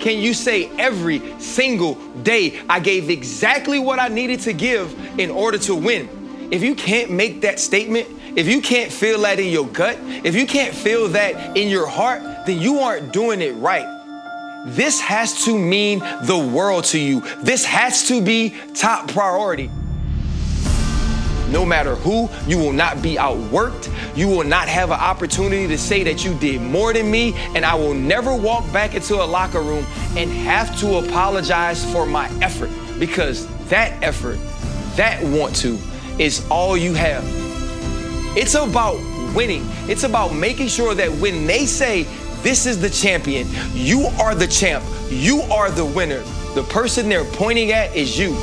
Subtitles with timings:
[0.00, 5.30] can you say every single day I gave exactly what I needed to give in
[5.30, 6.48] order to win?
[6.50, 10.34] If you can't make that statement, if you can't feel that in your gut, if
[10.34, 13.86] you can't feel that in your heart, then you aren't doing it right.
[14.66, 17.20] This has to mean the world to you.
[17.42, 19.70] This has to be top priority.
[21.50, 23.90] No matter who, you will not be outworked.
[24.16, 27.34] You will not have an opportunity to say that you did more than me.
[27.54, 29.84] And I will never walk back into a locker room
[30.16, 34.38] and have to apologize for my effort because that effort,
[34.96, 35.78] that want to,
[36.18, 37.24] is all you have.
[38.36, 38.96] It's about
[39.34, 39.64] winning.
[39.88, 42.04] It's about making sure that when they say,
[42.42, 46.22] this is the champion, you are the champ, you are the winner,
[46.54, 48.36] the person they're pointing at is you.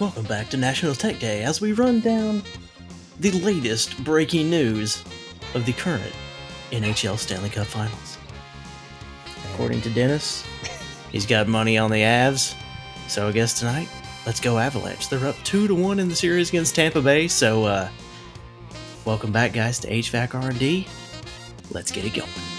[0.00, 2.42] Welcome back to National Tech Day as we run down
[3.20, 5.04] the latest breaking news
[5.52, 6.14] of the current
[6.70, 8.16] NHL Stanley Cup Finals.
[9.52, 10.42] According to Dennis,
[11.12, 12.54] he's got money on the Avs,
[13.08, 13.90] so I guess tonight,
[14.24, 15.10] let's go Avalanche.
[15.10, 17.28] They're up two to one in the series against Tampa Bay.
[17.28, 17.90] So, uh,
[19.04, 20.88] welcome back, guys, to HVAC R&D.
[21.72, 22.55] Let's get it going.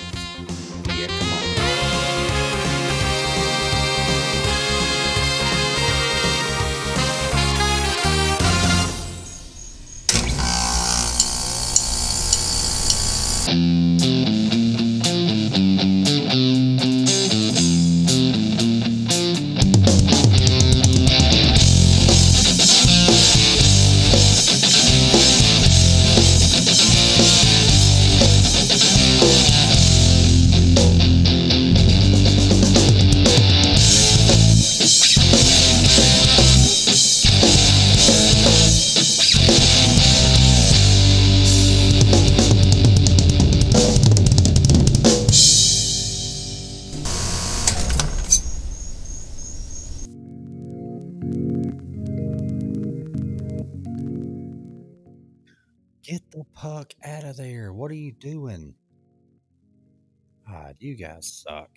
[60.80, 61.70] You guys suck.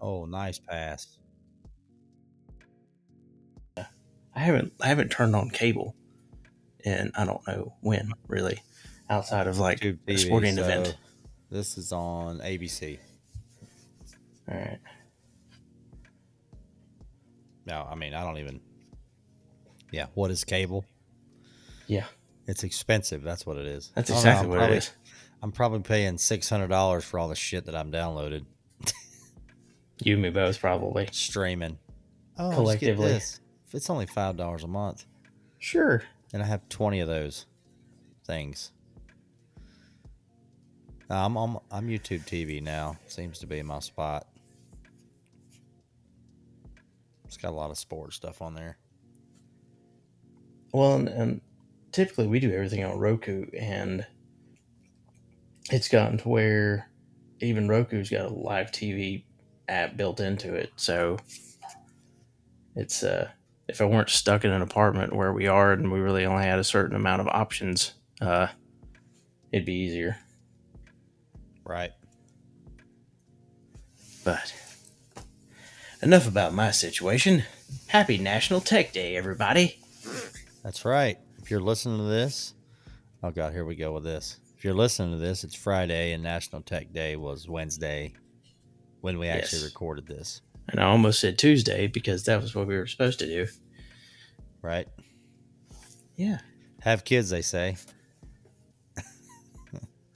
[0.00, 1.18] Oh, nice pass.
[3.76, 5.96] I haven't I haven't turned on cable,
[6.84, 8.62] and I don't know when really,
[9.10, 10.96] outside of like Tube a sporting so event.
[11.50, 12.98] This is on ABC.
[14.48, 14.78] All right.
[17.66, 18.60] No, I mean, I don't even.
[19.90, 20.84] Yeah, what is cable?
[21.86, 22.04] Yeah,
[22.46, 23.22] It's expensive.
[23.22, 23.90] That's what it is.
[23.94, 24.90] that's oh, know, exactly what probably, it is.
[25.42, 28.44] I'm probably paying six hundred dollars for all the shit that I'm downloaded
[30.02, 31.08] You and me both probably.
[31.12, 31.78] streaming.
[32.38, 33.08] Oh, Collectively.
[33.08, 33.40] This.
[33.72, 35.04] It's only five dollars a month,
[35.58, 36.02] Sure.
[36.32, 37.46] and I have twenty of those
[38.26, 38.72] things.
[41.10, 42.96] Now, I'm on, I'm YouTube TV now.
[43.06, 44.26] Seems to be my spot.
[47.24, 48.78] It's got a lot of sports stuff on there.
[50.72, 51.40] Well, and, and
[51.92, 54.06] typically we do everything on Roku, and
[55.70, 56.88] it's gotten to where
[57.40, 59.24] even Roku's got a live TV
[59.68, 60.72] app built into it.
[60.76, 61.18] So
[62.74, 63.28] it's uh,
[63.68, 66.58] if I weren't stuck in an apartment where we are and we really only had
[66.58, 68.48] a certain amount of options, uh,
[69.52, 70.16] it'd be easier.
[71.64, 71.92] Right.
[74.24, 74.54] But
[76.02, 77.44] enough about my situation.
[77.88, 79.78] Happy National Tech Day, everybody.
[80.62, 81.18] That's right.
[81.42, 82.54] If you're listening to this,
[83.22, 84.38] oh god, here we go with this.
[84.58, 88.12] If you're listening to this, it's Friday and National Tech Day was Wednesday
[89.02, 89.66] when we actually Yes.
[89.66, 90.42] recorded this.
[90.68, 93.46] And I almost said Tuesday because that was what we were supposed to do.
[94.60, 94.88] Right?
[96.16, 96.40] Yeah.
[96.80, 97.76] Have kids, they say.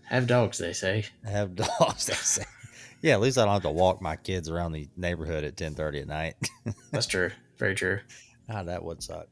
[0.06, 1.04] Have dogs, they say.
[1.24, 2.44] Have dogs, they say.
[3.00, 5.74] Yeah, at least I don't have to walk my kids around the neighborhood at ten
[5.74, 6.34] thirty at night.
[6.90, 7.30] That's true.
[7.58, 8.00] Very true.
[8.50, 9.28] ah, that would suck.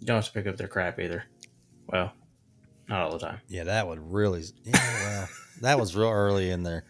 [0.00, 1.24] You don't have to pick up their crap either.
[1.86, 2.12] Well,
[2.88, 3.40] not all the time.
[3.48, 4.44] Yeah, that would really.
[4.64, 5.28] Yeah, well,
[5.62, 6.84] that was real early in there.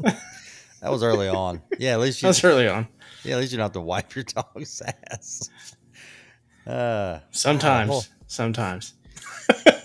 [0.00, 1.62] That was early on.
[1.78, 2.28] Yeah, at least you.
[2.28, 2.88] That's early on.
[3.24, 5.48] Yeah, at least you don't have to wipe your dog's ass.
[6.66, 7.90] Uh, Sometimes.
[7.90, 8.94] well- Sometimes.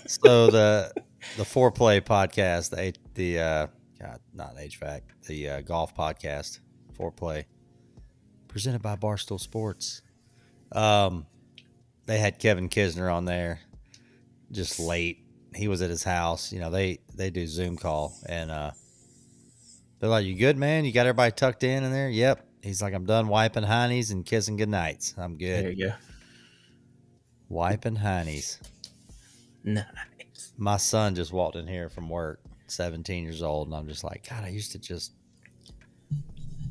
[0.06, 0.92] so the
[1.36, 3.66] the foreplay podcast, the the uh,
[4.00, 6.60] God, not HVAC, the uh, golf podcast,
[6.98, 7.44] foreplay,
[8.48, 10.02] presented by Barstool Sports.
[10.72, 11.26] Um,
[12.06, 13.60] they had Kevin Kisner on there,
[14.50, 15.24] just late.
[15.58, 16.52] He was at his house.
[16.52, 18.70] You know, they they do Zoom call, and uh,
[19.98, 20.84] They're like, "You good, man?
[20.84, 22.46] You got everybody tucked in in there?" Yep.
[22.62, 25.14] He's like, "I'm done wiping honeys and kissing goodnights.
[25.18, 25.94] I'm good." There you go.
[27.48, 28.60] Wiping honeys.
[29.64, 30.52] Nice.
[30.56, 34.28] My son just walked in here from work, 17 years old, and I'm just like,
[34.28, 35.12] God, I used to just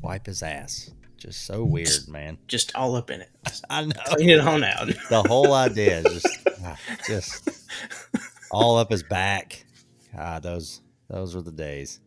[0.02, 0.90] wipe his ass.
[1.16, 2.38] Just so weird, man.
[2.46, 3.30] Just all up in it.
[3.70, 3.94] I know.
[4.06, 4.86] Clean it on out.
[5.10, 7.48] The whole idea is just, ah, just
[8.50, 9.64] all up his back.
[10.14, 12.00] God, those those were the days.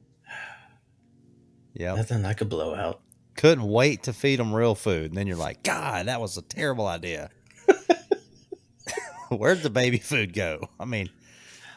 [1.73, 1.97] Yep.
[1.97, 3.01] Nothing like a blowout.
[3.35, 5.05] Couldn't wait to feed him real food.
[5.05, 7.29] And then you're like, God, that was a terrible idea.
[9.29, 10.69] Where'd the baby food go?
[10.79, 11.09] I mean,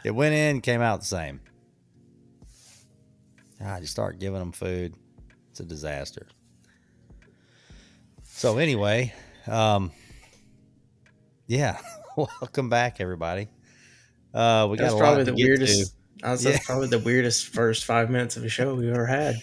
[0.05, 1.40] it went in, came out the same.
[3.60, 4.94] God, you start giving them food,
[5.50, 6.26] it's a disaster.
[8.25, 9.14] So anyway,
[9.46, 9.93] um,
[11.46, 11.78] yeah,
[12.17, 13.49] welcome back, everybody.
[14.34, 15.94] Uh, we got That's a probably the get weirdest.
[16.22, 16.52] I was, Yeah.
[16.52, 19.36] That's probably the weirdest first five minutes of a show we've ever had.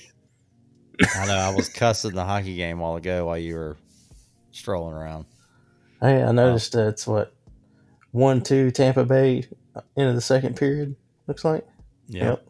[1.16, 3.78] I know I was cussing the hockey game a while ago while you were
[4.52, 5.26] strolling around.
[6.02, 7.34] Hey, I noticed uh, it's what
[8.12, 9.48] one two Tampa Bay
[9.96, 10.96] into the second period.
[11.28, 11.66] Looks like.
[12.08, 12.46] Yep.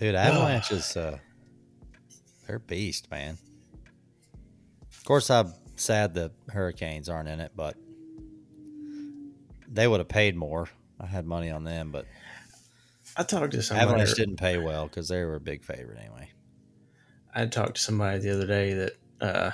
[0.00, 1.18] Dude, Avalanche is uh
[2.46, 3.38] they're beast, man.
[4.90, 7.76] Of course I'm sad the Hurricanes aren't in it, but
[9.68, 10.68] they would have paid more.
[11.00, 12.06] I had money on them, but
[13.16, 13.88] I talked to somebody.
[13.88, 16.30] Avalanche didn't pay well because they were a big favorite anyway.
[17.34, 19.50] I talked to somebody the other day that uh,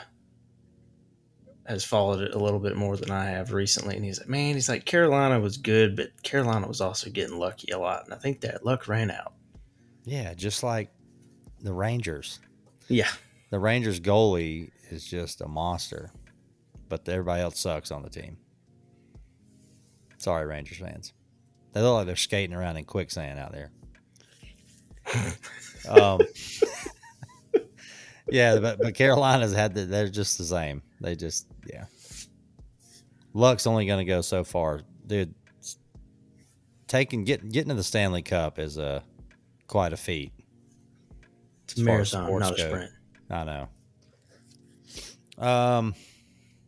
[1.66, 4.54] has followed it a little bit more than I have recently, and he's like, "Man,
[4.54, 8.18] he's like Carolina was good, but Carolina was also getting lucky a lot, and I
[8.18, 9.34] think that luck ran out."
[10.04, 10.90] Yeah, just like
[11.60, 12.40] the Rangers.
[12.88, 13.10] Yeah,
[13.50, 16.10] The Rangers goalie is just a monster,
[16.88, 18.36] but everybody else sucks on the team.
[20.22, 21.12] Sorry, Rangers fans.
[21.72, 23.72] They look like they're skating around in quicksand out there.
[25.88, 26.20] um,
[28.30, 30.82] yeah, but but Carolina's had the, they're just the same.
[31.00, 31.86] They just yeah.
[33.34, 35.34] Luck's only going to go so far, dude.
[36.86, 39.02] Taking getting getting to the Stanley Cup is a
[39.66, 40.30] quite a feat.
[41.64, 42.68] it's a As far as marathon, not a go.
[42.68, 42.90] sprint.
[43.28, 43.68] I know.
[45.44, 45.94] Um,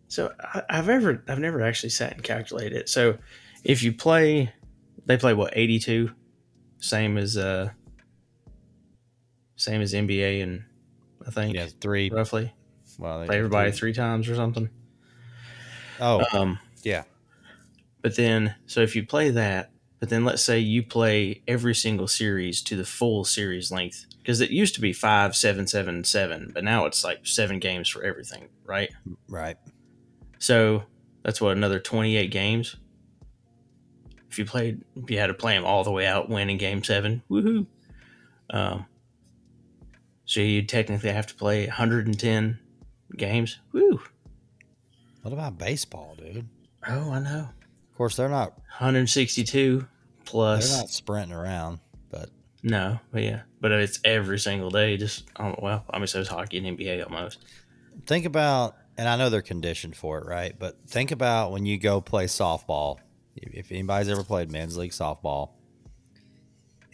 [0.09, 2.89] So I, I've ever, I've never actually sat and calculated it.
[2.89, 3.17] So
[3.65, 4.53] if you play,
[5.07, 6.11] they play what eighty two,
[6.79, 7.71] same as uh,
[9.57, 10.65] same as NBA, and
[11.27, 12.11] I think yeah, three.
[12.11, 12.53] roughly
[12.99, 14.69] Well, they- play everybody three times or something.
[16.01, 17.05] Oh, Um, yeah.
[18.03, 19.71] But then, so if you play that,
[20.01, 24.41] but then let's say you play every single series to the full series length, because
[24.41, 28.03] it used to be five, seven, seven, seven, but now it's like seven games for
[28.03, 28.91] everything, right?
[29.29, 29.57] Right.
[30.39, 30.83] So
[31.23, 32.77] that's what another twenty-eight games.
[34.35, 36.59] If you played, if you had to play them all the way out, win in
[36.59, 37.67] game seven, woohoo!
[38.51, 38.85] Um,
[40.25, 42.59] so you technically have to play 110
[43.17, 43.61] games.
[43.71, 44.01] Woo!
[45.23, 46.49] What about baseball, dude?
[46.89, 47.49] Oh, I know.
[47.93, 48.57] Of course, they're not.
[48.79, 49.87] 162
[50.25, 50.69] plus.
[50.69, 51.79] They're not sprinting around,
[52.11, 52.29] but
[52.65, 54.97] No, but yeah, but it's every single day.
[54.97, 57.39] Just oh, well, I mean, so it's hockey and NBA almost.
[58.07, 60.59] think about, and I know they're conditioned for it, right?
[60.59, 62.97] But think about when you go play softball.
[63.37, 65.51] If anybody's ever played men's league softball,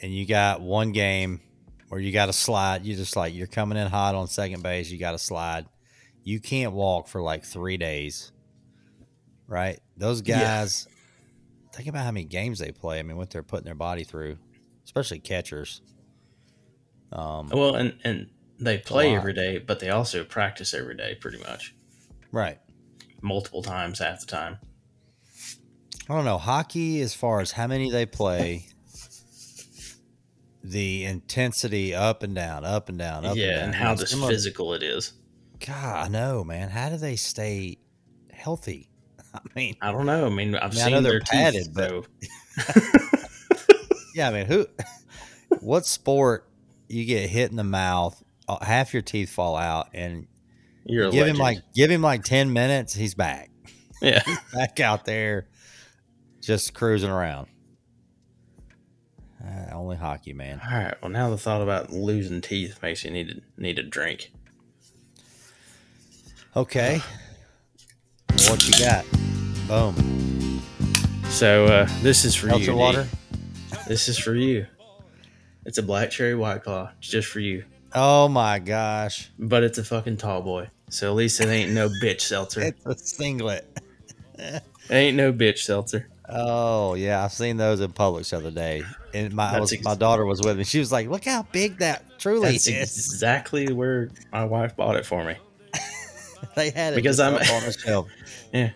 [0.03, 1.41] and you got one game
[1.89, 4.91] where you got to slide, you just like you're coming in hot on second base,
[4.91, 5.67] you got to slide.
[6.23, 8.33] You can't walk for like three days,
[9.47, 9.79] right?
[9.97, 10.41] Those Yeah.
[10.41, 10.87] guys.
[11.73, 12.99] Think about how many games they play.
[12.99, 14.39] I mean, what they're putting their body through,
[14.85, 15.83] especially catchers.
[17.13, 21.39] Um, Well, and and they play every day, but they also practice every day, pretty
[21.39, 21.75] much
[22.33, 22.59] right.
[23.23, 24.59] multiple times half the time.
[26.11, 26.39] I don't know.
[26.39, 28.67] Hockey, as far as how many they play,
[30.65, 33.65] the intensity up and down, up and down, up and yeah, down.
[33.67, 35.13] and how just physical it is.
[35.65, 36.69] God, I know, man.
[36.69, 37.79] How do they stay
[38.33, 38.91] healthy?
[39.35, 40.27] I mean, I don't know.
[40.27, 42.09] I mean, I've I mean, I seen know their padded, teeth, but-
[44.17, 44.67] yeah, I mean, who?
[45.61, 46.49] what sport
[46.89, 50.27] you get hit in the mouth, uh, half your teeth fall out, and
[50.85, 53.53] you're give him like give him like ten minutes, he's back,
[54.03, 54.25] yeah.
[54.53, 55.47] back out there,
[56.41, 57.49] just cruising around.
[59.43, 60.61] Uh, only hockey, man.
[60.65, 60.95] All right.
[61.01, 64.33] Well, now the thought about losing teeth makes you need to need a drink.
[66.57, 67.01] Okay.
[68.49, 69.05] What you got?
[69.67, 70.63] Boom.
[71.29, 72.67] So uh, this is for you.
[72.67, 72.71] D.
[72.71, 73.07] water.
[73.87, 74.67] This is for you.
[75.65, 77.65] It's a black cherry white claw, it's just for you.
[77.95, 79.31] Oh my gosh.
[79.39, 80.71] But it's a fucking tall boy.
[80.91, 82.63] So at least it ain't no bitch seltzer.
[82.63, 83.81] It's a singlet.
[84.91, 86.09] ain't no bitch seltzer.
[86.33, 88.83] Oh yeah, I've seen those in Publix the other day,
[89.15, 90.65] and my I was, ex- my daughter was with me.
[90.65, 94.97] She was like, "Look how big that truly That's is." exactly where my wife bought
[94.97, 95.35] it for me.
[96.57, 98.09] they had it Because I'm- on the shelf.
[98.53, 98.71] Yeah.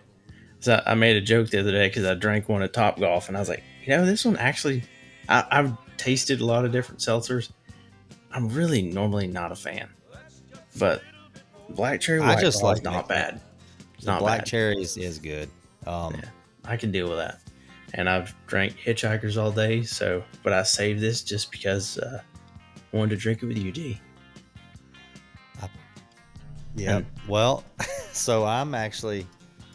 [0.61, 3.27] So I made a joke the other day because I drank one at Top Golf,
[3.27, 4.83] and I was like, you know, this one actually,
[5.29, 7.51] I, I've tasted a lot of different seltzers.
[8.31, 9.89] I'm really normally not a fan,
[10.79, 11.01] but
[11.69, 13.09] black cherry I just is like not it.
[13.09, 13.41] bad.
[13.95, 14.45] It's The not black bad.
[14.47, 15.49] cherries is good.
[15.85, 16.21] Um, Yeah.
[16.65, 17.39] I can deal with that.
[17.97, 22.21] And I've drank hitchhikers all day, so but I saved this just because uh,
[22.93, 23.99] I wanted to drink it with you, D.
[26.75, 26.97] Yeah.
[26.97, 27.63] And- Well,
[28.11, 29.25] so I'm actually,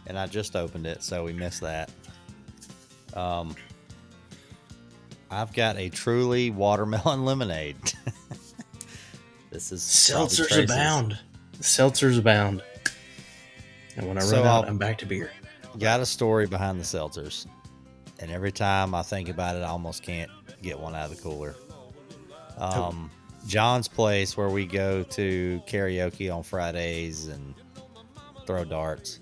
[0.06, 1.90] and I just opened it, so we missed that.
[3.14, 3.54] Um,
[5.30, 7.76] I've got a truly watermelon lemonade.
[9.50, 11.18] this is Seltzers abound.
[11.60, 12.62] Seltzers abound.
[13.96, 15.30] And when I run So out, I'll- I'm back to beer.
[15.78, 17.46] Got a story behind the seltzers,
[18.20, 20.30] and every time I think about it, I almost can't
[20.62, 21.56] get one out of the cooler.
[22.58, 23.10] Um,
[23.46, 27.54] John's place where we go to karaoke on Fridays and
[28.46, 29.20] throw darts.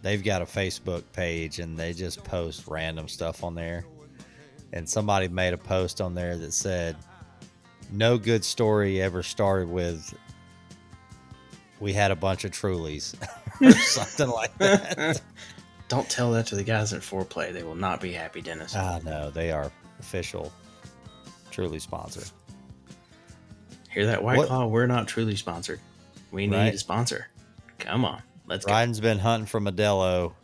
[0.00, 3.84] They've got a Facebook page and they just post random stuff on there.
[4.72, 6.96] And somebody made a post on there that said,
[7.92, 10.14] "No good story ever started with
[11.78, 13.14] we had a bunch of Trulies
[13.60, 15.20] or something like that."
[15.88, 17.52] Don't tell that to the guys at Foreplay.
[17.52, 18.74] They will not be happy, Dennis.
[18.76, 20.52] Ah, no, they are official
[21.50, 22.28] Truly sponsored.
[23.90, 24.66] Hear that, White what- Claw?
[24.66, 25.80] We're not truly sponsored.
[26.30, 26.74] We need Right.
[26.74, 27.28] a sponsor.
[27.78, 28.72] Come on, let's go.
[28.72, 30.34] Ryden's been hunting for Modelo.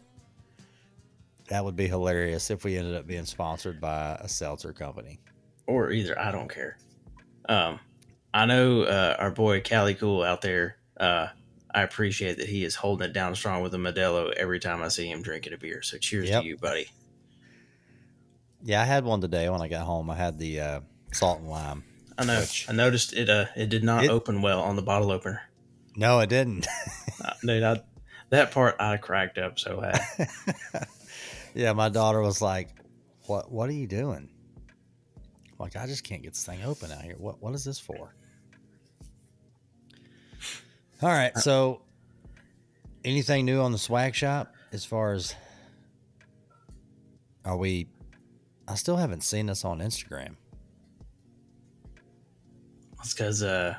[1.49, 5.21] That would be hilarious if we ended up being sponsored by a seltzer company.
[5.67, 6.19] Or either.
[6.19, 6.79] I don't care.
[7.47, 7.79] Um,
[8.33, 10.77] I know uh, our boy Cali Cool out there.
[10.97, 11.27] Uh,
[11.75, 14.89] I appreciate that he is holding it down strong with a Modelo every time I
[14.89, 15.83] see him drinking a beer.
[15.83, 16.43] So cheers Yep.
[16.43, 16.89] to you, buddy.
[18.63, 20.11] Yeah, I had one today when I got home.
[20.11, 20.81] I had the uh,
[21.13, 21.85] salt and lime.
[22.19, 22.41] I know.
[22.41, 23.29] Which- I noticed it.
[23.31, 25.43] Uh, it did not It- open well on the bottle opener.
[25.97, 26.67] No, it didn't.
[27.23, 27.81] Uh, dude, I,
[28.31, 30.29] that part I cracked up so bad.
[31.55, 32.71] yeah, my daughter was like,
[33.27, 33.53] "What?
[33.53, 34.29] What are you doing?"
[35.17, 37.15] I'm like, I just can't get this thing open out here.
[37.19, 37.41] What?
[37.41, 38.13] What is this for?
[41.03, 41.37] All right.
[41.37, 41.83] So,
[43.05, 45.35] anything new on the swag shop as far as
[47.45, 47.89] are we?
[48.69, 50.37] I still haven't seen this on Instagram.
[53.01, 53.75] It's because uh,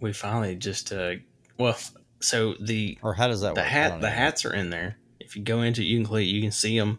[0.00, 1.14] we finally just uh,
[1.58, 1.78] well,
[2.20, 3.68] so the Or how does that the work?
[3.68, 4.14] Hat the know.
[4.14, 4.98] hats are in there.
[5.20, 6.98] If you go into it, you can click, you can see them.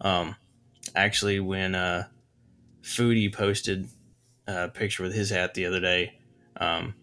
[0.00, 0.36] Um,
[0.94, 2.06] actually, when uh,
[2.82, 3.88] Foodie posted
[4.46, 6.18] a picture with his hat the other day,
[6.56, 6.94] um,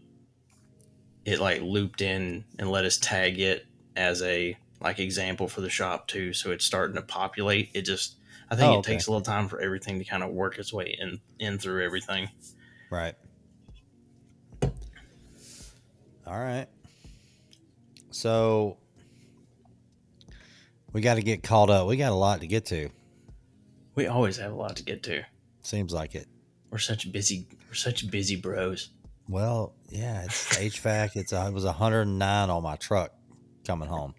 [1.25, 3.65] it like looped in and let us tag it
[3.95, 6.31] as a like example for the shop too.
[6.33, 7.71] So it's starting to populate.
[7.73, 8.15] It just
[8.49, 8.93] I think Oh, it okay.
[8.93, 11.83] takes a little time for everything to kind of work its way in in through
[11.83, 12.29] everything.
[12.91, 13.15] Right.
[16.27, 16.67] All right.
[18.11, 18.77] So
[20.93, 21.87] we got to get caught up.
[21.87, 22.89] We got a lot to get to.
[23.95, 25.23] We always have a lot to get to.
[25.61, 26.27] Seems like it.
[26.69, 27.47] We're such busy.
[27.67, 28.89] We're such busy bros.
[29.27, 31.15] Well, yeah, it's HVAC.
[31.15, 33.11] It's a, it was 109 on my truck
[33.65, 34.13] coming home,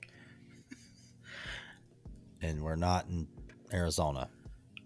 [2.42, 3.28] and we're not in
[3.72, 4.28] Arizona.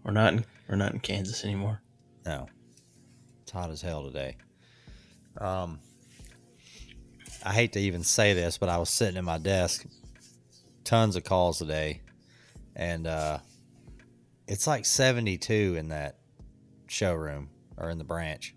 [0.04, 1.80] We're not in we're not in Kansas anymore.
[2.26, 2.48] No,
[3.42, 4.36] it's hot as hell today.
[5.38, 5.80] Um,
[7.42, 9.86] I hate to even say this, but I was sitting at my desk,
[10.84, 12.02] tons of calls today,
[12.76, 13.38] and uh,
[14.46, 16.18] it's like 72 in that
[16.88, 17.48] showroom
[17.78, 18.54] or in the branch.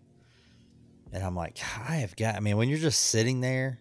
[1.13, 3.79] And I'm like, I have got, I mean, when you're just sitting there,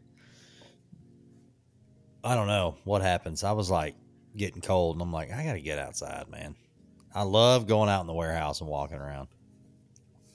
[2.22, 3.42] I don't know what happens.
[3.42, 3.96] I was like
[4.36, 6.54] getting cold, and I'm like, I got to get outside, man.
[7.14, 9.28] I love going out in the warehouse and walking around.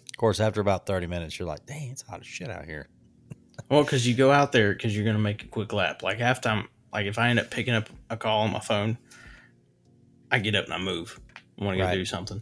[0.09, 2.89] Of course, after about 30 minutes, you're like, dang, it's hot as shit out here.
[3.69, 6.03] Well, because you go out there because you're gonna make a quick lap.
[6.03, 8.99] Like half time, like if I end up picking up a call on my phone,
[10.31, 11.19] I get up and I move.
[11.59, 12.41] I want to go do something.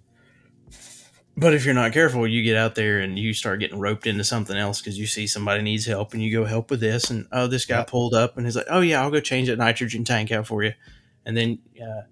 [1.38, 4.24] But if you're not careful, you get out there and you start getting roped into
[4.24, 7.10] something else because you see somebody needs help and you go help with this.
[7.10, 7.88] And oh this guy Yep.
[7.88, 10.64] pulled up and he's like oh yeah I'll go change that nitrogen tank out for
[10.64, 10.72] you,
[11.26, 12.04] and then uh,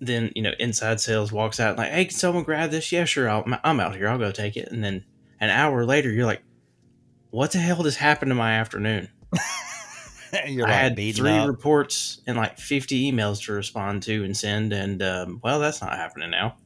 [0.00, 2.90] then you know inside sales walks out like hey can someone grab this?
[2.90, 4.68] Yeah sure I'll, I'm out here I'll go take it.
[4.72, 5.04] And then
[5.38, 6.42] an hour later you're like
[7.30, 9.08] what the hell just happened to my afternoon?
[10.46, 11.48] You're I had three up.
[11.48, 15.92] reports and like 50 emails to respond to and send and um, well that's not
[15.96, 16.56] happening now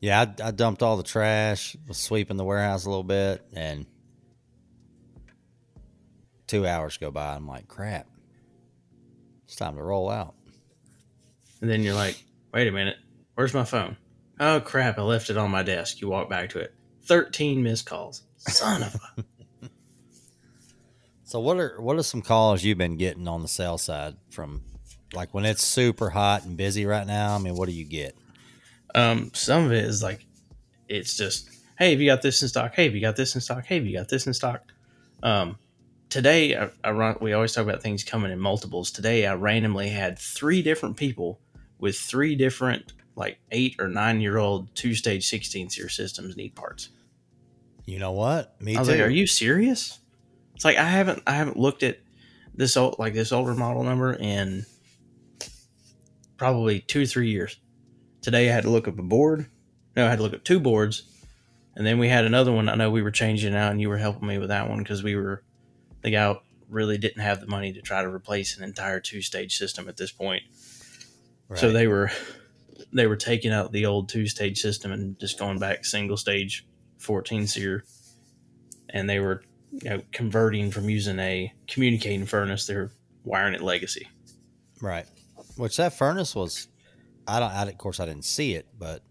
[0.00, 3.86] yeah, I, I dumped all the trash, was sweeping the warehouse a little bit, and
[6.46, 7.34] two hours go by.
[7.34, 8.06] I'm like, crap,
[9.44, 10.34] it's time to roll out.
[11.60, 12.22] and then you're like,
[12.52, 12.96] wait a minute,
[13.34, 13.96] where's my phone?
[14.38, 16.00] Oh crap, I left it on my desk.
[16.00, 16.74] You walk back to it.
[17.04, 18.22] 13 missed calls.
[18.38, 19.24] Son of a.
[21.24, 24.62] So what are what are some calls you've been getting on the sales side from
[25.12, 27.34] like when it's super hot and busy right now?
[27.34, 28.16] I mean, what do you get?
[28.96, 30.26] Um, some of it is like,
[30.88, 31.48] it's just,
[31.78, 32.74] hey, have you got this in stock?
[32.74, 33.64] Hey, have you got this in stock?
[33.64, 34.62] Hey, have you got this in stock?
[35.22, 35.58] Um,
[36.08, 38.90] today, I, I run, we always talk about things coming in multiples.
[38.90, 41.40] Today, I randomly had three different people
[41.78, 46.54] with three different, like eight or nine year old two stage 16 seer systems need
[46.54, 46.88] parts.
[47.84, 48.60] You know what?
[48.60, 48.94] Me I was too.
[48.94, 50.00] like, "Are you serious?"
[50.56, 51.98] It's like I haven't I haven't looked at
[52.52, 54.66] this old like this older model number in
[56.36, 57.58] probably two or three years.
[58.26, 59.46] Today I had to look up a board.
[59.94, 61.04] No, I had to look up two boards,
[61.76, 62.68] and then we had another one.
[62.68, 65.04] I know we were changing out, and you were helping me with that one because
[65.04, 65.44] we were
[66.02, 66.36] the guy
[66.68, 69.96] really didn't have the money to try to replace an entire two stage system at
[69.96, 70.42] this point.
[71.54, 72.10] So they were
[72.92, 76.66] they were taking out the old two stage system and just going back single stage
[76.98, 77.84] 14 seer
[78.88, 82.90] and they were you know converting from using a communicating furnace they're
[83.22, 84.08] wiring it legacy
[84.80, 85.06] Right.
[85.56, 86.68] Which that furnace was,
[87.26, 87.50] I don't.
[87.50, 89.02] I, of course, I didn't see it, but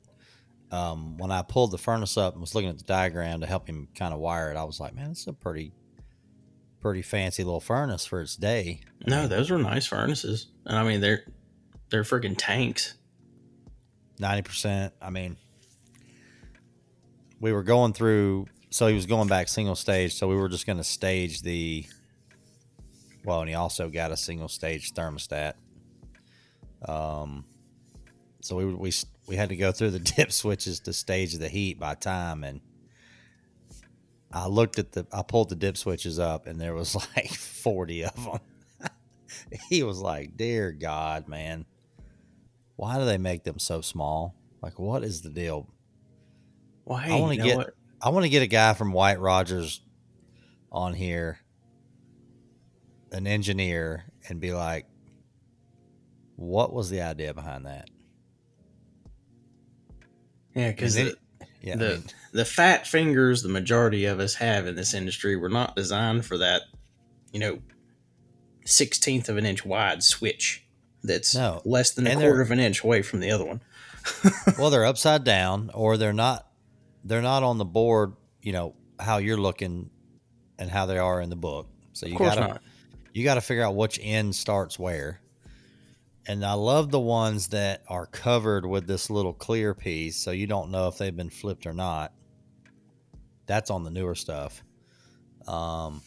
[0.71, 3.67] um, when I pulled the furnace up and was looking at the diagram to help
[3.67, 5.71] him kind of wire it, I was like, man, this is a pretty,
[6.81, 8.81] pretty fancy little furnace for its day.
[9.07, 11.23] no those were nice furnaces and i mean they're
[11.89, 12.95] they're freaking tanks
[14.19, 14.93] Ninety percent.
[15.01, 15.37] I mean,
[17.39, 18.47] we were going through.
[18.69, 20.15] So he was going back single stage.
[20.15, 21.85] So we were just going to stage the.
[23.23, 25.53] Well, and he also got a single stage thermostat.
[26.87, 27.45] Um,
[28.45, 28.91] so we we
[29.25, 32.61] we had to go through the dip switches to stage the heat by time, and
[34.31, 38.03] I looked at the I pulled the dip switches up, and there was like forty
[38.03, 38.39] of them.
[39.69, 41.65] he was like, "Dear God, man."
[42.77, 44.35] why do they make them so small?
[44.61, 45.69] Like, what is the deal?
[46.83, 47.69] well hey I wanna get- what?
[48.01, 49.79] I want to get a guy from White-Rodgers
[50.69, 51.39] on here,
[53.13, 54.85] an engineer, and be like,
[56.35, 57.89] what was the idea behind that?
[60.55, 61.15] Yeah because the,
[61.61, 65.35] Yeah, I the, mean, the fat fingers the majority of us have in this industry
[65.35, 66.63] were not designed for that
[67.31, 67.59] you know
[68.65, 70.65] 16th of an inch wide switch
[71.03, 71.61] that's No.
[71.65, 73.61] less than a And quarter of an inch away from the other one
[74.59, 76.47] well, they're upside down, or they're not.
[77.03, 78.13] They're not on the board.
[78.39, 79.89] You know how you're looking,
[80.59, 81.67] and how they are in the book.
[81.93, 82.59] So you gotta
[83.13, 85.19] you got to figure out which end starts where.
[86.27, 90.47] And I love the ones that are covered with this little clear piece, so you
[90.47, 92.13] don't know if they've been flipped or not.
[93.45, 94.63] That's on the newer stuff.
[95.47, 96.01] Um,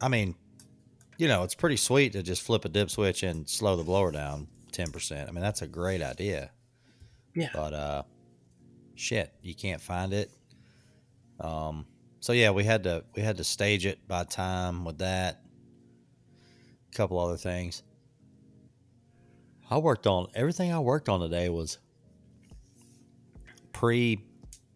[0.00, 0.34] I mean,
[1.18, 4.10] you know, it's pretty sweet to just flip a dip switch and slow the blower
[4.10, 5.28] down ten percent.
[5.28, 6.50] I mean, that's a great idea.
[7.34, 7.50] Yeah.
[7.52, 8.02] But uh,
[8.94, 10.30] shit, you can't find it.
[11.38, 11.86] Um,
[12.20, 15.43] so yeah, we had to we had to stage it by time with that.
[16.94, 17.82] A couple other things.
[19.68, 21.78] I worked on everything I worked on today was
[23.72, 24.20] pre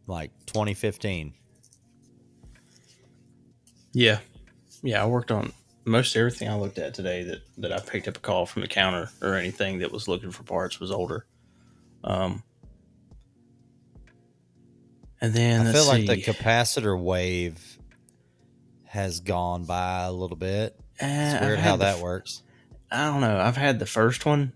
[0.08, 1.32] like 2015.
[3.92, 4.18] Yeah.
[4.82, 5.52] Yeah, I worked on
[5.84, 8.68] most everything I looked at today that, that I picked up a call from the
[8.68, 11.24] counter or anything that was looking for parts was older.
[12.04, 12.42] Um,
[15.20, 17.78] and then I feel like the capacitor wave
[18.84, 20.78] has gone by a little bit.
[21.00, 22.42] Eh, It's weird how the that works.
[22.90, 23.38] I don't know.
[23.38, 24.52] I've had the first one,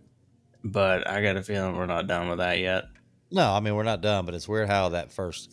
[0.65, 2.85] but I got a feeling we're not done with that yet.
[3.31, 5.53] No, I mean we're not done, but it's weird how that first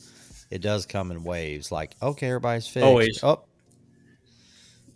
[0.50, 1.72] it does come in waves.
[1.72, 2.86] Like, okay, everybody's fixed.
[2.86, 3.20] Always.
[3.24, 3.44] Oh,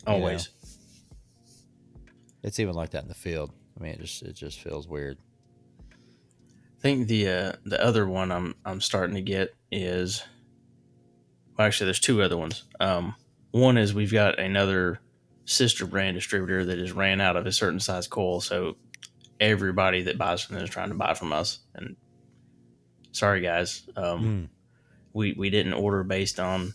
[0.06, 0.50] Always.
[2.42, 3.50] it's even like that in the field.
[3.78, 5.18] I mean, it just it just feels weird.
[5.90, 10.22] I think the uh, the other one I'm I'm starting to get is
[11.56, 12.64] well, actually there's two other ones.
[12.80, 13.14] Um,
[13.52, 15.00] one is we've got another
[15.44, 18.76] sister brand distributor that has ran out of a certain size coil, so
[19.40, 21.60] everybody that buys from them is trying to buy from us.
[21.74, 21.96] And
[23.12, 24.48] sorry guys, um, Mm.
[25.12, 26.72] we we didn't order based on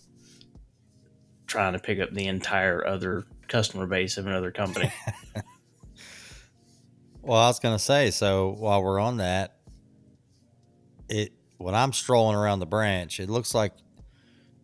[1.47, 4.91] trying to pick up the entire other customer base of another company.
[7.21, 9.57] Well, I was gonna say, so while we're on that,
[11.09, 13.73] it when I'm strolling around the branch, it looks like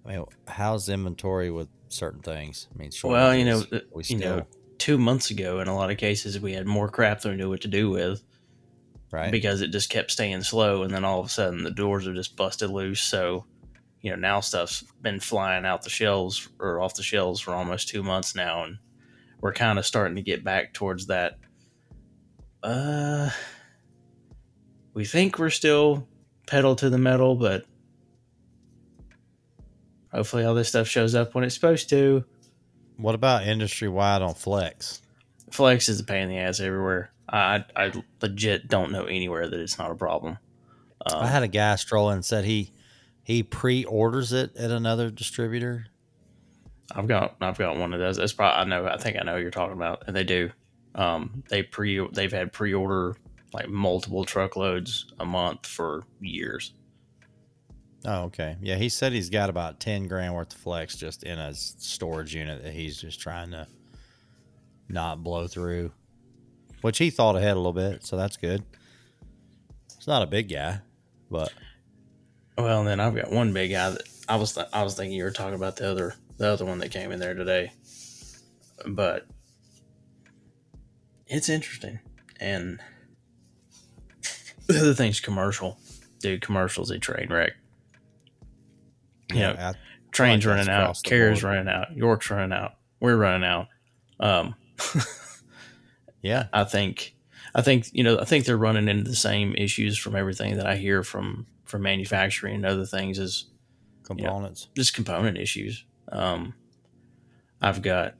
[0.05, 2.67] I mean, how's inventory with certain things?
[2.73, 4.45] I mean, Well, you know, uh, we you know,
[4.77, 7.49] two months ago, in a lot of cases, we had more crap than we knew
[7.49, 8.21] what to do with.
[9.11, 9.31] right.
[9.31, 12.15] because it just kept staying slow and then all of a sudden the doors have
[12.15, 13.45] just busted loose so
[14.01, 17.87] you know now stuff's been flying out the shelves or off the shelves for almost
[17.87, 18.77] two months now and
[19.39, 21.37] we're kind of starting to get back towards that
[22.61, 23.29] Uh,
[24.93, 26.07] we think we're still
[26.47, 27.65] pedal to the metal, but
[30.15, 32.23] hopefully all this stuff shows up when it's supposed to.
[32.97, 35.01] What about industry wide on Flex?
[35.51, 37.11] Flex is a pain in the ass everywhere.
[37.27, 40.37] I I legit don't know anywhere that it's not a problem.
[41.05, 42.71] Um, I had a guy stroll in and said he
[43.23, 45.87] he pre-orders it at another distributor.
[46.95, 48.17] I've got I've got one of those.
[48.17, 50.51] That's probably I know I think I know what you're talking about, and they do.
[50.93, 53.17] Um, they pre they've had pre order
[53.53, 56.73] like multiple truckloads a month for years.
[58.07, 58.57] Oh, okay.
[58.61, 62.35] Yeah, he said he's got about ten grand worth of flex just in a storage
[62.35, 63.67] unit that he's just trying to
[64.87, 65.91] not blow through.
[66.81, 68.63] Which he thought ahead a little bit, so that's good.
[69.97, 70.81] It's not a big guy,
[71.31, 71.51] but
[72.57, 75.23] Well, then I've got one big guy that I was th- I was thinking you
[75.23, 77.71] were talking about the other the other one that came in there today,
[78.85, 79.25] but
[81.25, 81.99] it's interesting
[82.39, 82.79] and
[84.67, 85.79] the other thing's commercial,
[86.19, 86.41] dude.
[86.41, 87.53] Commercials a train wreck.
[89.33, 89.73] You know, I-
[90.11, 91.55] Trane's like running out, across the Carrier's board.
[91.55, 93.67] running out, York's running out, we're running out.
[94.19, 94.55] Um,
[96.21, 97.15] yeah, I think,
[97.53, 100.67] I think you know, I think they're running into the same issues from everything that
[100.67, 103.47] I hear from from manufacturing and other things is
[104.03, 104.69] components.
[104.75, 105.83] just component issues.
[106.09, 106.53] Um,
[107.61, 108.15] I've got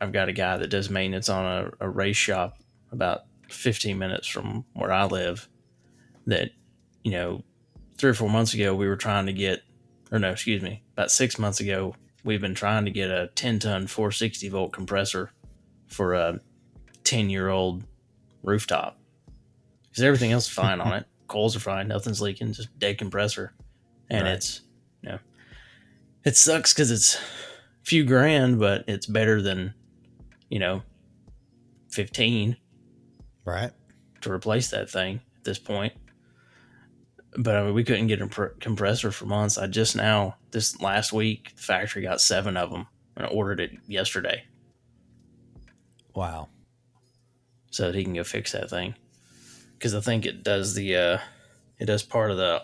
[0.00, 2.58] I've got a guy that does maintenance on a, a race shop
[2.92, 5.48] about 15 minutes from where I live.
[6.26, 6.50] That
[7.04, 7.44] you know,
[7.96, 9.62] three or four months ago we were trying to get,
[10.10, 11.94] or no, excuse me, about six months ago
[12.24, 15.30] we've been trying to get a 10 ton 460 volt compressor
[15.86, 16.40] for a
[17.04, 17.84] 10 year old
[18.42, 18.98] rooftop
[19.88, 21.06] because everything else is fine on it.
[21.28, 23.52] Coils are fine, nothing's leaking, just dead compressor,
[24.10, 24.32] and Right.
[24.34, 24.62] it's
[25.02, 25.18] you know,
[26.24, 27.20] it sucks because it's a
[27.84, 29.74] few grand, but it's better than
[30.48, 30.82] you know,
[31.90, 32.56] fifteen
[33.44, 33.70] Right.
[34.22, 35.92] to replace that thing at this point.
[37.40, 39.58] But I mean, we couldn't get a pr- compressor for months.
[39.58, 43.60] I just now, this last week, the factory got seven of them and I ordered
[43.60, 44.44] it yesterday
[46.14, 46.48] Wow.
[47.70, 48.94] so that he can go fix that thing.
[49.74, 51.18] Because I think it does the, uh,
[51.78, 52.62] it does part of the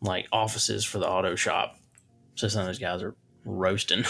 [0.00, 1.76] like offices for the auto shop.
[2.36, 4.04] So some of those guys are roasting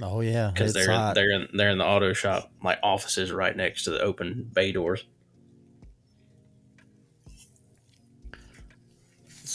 [0.00, 0.50] Oh yeah.
[0.54, 1.14] because they're hot.
[1.16, 4.70] they're in, they're in the auto shop like offices right next to the open bay
[4.70, 5.04] doors.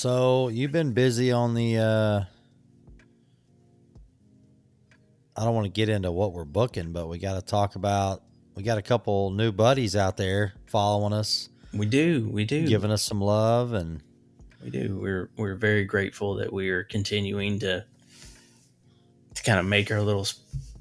[0.02, 1.78] So you've been busy on the.
[1.78, 2.24] uh
[5.40, 8.24] I don't want to get into what we're booking, but we got to talk about.
[8.56, 12.68] We got a couple new buddies out there following us, We do, we do.
[12.68, 14.02] giving us some love, and
[14.64, 14.98] We do.
[15.00, 17.86] We're we're very grateful that we are continuing to
[19.36, 20.26] to kind of make our little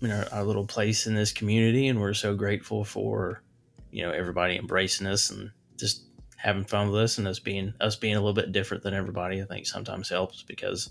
[0.01, 3.43] you know our little place in this community, and we're so grateful for
[3.91, 6.05] you know everybody embracing us and just
[6.43, 9.43] having fun with us and us being us being a little bit different than everybody.
[9.43, 10.91] I think sometimes helps because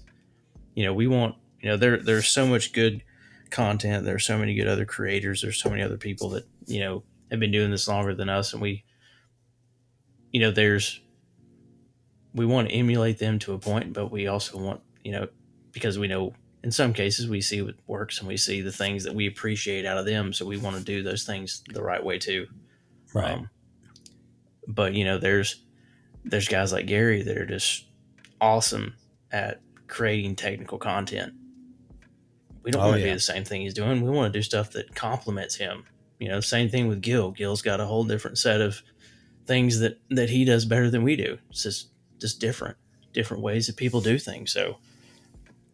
[0.76, 3.04] you know we want you know there there's so much good
[3.50, 4.06] content.
[4.06, 5.42] There's so many good other creators.
[5.42, 8.54] There's so many other people that you know have been doing this longer than us,
[8.54, 8.84] and we
[10.32, 11.02] you know there's
[12.34, 15.28] we want to emulate them to a point, but we also want, you know,
[15.72, 16.34] because we know
[16.64, 19.86] in some cases we see what works and we see the things that we appreciate
[19.86, 20.32] out of them.
[20.34, 22.48] So we want to do those things the right way too.
[23.40, 23.50] Um,
[24.70, 25.64] but you know, there's
[26.24, 27.86] there's guys like Gary that are just
[28.40, 28.94] awesome
[29.32, 31.34] at creating technical content.
[32.64, 33.08] We don't Oh, want to yeah.
[33.08, 34.02] do the same thing he's doing.
[34.02, 35.86] We want to do stuff that complements him.
[36.20, 37.32] You know, same thing with Gil.
[37.32, 38.82] Gil's got a whole different set of
[39.46, 41.38] things that that he does better than we do.
[41.50, 42.78] It's just just different,
[43.14, 44.52] different ways that people do things.
[44.52, 44.78] So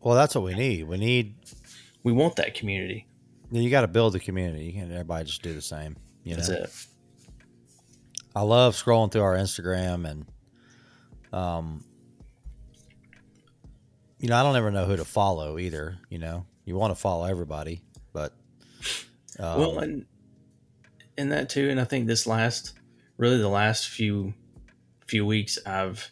[0.02, 0.88] well, that's what we need.
[0.88, 1.36] We need
[2.04, 3.08] we want that community.
[3.52, 4.66] you got to build the community.
[4.66, 5.98] You can't everybody just do the same.
[6.24, 6.88] You know, That's it.
[8.36, 10.26] I love scrolling through our Instagram and,
[11.32, 11.84] um,
[14.19, 15.98] you know, I don't ever know who to follow either.
[16.10, 18.34] You know, you want to follow everybody, but
[19.39, 20.06] um, well, and
[21.17, 21.69] and that too.
[21.69, 22.74] And I think this last,
[23.17, 24.34] really the last few
[25.08, 26.12] few weeks, I've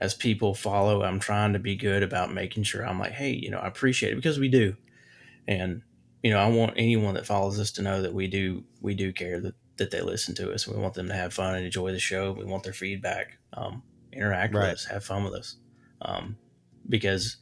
[0.00, 3.50] as people follow, I'm trying to be good about making sure I'm like, hey, you
[3.50, 4.76] know, I appreciate it because we do,
[5.46, 5.82] and
[6.22, 9.12] you know, I want anyone that follows us to know that we do we do
[9.12, 10.68] care that that they listen to us.
[10.68, 12.32] We want them to have fun and enjoy the show.
[12.32, 15.56] We want their feedback, um, interact with us, have fun with us,
[16.02, 16.36] um,
[16.88, 17.38] because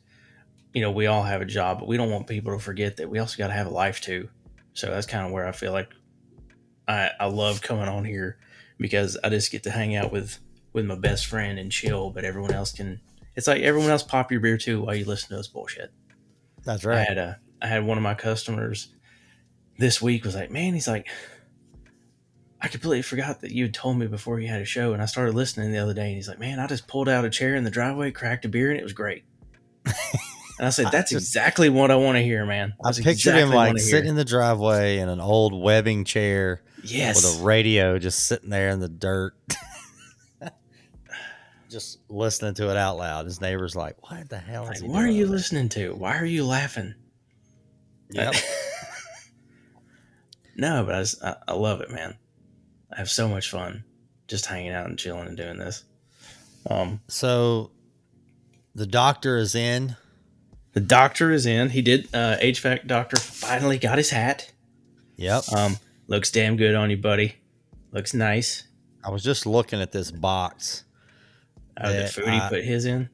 [0.73, 3.11] you know we all have a job, but we don't want people to forget that
[3.11, 4.29] we also got to have a life too.
[4.73, 5.91] So that's kind of where I feel like
[6.87, 8.39] I I love coming on here
[8.79, 10.39] because I just get to hang out with
[10.73, 13.01] with my best friend and chill, but everyone else can.
[13.35, 15.93] It's like everyone else pop your beer too while you listen to this bullshit.
[16.65, 16.95] that's right.
[16.95, 17.09] I right.
[17.09, 18.95] had a I had one of my customers
[19.79, 21.09] this week was like, man, he's like,
[22.61, 25.07] I completely forgot that you had told me before you had a show, and I
[25.07, 27.55] started listening the other day, and he's like, "Man, I just pulled out a chair
[27.55, 29.25] in the driveway, cracked a beer, and it was great."
[29.85, 32.99] and I said, I "That's just- exactly what I want to hear, man." I That's
[32.99, 37.41] pictured exactly him like sitting in the driveway in an old webbing chair yes, with
[37.41, 39.37] a radio, just sitting there in the dirt,
[41.71, 43.27] just listening to it out loud.
[43.27, 45.95] His neighbor's like, "What the hell is Like, he what are you listening to?
[45.95, 46.97] Why are you laughing?
[48.11, 48.35] Yep.
[50.61, 52.17] No, but I, just, I, I love it, man.
[52.99, 53.85] I have so much fun
[54.27, 55.85] just hanging out and chilling and doing this.
[56.69, 57.71] Um, so
[58.75, 59.95] the doctor is in.
[60.73, 61.71] the doctor is in.
[61.71, 62.09] He did.
[62.13, 64.51] Uh, HVAC doctor finally got his hat.
[65.15, 65.45] Yep.
[65.57, 65.77] Um,
[66.09, 67.37] looks damn good on you, buddy.
[67.93, 68.65] Looks nice.
[69.05, 70.83] I was just looking at this box.
[71.81, 73.11] Oh, the food he put his in.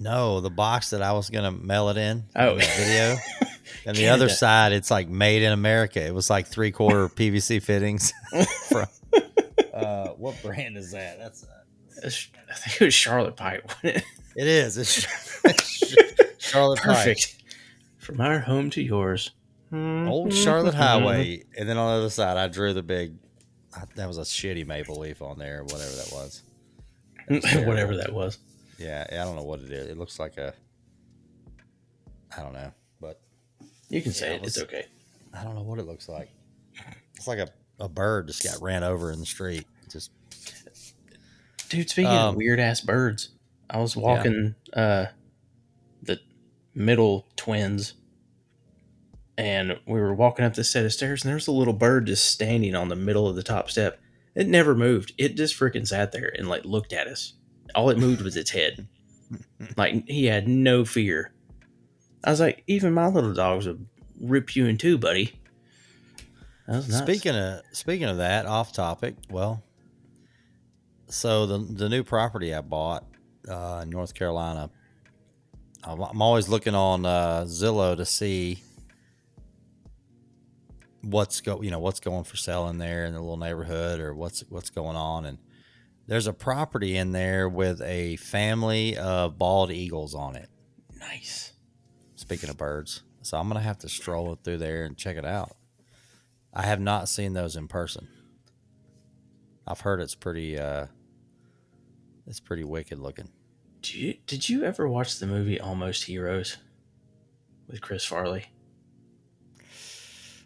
[0.00, 2.24] No, the box that I was gonna mail it in.
[2.36, 2.56] Oh.
[2.56, 3.16] video.
[3.86, 6.04] And the other side, it's like made in America.
[6.04, 8.12] It was like three quarter PVC fittings.
[8.68, 8.86] from
[9.72, 11.18] uh, what brand is that?
[11.18, 13.64] That's uh, I think it was Charlotte Pipe.
[13.66, 14.04] wasn't it?
[14.36, 14.78] it is.
[14.78, 15.06] It's
[16.38, 16.96] Charlotte Pipe.
[16.96, 17.42] Perfect.
[17.98, 19.30] From our home to yours.
[19.74, 23.14] Old Charlotte Highway, and then on the other side, I drew the big.
[23.94, 26.42] That was a shitty maple leaf on there, whatever that was.
[27.66, 28.38] Whatever that was.
[28.78, 29.88] Yeah, I don't know what it is.
[29.88, 30.52] It looks like a.
[32.36, 32.81] I don't know, but
[33.92, 34.46] You can say Yeah, it.
[34.46, 34.86] It's okay.
[35.34, 36.30] I don't know what it looks like.
[37.14, 39.66] It's like a, a bird just got ran over in the street.
[39.90, 40.10] Just
[41.68, 43.30] Dude, speaking Um, of weird ass birds,
[43.70, 45.06] I was walking uh
[46.02, 46.18] the
[46.74, 47.94] middle twins
[49.38, 52.06] and we were walking up this set of stairs and there was a little bird
[52.06, 53.98] just standing on the middle of the top step.
[54.34, 55.12] It never moved.
[55.18, 57.34] It just freaking sat there and like looked at us.
[57.74, 58.88] All it moved was its head.
[59.76, 61.32] Like he had no fear.
[62.24, 63.86] I was like, even my little dogs would
[64.20, 65.32] rip you in two, buddy.
[66.66, 67.02] That was nuts.
[67.02, 69.16] Speaking of speaking of that, off topic.
[69.30, 69.62] Well,
[71.08, 73.04] so the the new property I bought
[73.48, 74.70] uh, in North Carolina,
[75.82, 78.62] I'm, I'm always looking on uh, Zillow to see
[81.02, 84.14] what's go you know what's going for sale in there in the little neighborhood or
[84.14, 85.36] what's what's going on and
[86.06, 90.48] there's a property in there with a family of bald eagles on it.
[90.98, 91.51] nice.
[92.22, 95.56] Speaking of birds, so I'm gonna have to stroll through there and check it out.
[96.54, 98.06] I have not seen those in person.
[99.66, 100.86] I've heard it's pretty uh
[102.24, 103.28] it's pretty wicked looking.
[103.80, 106.58] Did you, did you ever watch the movie Almost Heroes
[107.66, 108.46] with Chris Farley?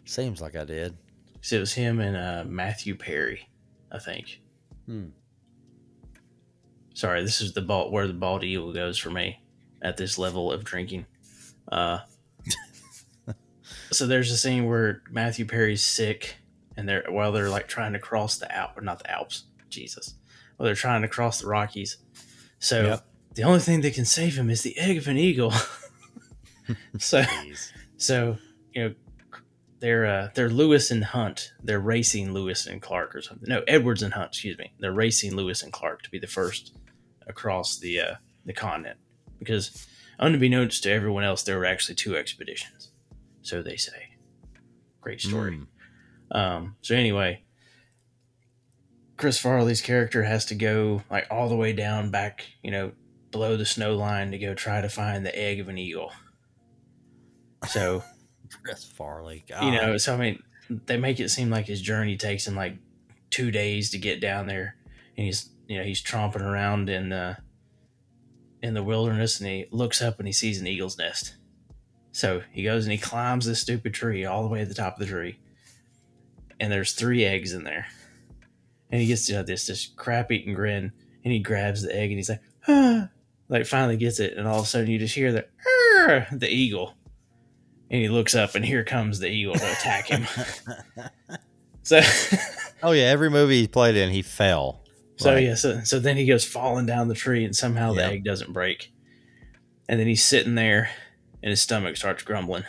[0.03, 0.97] Seems like I did.
[1.41, 3.47] So it was him and uh, Matthew Perry,
[3.91, 4.41] I think.
[4.87, 5.09] Hmm.
[6.95, 9.43] Sorry, this is the ball where the bald eagle goes for me
[9.83, 11.05] at this level of drinking.
[11.71, 11.99] Uh,
[13.91, 16.37] so there's a scene where Matthew Perry's sick,
[16.75, 20.15] and they're while they're like trying to cross the Alp or not the Alps, Jesus,
[20.57, 21.97] well they're trying to cross the Rockies.
[22.59, 23.05] So Yep.
[23.35, 25.53] the only thing that can save him is the egg of an eagle.
[26.99, 27.23] so
[27.97, 28.37] so
[28.73, 28.95] you know
[29.79, 31.53] they're uh, they're Lewis and Hunt.
[31.63, 33.47] They're racing Lewis and Clark or something.
[33.47, 34.29] No, Edwards and Hunt.
[34.29, 34.73] Excuse me.
[34.79, 36.75] They're racing Lewis and Clark to be the first
[37.27, 38.97] across the uh, the continent
[39.39, 39.85] because,
[40.19, 42.91] unbeknownst to everyone else, there were actually two expeditions.
[43.41, 44.15] So they say.
[45.01, 45.57] Great story.
[46.31, 46.37] Hmm.
[46.37, 47.43] Um, so anyway,
[49.15, 52.91] Chris Farley's character has to go like all the way down back, you know,
[53.31, 56.11] below the snow line to go try to find the egg of an eagle.
[57.67, 58.03] So
[58.63, 59.45] Chris Farley.
[59.47, 59.63] God.
[59.63, 62.77] you know, so I mean, they make it seem like his journey takes him like
[63.29, 64.75] two days to get down there,
[65.15, 67.37] and he's you know he's tromping around in the
[68.67, 71.35] in the wilderness, and he looks up and he sees an eagle's nest.
[72.11, 74.93] So he goes and he climbs this stupid tree all the way to the top
[74.93, 75.39] of the tree,
[76.59, 77.87] and there's three eggs in there,
[78.91, 80.91] and he gets you know, this this crap eating grin,
[81.23, 83.09] and he grabs the egg and he's like, ah,
[83.49, 85.45] like finally gets it, and all of a sudden you just hear the
[85.99, 86.95] "Arr!" the eagle
[87.89, 90.27] and he looks up and here comes the eagle to attack him
[91.83, 92.01] so
[92.83, 94.81] Oh yeah, every movie he played in, he fell.
[95.17, 95.43] So Right.
[95.43, 98.11] yeah so, so then he goes falling down the tree and somehow the Yep.
[98.11, 98.91] egg doesn't break.
[99.89, 100.89] And then he's sitting there
[101.43, 102.63] and his stomach starts grumbling.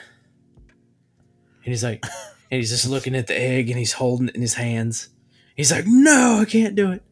[1.64, 2.04] And he's like
[2.50, 5.08] and he's just looking at the egg and he's holding it in his hands.
[5.56, 7.02] He's like no i can't do it.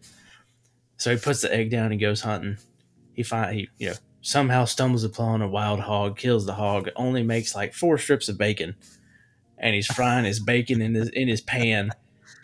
[0.98, 2.56] So he puts the egg down and goes hunting.
[3.12, 7.22] He find he you know somehow stumbles upon a wild hog kills the hog only
[7.22, 8.74] makes like four strips of bacon.
[9.58, 11.90] And he's frying his bacon in his in his pan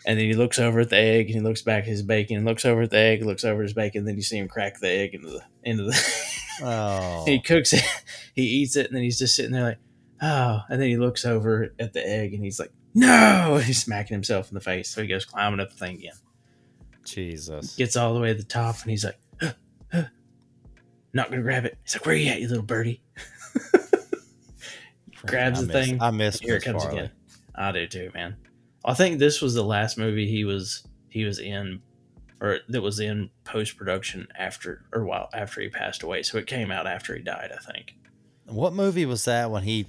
[0.05, 2.37] and then he looks over at the egg and he looks back at his bacon
[2.37, 4.37] and looks over at the egg looks over at his bacon and then you see
[4.37, 6.27] him crack the egg into the into the
[6.61, 7.23] Oh.
[7.25, 7.83] he cooks it
[8.35, 9.77] he eats it and then he's just sitting there like
[10.21, 14.13] oh and then he looks over at the egg and he's like no, he's smacking
[14.13, 14.87] himself in the face.
[14.87, 16.13] So he goes climbing up the thing again.
[17.03, 17.75] Jesus.
[17.75, 19.53] Gets all the way to the top, and he's like, "Huh,
[19.91, 20.03] huh."
[21.11, 21.75] not gonna grab it.
[21.83, 23.01] He's like, where are you at, you little birdie?
[25.25, 26.01] grabs I the miss- thing.
[26.01, 26.99] I miss Here it comes Farley.
[26.99, 27.11] again.
[27.55, 28.35] I do too, man.
[28.85, 31.81] I think this was the last movie he was he was in,
[32.41, 36.23] or that was in post production after or while after he passed away.
[36.23, 37.95] So it came out after he died, I think.
[38.45, 39.87] What movie was that when he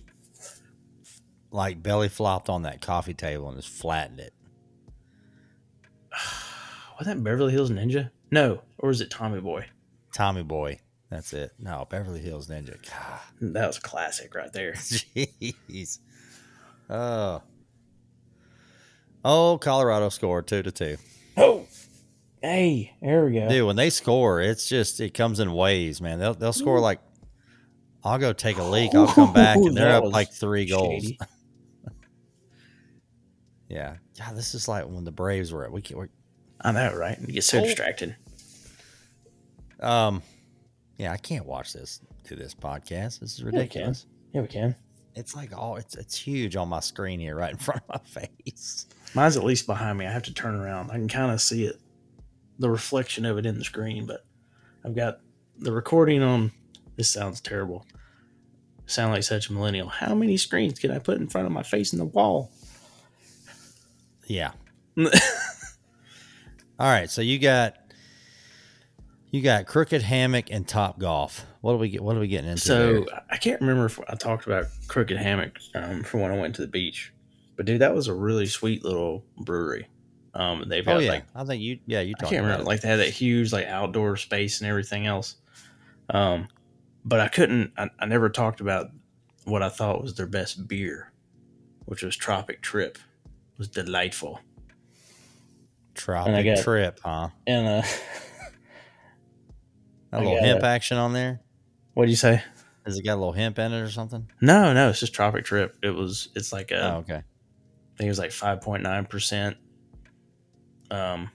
[1.50, 4.32] like belly flopped on that coffee table and just flattened it?
[6.96, 8.10] Was that Beverly Hills Ninja?
[8.30, 9.66] No, or was it Tommy Boy?
[10.12, 10.78] Tommy Boy.
[11.10, 11.50] That's it.
[11.58, 12.76] No, Beverly Hills Ninja.
[12.88, 13.20] God,
[13.52, 14.72] That was a classic right there.
[14.76, 15.98] jeez.
[16.88, 17.42] Oh.
[19.24, 20.96] Oh, Colorado scored two to two.
[21.36, 21.66] Oh,
[22.42, 23.48] hey, there we go.
[23.48, 26.18] Dude, when they score, it's just it comes in waves, man.
[26.18, 27.00] They'll they'll score like
[28.04, 31.04] I'll go take a leak, I'll come back, and they're up like three goals.
[33.68, 35.72] yeah, Yeah, this is like when the Braves were at.
[35.72, 36.08] We can, we're,
[36.60, 37.18] I know, right?
[37.20, 37.64] You get so Oh.
[37.64, 38.14] distracted.
[39.80, 40.22] um,
[40.98, 43.20] yeah, I can't watch this to this podcast.
[43.20, 43.58] This is we can.
[43.60, 44.06] ridiculous.
[44.32, 44.76] Yeah, we can.
[45.14, 48.22] It's like all it's it's huge on my screen here, right in front of my
[48.44, 48.86] face.
[49.14, 50.06] Mine's at least behind me.
[50.06, 50.90] I have to turn around.
[50.90, 51.80] I can kind of see it,
[52.58, 54.24] the reflection of it in the screen, but
[54.84, 55.20] I've got
[55.58, 56.52] the recording on.
[56.96, 57.86] This sounds terrible.
[58.86, 59.88] Sound like such a millennial.
[59.88, 62.50] How many screens can I put in front of my face in the wall?
[64.26, 64.52] Yeah.
[64.98, 65.08] all
[66.78, 67.76] right, so you got
[69.30, 71.44] you got crooked hammock and top golf.
[71.60, 72.02] What do we get?
[72.02, 72.62] What are we getting into?
[72.62, 73.22] So there?
[73.30, 76.60] I can't remember if I talked about Crooked Hammock um, from when I went to
[76.60, 77.12] the beach,
[77.56, 79.88] but dude, that was a really sweet little brewery.
[80.34, 82.66] Um, they've got oh yeah, like I think you yeah you I can't remember it.
[82.66, 85.36] like they had that huge like outdoor space and everything else.
[86.10, 86.48] Um,
[87.04, 87.72] but I couldn't.
[87.76, 88.90] I, I never talked about
[89.44, 91.12] what I thought was their best beer,
[91.84, 92.96] which was Tropic Trip.
[92.96, 94.40] It was delightful,
[95.94, 97.28] tropic got- trip, huh?
[97.46, 97.82] and uh,
[100.12, 101.40] A little got hemp action on there.
[101.94, 102.42] what'd you say?
[102.84, 104.28] Has it got a little hemp in it or something?
[104.40, 105.76] No, no, it's just Tropic Trip.
[105.82, 106.28] It was.
[106.36, 106.94] It's like a.
[106.94, 107.22] oh, okay.
[107.94, 109.56] I think it was like five point nine percent.
[110.90, 111.30] Um,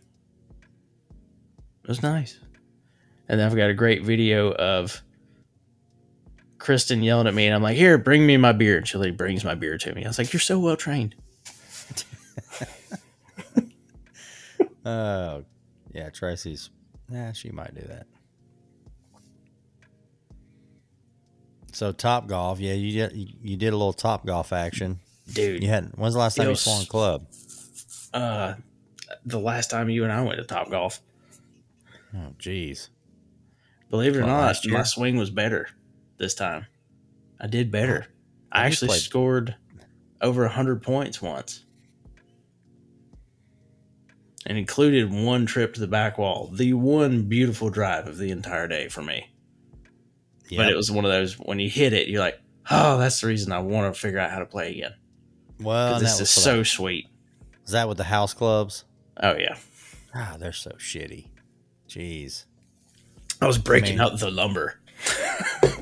[1.84, 2.38] it was nice,
[3.28, 5.02] and then I've got a great video of
[6.58, 9.18] Kristen yelling at me, and I'm like, "Here, bring me my beer." And she like
[9.18, 10.04] brings my beer to me.
[10.04, 11.16] I was like, "You're so well trained."
[14.86, 15.44] Oh,
[15.94, 16.10] yeah.
[16.10, 16.70] Tracy's.
[17.12, 18.08] Yeah, she might do that.
[21.72, 25.00] So top golf, yeah, you did you did a little top golf action.
[25.34, 25.98] Dude, You hadn't.
[25.98, 26.62] When's the last time you Yes.
[26.62, 27.28] swung a club?
[28.14, 28.56] uh,
[29.26, 31.02] the last time you and I went to Top Golf,
[32.16, 32.90] Oh, jeez.
[33.90, 35.68] believe it or not, my swing was better
[36.18, 36.66] this time.
[37.40, 38.08] I did better.
[38.52, 39.56] I actually played- scored
[40.22, 41.64] over 100 points once.
[44.46, 48.68] And included one trip to the back wall, the one beautiful drive of the entire
[48.68, 49.30] day for me.
[50.56, 52.40] But it was one of those when you hit it, you're like,
[52.72, 54.94] oh, that's the reason I want to figure out how to play again.
[55.60, 56.64] Well, 'Cause and this is so so.
[56.64, 57.08] sweet.
[57.66, 58.84] Is that with the house clubs?
[59.22, 59.58] Oh, yeah.
[60.16, 61.28] Ah, they're so shitty.
[61.88, 62.46] Jeez.
[63.42, 64.08] I was breaking Man.
[64.08, 64.80] up the lumber.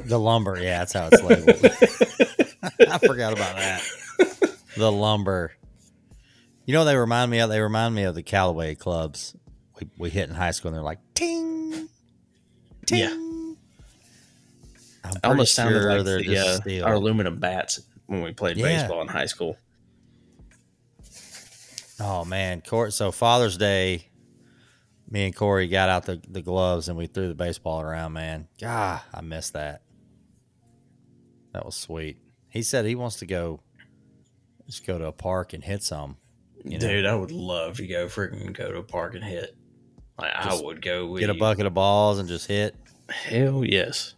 [0.05, 1.65] The lumber, yeah, that's how it's labeled.
[2.89, 3.83] I forgot about that.
[4.77, 5.51] The lumber.
[6.65, 7.49] You know, what they remind me of.
[7.49, 9.35] They remind me of the Callaway clubs
[9.77, 11.89] we, we hit in high school, and they're like ting,
[12.85, 12.99] ting.
[12.99, 13.09] Yeah.
[15.03, 16.05] I'm almost pretty sounded like
[16.63, 18.63] the, uh, our aluminum bats when we played Yeah.
[18.63, 19.57] baseball in high school.
[21.99, 24.09] Oh man, Cor- so Father's Day,
[25.09, 28.13] me and Corey got out the, the gloves and we threw the baseball around.
[28.13, 29.81] Man, God, I missed that.
[31.53, 32.17] That was sweet.
[32.49, 33.61] He said he wants to go,
[34.67, 36.17] just go to a park and hit some.
[36.63, 39.55] You know, Dude, I would love to go freaking go to a park and hit.
[40.19, 41.39] Like Just I would go with get a you.
[41.39, 42.75] bucket of balls and just hit.
[43.09, 44.15] Hell yes.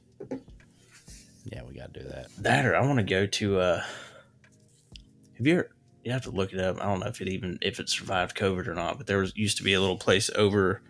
[1.46, 2.28] Yeah, we got to do that.
[2.40, 3.84] That or I want to go to uh
[5.38, 5.70] have you ever
[6.10, 6.82] you have to look it up.
[6.82, 9.32] I don't know if it even if it survived COVID or not, but there was
[9.36, 10.82] used to be a little place over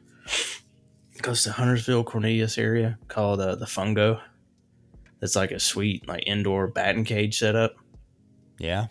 [1.22, 4.22] close to Huntersville, Cornelius area called uh, the Fungo.
[5.20, 7.76] That's like a sweet like indoor batting cage setup.
[8.57, 8.86] Yeah,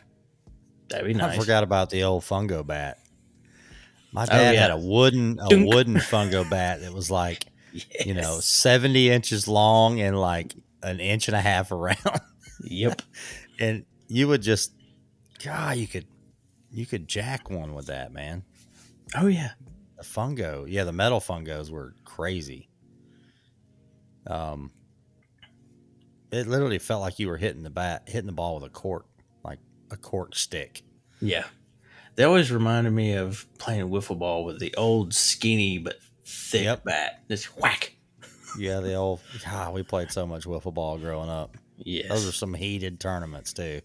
[0.90, 1.36] That'd be nice.
[1.36, 2.98] I forgot about the old fungo bat.
[4.12, 4.60] My Oh, dad yeah.
[4.60, 5.72] had a wooden a Dunk.
[5.72, 7.44] wooden fungo bat that was like
[8.04, 12.20] you know seventy inches long and like an inch and a half around.
[12.64, 13.00] Yep.
[13.60, 14.72] and you would just
[15.44, 16.06] god you could
[16.70, 18.42] you could jack one with that man
[19.16, 19.52] Oh yeah.
[19.96, 22.68] the fungo yeah the metal fungos were crazy
[24.26, 24.70] um
[26.30, 29.06] it literally felt like you were hitting the bat hitting the ball with a cork
[29.44, 29.58] like
[29.90, 30.82] a cork stick
[31.20, 31.44] Yeah.
[32.16, 36.84] They always reminded me of playing wiffle ball with the old skinny but thick Yep.
[36.84, 37.22] bat.
[37.30, 37.94] Just whack.
[38.58, 39.20] Yeah, the old.
[39.44, 41.56] God, we played so much wiffle ball growing up.
[41.76, 43.82] Yeah, Those are some heated tournaments too.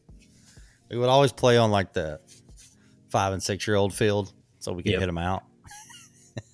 [0.89, 2.19] We would always play on like the
[3.13, 5.01] five and six year old field, so we could Yep.
[5.01, 5.43] hit them out.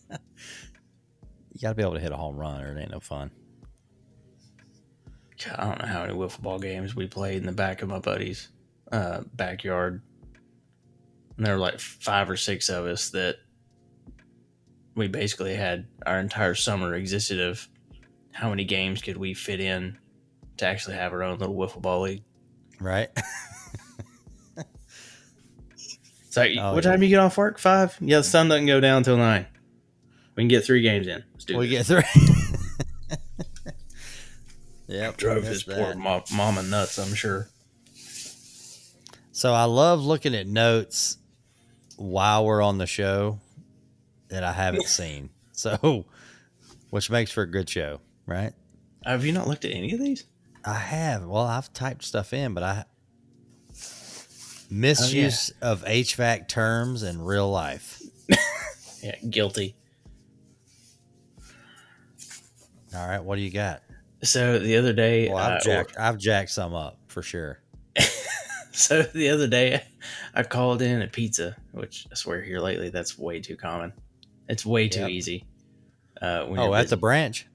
[0.11, 3.31] you got to be able to hit a home run, or it ain't no fun.
[5.57, 7.99] I don't know how many wiffle ball games we played in the back of my
[7.99, 8.49] buddy's
[8.91, 10.01] uh, backyard.
[11.37, 13.37] And there were like five or six of us that
[14.95, 17.65] we basically had our entire summer existed of
[18.33, 19.97] how many games could we fit in
[20.57, 22.23] to actually have our own little wiffle ball league.
[22.81, 23.07] Right?
[26.29, 26.91] So, Oh, what yeah.
[26.91, 27.57] time do you get off work?
[27.59, 27.97] Five?
[27.99, 29.47] Yeah, the sun doesn't go down until nine.
[30.35, 31.23] We can get three games in.
[31.33, 31.87] Let's do we this.
[31.89, 33.13] get three.
[34.87, 37.49] yeah, Drove his poor mo- mama nuts, I'm sure.
[39.31, 41.17] So I love looking at notes
[41.97, 43.39] while we're on the show
[44.29, 45.29] that I haven't seen.
[45.51, 46.05] So,
[46.89, 48.53] which makes for a good show, right?
[49.05, 50.25] Have you not looked at any of these?
[50.65, 51.25] I have.
[51.25, 52.85] Well, I've typed stuff in, but I
[54.69, 58.01] misuse of HVAC terms in real life.
[59.01, 59.77] Yeah, guilty.
[62.95, 63.81] All right, what do you got?
[64.23, 65.95] So the other day, Well, I've jacked.
[65.97, 67.59] I've jacked some up for sure.
[68.71, 69.83] So the other day,
[70.33, 73.91] I called in a pizza, which I swear here lately that's way too common.
[74.47, 75.09] It's way too Yep.
[75.09, 75.45] easy.
[76.21, 77.47] Uh, when Oh, at the branch.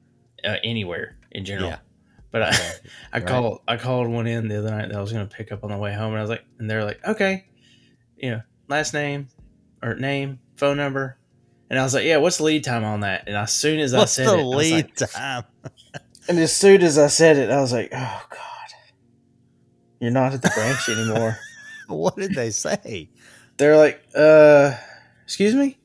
[0.44, 1.70] uh, anywhere in general.
[1.70, 1.78] Yeah.
[2.34, 2.70] But I, Okay.
[3.12, 3.26] I Right.
[3.28, 5.62] called I called one in the other night that I was going to pick up
[5.62, 7.44] on the way home, and I was like, and they're like, okay,
[8.16, 9.28] you know, last name
[9.80, 11.16] or name, phone number,
[11.70, 13.28] and I was like, yeah, what's the lead time on that?
[13.28, 15.44] And as soon as I said the it, I was lead like- time?
[16.28, 18.70] and as soon as I said it, I was like, oh god,
[20.00, 21.38] you're not at the branch anymore.
[21.86, 23.10] What did they say?
[23.58, 24.72] They're like, uh,
[25.22, 25.78] excuse me.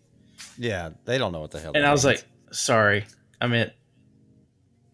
[0.58, 1.74] Yeah, they don't know what the hell.
[1.76, 2.22] And that I was means.
[2.24, 3.06] like, sorry,
[3.40, 3.72] I meant,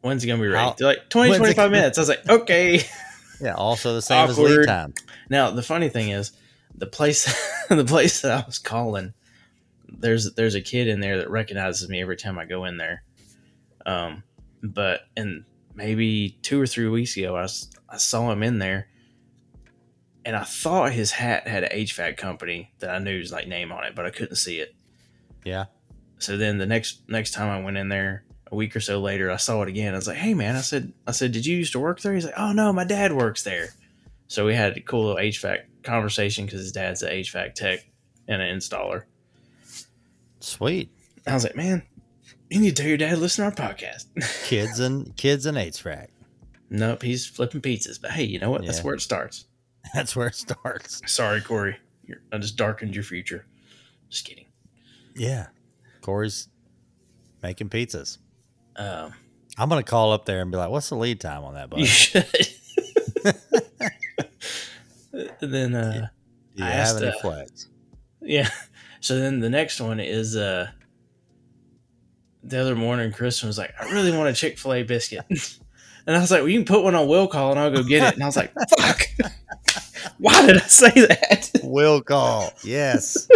[0.05, 0.63] when's it going to be ready?
[0.63, 1.97] How- They're like, 20, 25 minutes.
[1.97, 2.81] I was like, okay.
[3.41, 4.51] yeah, also the same as Awkward.
[4.59, 4.93] lead time.
[5.29, 6.31] now, the funny thing is,
[6.75, 7.25] the place,
[7.69, 9.13] the place that I was calling,
[9.87, 13.03] there's, there's a kid in there that recognizes me every time I go in there.
[13.85, 14.23] Um,
[14.61, 17.47] but, and maybe two or three weeks ago, I
[17.87, 18.87] I saw him in there
[20.25, 23.83] and I thought his hat had an HVAC company that I knew's like name on
[23.83, 24.75] it, but I couldn't see it.
[25.43, 25.65] Yeah.
[26.17, 29.31] so then the next next time I went in there a week or so later,
[29.31, 29.93] I saw it again.
[29.93, 32.13] I was like, "Hey man," I said, "I said, did you used to work there?"
[32.13, 33.69] He's like, "Oh no, my dad works there."
[34.27, 37.87] So we had a cool little HVAC conversation because his dad's an HVAC tech
[38.27, 39.03] and an installer.
[40.39, 40.89] Sweet.
[41.27, 41.83] I was like, "Man,
[42.49, 44.05] you need to tell your dad to listen to our podcast."
[44.47, 46.07] Kids and kids and HVAC.
[46.69, 47.99] nope, he's flipping pizzas.
[48.01, 48.65] But hey, you know what?
[48.65, 49.45] That's where it starts.
[49.93, 51.01] That's where it starts.
[51.05, 53.45] Sorry, Corey, You're, I just darkened your future.
[54.09, 54.45] Just kidding.
[55.15, 55.47] Yeah.
[56.01, 56.49] Corey's
[57.43, 58.17] making pizzas.
[58.75, 59.13] Um,
[59.57, 61.79] I'm gonna call up there and be like, "What's the lead time on that, bud?
[61.79, 62.25] you should.
[65.39, 66.09] then uh,
[66.55, 67.69] Do you I have asked, any uh, flex?"
[68.21, 68.49] Yeah.
[69.01, 70.67] So then the next one is uh
[72.43, 75.25] the other morning Kristen was like, I really want a Chick fil A biscuit.
[76.07, 77.83] And I was like, Well, you can put one on will call and I'll go
[77.83, 78.13] get it.
[78.15, 79.07] And I was like, fuck.
[80.19, 81.51] Why did I say that?
[81.63, 82.51] Will call.
[82.63, 83.27] Yes.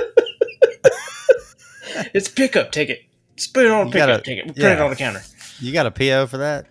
[2.13, 3.08] It's pickup ticket.
[3.47, 4.47] Put it on a pickup ticket.
[4.47, 5.21] Put it on the counter.
[5.59, 6.67] You got a PO for that?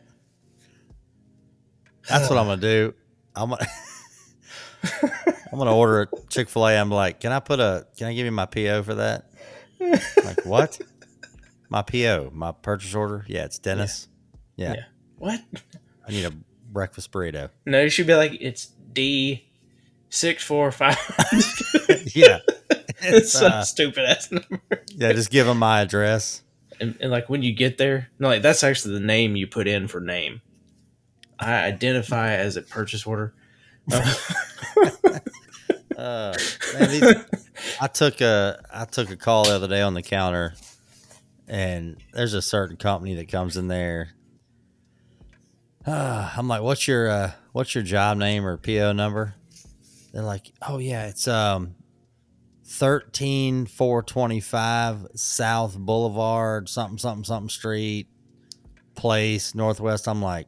[2.08, 2.94] That's what I'm gonna do.
[3.36, 3.66] I'm gonna
[5.52, 6.76] I'm gonna order a Chick Fil A.
[6.76, 7.86] I'm like, can I put a?
[7.96, 9.30] Can I give you my PO for that?
[10.24, 10.80] like what?
[11.68, 13.24] My PO, my purchase order.
[13.28, 14.08] Yeah, it's Dennis.
[14.56, 14.84] Yeah, Yeah.
[15.18, 15.40] What?
[16.06, 16.32] I need a
[16.72, 17.50] breakfast burrito.
[17.66, 19.48] No, you should be like, it's D
[20.08, 20.96] six four five.
[22.14, 22.38] yeah,
[22.70, 24.60] it's it's, some uh, stupid ass number.
[24.88, 25.12] yeah.
[25.12, 26.42] Just give them my address.
[26.80, 29.66] And, and like when you get there, no, like that's actually the name you put
[29.66, 30.40] in for name.
[31.38, 33.34] I identify as a purchase order.
[35.98, 36.32] Uh,
[36.74, 37.16] man, these,
[37.80, 40.54] I took a I took a call the other day on the counter,
[41.48, 44.10] and there's a certain company that comes in there.
[45.84, 49.34] Uh, I'm like, "What's your uh, what's your job name or PO number?"
[50.12, 51.74] They're like, "Oh yeah, it's um,
[52.68, 58.08] thirteen four twenty five South Boulevard, something something something Street,
[58.94, 60.46] Place Northwest." I'm like,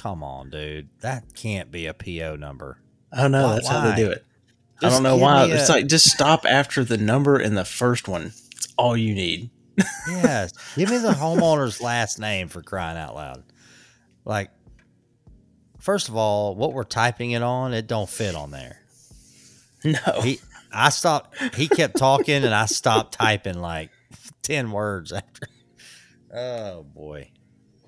[0.00, 2.78] "Come on, dude, that can't be a PO number."
[3.14, 4.24] oh no, Why- that's how they do it.
[4.82, 5.46] I don't know why.
[5.46, 8.32] me It's a- like just stop after the number in the first one.
[8.52, 9.50] It's all you need.
[10.08, 10.52] Yes.
[10.76, 13.44] Give me the homeowner's last name for crying out loud.
[14.24, 14.50] Like,
[15.78, 18.80] first of all, what we're typing it on, it don't fit on there.
[19.84, 20.38] No, He
[20.72, 21.38] I stopped.
[21.54, 23.90] He kept talking, and I stopped typing like
[24.42, 25.48] ten words after.
[26.34, 27.30] Oh boy,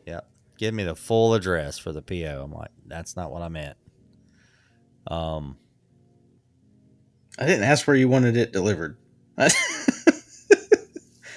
[0.07, 0.29] yep.
[0.59, 2.43] Give me the full address for the PO.
[2.45, 3.77] I'm like, that's not what I meant.
[5.07, 5.57] Um,
[7.39, 8.97] I didn't ask where you wanted it delivered.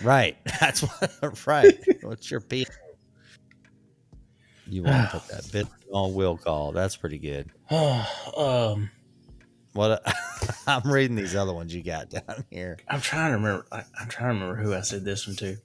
[0.04, 0.38] right.
[0.60, 1.48] That's what.
[1.48, 1.78] Right.
[2.02, 2.64] What's your PO?
[4.70, 6.72] You want to put that bit on will call?
[6.72, 7.50] That's pretty good.
[7.72, 8.90] um,
[9.78, 10.02] What?
[10.68, 12.78] I'm reading these other ones you got down here.
[12.88, 13.68] I'm trying to remember.
[13.72, 15.58] I, I'm trying to remember who I said this one to.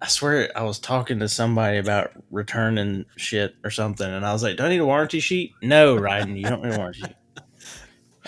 [0.00, 4.42] I swear I was talking to somebody about returning shit or something, and I was
[4.42, 7.14] like, "Do I need a warranty sheet?" No, Ryden, you don't need a warranty sheet.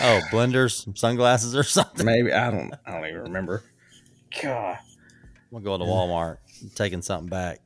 [0.03, 2.07] Oh, blenders, sunglasses, or something.
[2.07, 2.73] Maybe I don't.
[2.87, 3.63] I don't even remember.
[4.43, 4.79] God.
[5.53, 6.39] I'm gonna go to Walmart,
[6.75, 7.61] taking something back.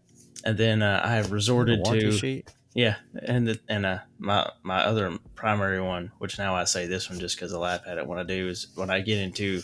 [0.45, 2.51] And then uh, I have resorted warranty to sheet.
[2.75, 7.09] Yeah, and the, and uh, my my other primary one, which now I say this
[7.09, 9.63] one just because I laugh at it when I do, is when I get into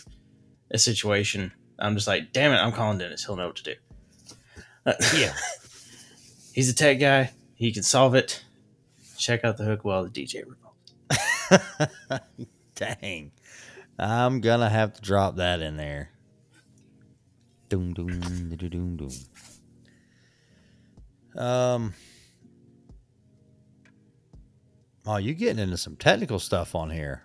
[0.71, 3.25] a situation, I'm just like, "Damn it, I'm calling Dennis.
[3.25, 3.75] He'll know what to do."
[4.85, 5.33] Uh, Yeah.
[6.53, 7.31] he's a tech guy.
[7.55, 8.43] He can solve it.
[9.17, 12.21] Check out the hook while the DJ revolves.
[12.75, 13.31] Dang.
[13.99, 16.09] I'm gonna have to drop that in there.
[17.69, 18.19] Doom doom
[18.55, 19.11] doom doom doom.
[21.37, 21.93] Um
[25.05, 27.23] Oh, you're getting into some technical stuff on here.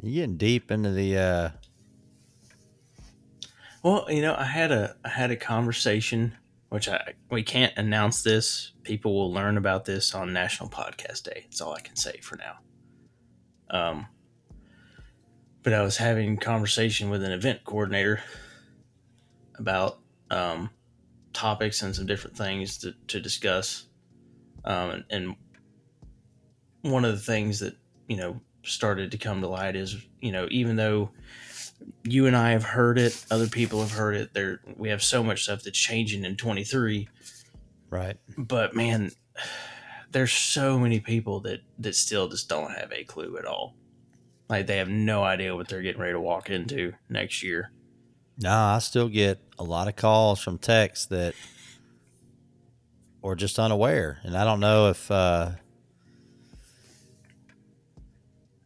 [0.00, 1.50] You're getting deep into the uh
[3.82, 6.36] Well, you know, I had a I had a conversation,
[6.68, 8.72] which I we can't announce this.
[8.84, 11.42] People will learn about this on National Podcast Day.
[11.44, 12.58] That's all I can say for now.
[13.70, 14.06] Um,
[15.62, 18.22] but I was having conversation with an event coordinator
[19.56, 19.98] about
[20.30, 20.70] um,
[21.32, 23.86] topics and some different things to, to discuss.
[24.64, 25.36] Um, and, and
[26.82, 27.76] one of the things that
[28.06, 31.10] you know started to come to light is you know even though
[32.04, 34.34] you and I have heard it, other people have heard it.
[34.34, 37.08] There, we have so much stuff that's changing in 23.
[37.90, 38.16] right.
[38.36, 39.12] But man,
[40.10, 43.74] there's so many people that that still just don't have a clue at all.
[44.48, 47.70] Like they have no idea what they're getting ready to walk into next year.
[48.38, 51.34] Nah, I still get a lot of calls from techs that
[53.20, 54.20] or just unaware.
[54.22, 55.50] And I don't know if uh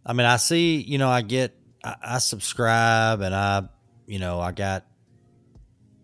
[0.05, 3.69] I mean I see, you know, I get I, I subscribe and I
[4.07, 4.87] you know, I got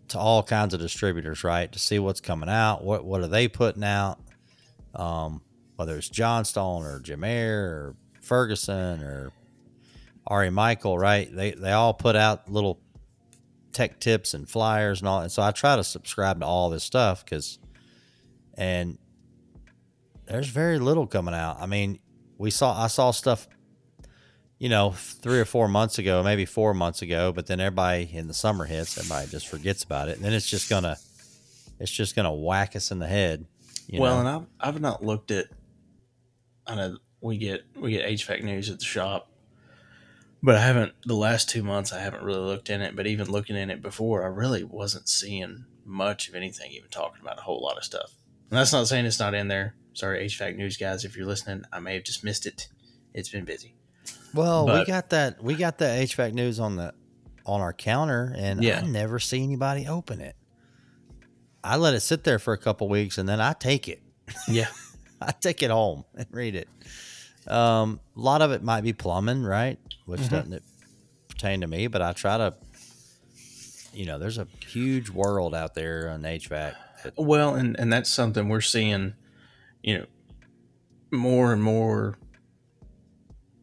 [0.08, 1.70] to all kinds of distributors, right?
[1.70, 4.18] To see what's coming out, what what are they putting out?
[4.94, 5.42] Um,
[5.76, 9.32] whether it's Johnstone or Gemaire or Ferguson or
[10.30, 11.28] RE Michel, right?
[11.34, 12.80] They they all put out little
[13.72, 15.20] tech tips and flyers and all.
[15.20, 17.58] And so I try to subscribe to all this stuff because,
[18.54, 18.98] and
[20.26, 21.58] there's very little coming out.
[21.60, 21.98] I mean,
[22.38, 23.48] we saw I saw stuff,
[24.58, 28.26] you know, three or four months ago, maybe four months ago, but then everybody in
[28.26, 30.96] the summer hits, everybody just forgets about it, and then it's just gonna,
[31.78, 33.46] it's just gonna whack us in the head.
[33.86, 34.20] You well, know?
[34.20, 35.46] and I've I've not looked at.
[36.66, 39.30] I know we get we get HVAC news at the shop,
[40.42, 41.92] but I haven't the last two months.
[41.92, 42.94] I haven't really looked in it.
[42.94, 46.72] But even looking in it before, I really wasn't seeing much of anything.
[46.72, 48.12] Even talking about a whole lot of stuff.
[48.50, 49.74] And that's not saying it's not in there.
[49.94, 52.68] Sorry, HVAC news guys, if you're listening, I may have just missed it.
[53.14, 53.74] It's been busy.
[54.34, 56.92] Well, we got that we got the HVAC news on the
[57.46, 58.80] on our counter, and Yeah.
[58.80, 60.36] I never see anybody open it.
[61.64, 64.02] I let it sit there for a couple weeks, and then I take it.
[64.46, 64.68] Yeah,
[65.20, 66.68] I take it home and read it.
[67.50, 69.78] Um, a lot of it might be plumbing, right?
[70.04, 70.30] Which Mhm.
[70.30, 70.62] doesn't
[71.28, 72.54] pertain to me, but I try to.
[73.94, 76.74] You know, there's a huge world out there on HVAC.
[77.02, 79.14] That, Well, and and that's something we're seeing,
[79.82, 80.06] you know,
[81.10, 82.16] more and more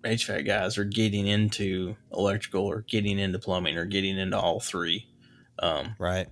[0.06, 5.08] HVAC guys are getting into electrical or getting into plumbing or getting into all three.
[5.60, 6.28] Um, right?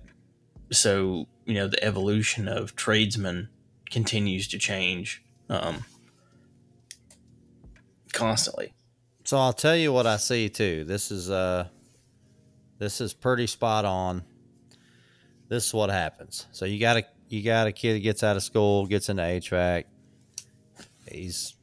[0.74, 3.48] so you know the evolution of tradesmen
[3.90, 5.84] continues to change um,
[8.12, 8.72] constantly.
[9.24, 10.84] So I'll tell you what I see too.
[10.84, 11.68] This is uh
[12.78, 14.24] this is pretty spot on.
[15.48, 16.46] This is what happens.
[16.52, 19.22] So you got a you got a kid that gets out of school, gets into
[19.22, 19.84] HVAC.
[21.10, 21.54] He's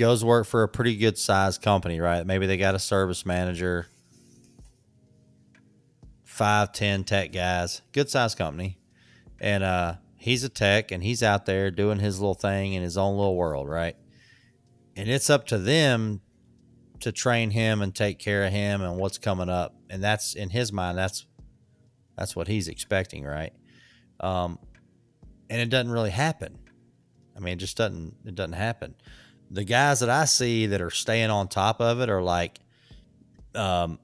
[0.00, 2.26] goes work for a pretty good sized company, right?
[2.26, 3.86] Maybe they got a service manager,
[6.24, 8.78] five, ten tech guys, good sized company.
[9.38, 12.96] And uh he's a tech and he's out there doing his little thing in his
[12.96, 13.94] own little world, right?
[14.96, 16.22] And it's up to them
[17.00, 19.74] to train him and take care of him and what's coming up.
[19.90, 21.26] And that's in his mind, that's
[22.16, 23.52] that's what he's expecting, right?
[24.18, 24.58] Um,
[25.50, 26.58] and it doesn't really happen.
[27.36, 28.94] I mean, it just doesn't it doesn't happen.
[29.50, 32.60] The guys that I see that are staying on top of it are like
[33.54, 33.98] um,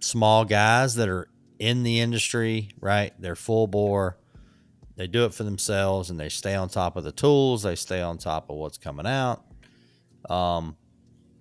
[0.00, 3.12] small guys that are in the industry, right?
[3.18, 4.16] They're full bore.
[4.96, 7.62] They do it for themselves and they stay on top of the tools.
[7.62, 9.44] They stay on top of what's coming out.
[10.30, 10.76] Um,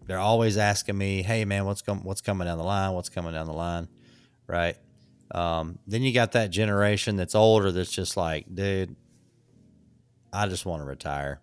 [0.05, 2.93] they're always asking me, "Hey, man, what's com- what's coming down the line?
[2.93, 3.88] What's coming down the line?"
[4.45, 4.77] Right?
[5.31, 8.95] Um, then you got that generation that's older that's just like, dude,
[10.31, 11.41] I just want to retire.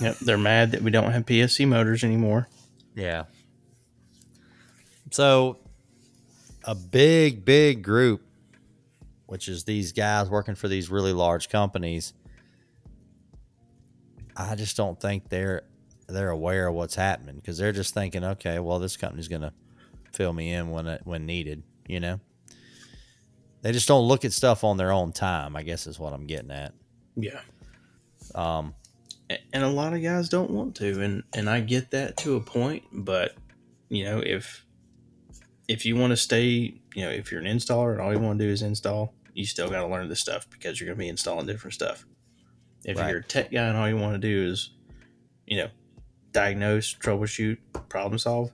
[0.00, 2.48] Yep, they're mad that we don't have PSC motors anymore.
[2.94, 3.24] Yeah.
[5.10, 5.58] So,
[6.64, 8.22] a big, big group,
[9.26, 12.14] which is these guys working for these really large companies,
[14.36, 15.62] I just don't think they're
[16.08, 19.52] they're aware of what's happening because they're just thinking, okay, well, this company's going to
[20.12, 21.62] fill me in when it, when needed.
[21.86, 22.20] You know,
[23.62, 25.56] they just don't look at stuff on their own time.
[25.56, 26.72] I guess is what I'm getting at.
[27.16, 27.40] Yeah.
[28.34, 28.74] Um,
[29.52, 32.40] and a lot of guys don't want to and and I get that to a
[32.40, 33.34] point but
[33.88, 34.64] you know if
[35.68, 38.38] if you want to stay you know if you're an installer and all you want
[38.38, 41.02] to do is install you still got to learn this stuff because you're going to
[41.02, 42.04] be installing different stuff.
[42.84, 43.08] If Right.
[43.08, 44.70] you're a tech guy and all you want to do is
[45.46, 45.68] you know
[46.32, 47.58] diagnose troubleshoot
[47.88, 48.50] problem solve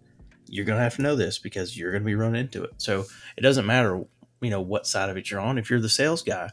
[0.50, 2.72] you're going to have to know this because you're going to be running into it.
[2.78, 3.04] So
[3.36, 4.04] it doesn't matter
[4.40, 5.58] you know what side of it you're on.
[5.58, 6.50] If you're the sales guy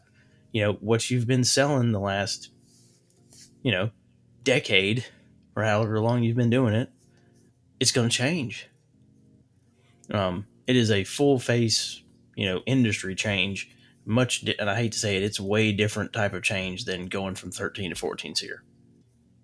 [0.52, 2.50] you know what you've been selling the last
[3.62, 3.90] you know
[4.46, 5.06] decade
[5.56, 6.90] or however long you've been doing it,
[7.82, 8.70] it's going to change.
[10.12, 12.02] Um, it is a full face,
[12.36, 13.70] you know, industry change.
[14.06, 17.08] Much, di- and I hate to say it, it's way different type of change than
[17.08, 18.64] going from 13 to 14 here.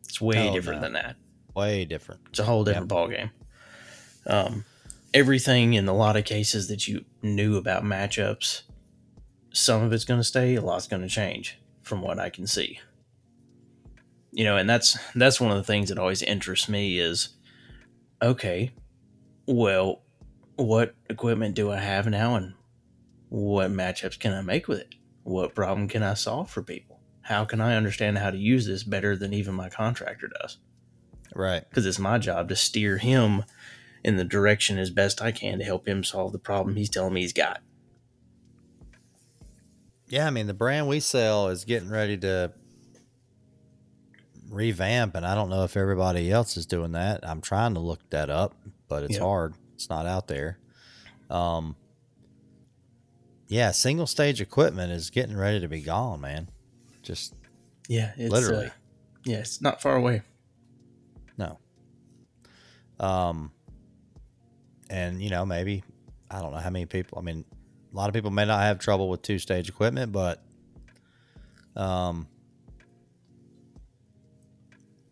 [0.08, 0.86] It's way Oh, different no.
[0.86, 1.16] than that.
[1.56, 2.22] way different.
[2.30, 3.32] It's a whole different ball game.
[4.28, 4.64] Um,
[5.14, 8.62] everything in a lot of cases that you knew about matchups,
[9.52, 12.46] some of it's going to stay, a lot's going to change from what I can
[12.48, 12.80] see.
[14.32, 17.30] You know, and that's that's one of the things that always interests me is
[18.22, 18.72] okay,
[19.46, 20.04] well,
[20.56, 22.54] what equipment do I have now and
[23.30, 24.96] what matchups can I make with it?
[25.24, 27.00] What problem can I solve for people?
[27.22, 30.58] How can I understand how to use this better than even my contractor does?
[31.34, 31.64] Right.
[31.70, 33.46] because it's my job to steer him
[34.04, 37.14] in the direction as best I can to help him solve the problem he's telling
[37.14, 37.62] me he's got.
[40.10, 42.52] Yeah, I mean the brand we sell is getting ready to
[44.52, 47.22] revamp, and I don't know if everybody else is doing that.
[47.28, 48.54] I'm trying to look that up,
[48.88, 49.24] but it's Yeah.
[49.24, 49.54] hard.
[49.76, 50.60] It's not out there.
[51.30, 51.76] Um,
[53.48, 56.50] yeah, single stage equipment is getting ready to be gone, man.
[57.02, 57.34] Just
[57.88, 58.68] Yeah, it's, Literally.
[58.68, 58.72] Uh,
[59.26, 60.22] yeah, it's not far away.
[61.38, 61.58] no.
[63.00, 63.52] Um,
[64.90, 65.84] and you know maybe
[66.30, 67.18] I don't know how many people.
[67.18, 67.44] I mean,
[67.92, 70.44] a lot of people may not have trouble with two stage equipment, but
[71.76, 72.28] um,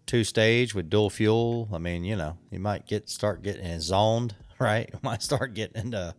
[0.09, 1.69] two stage with dual fuel.
[1.71, 4.89] I mean, you know, you might get start getting zoned, right?
[4.91, 6.15] You might start getting into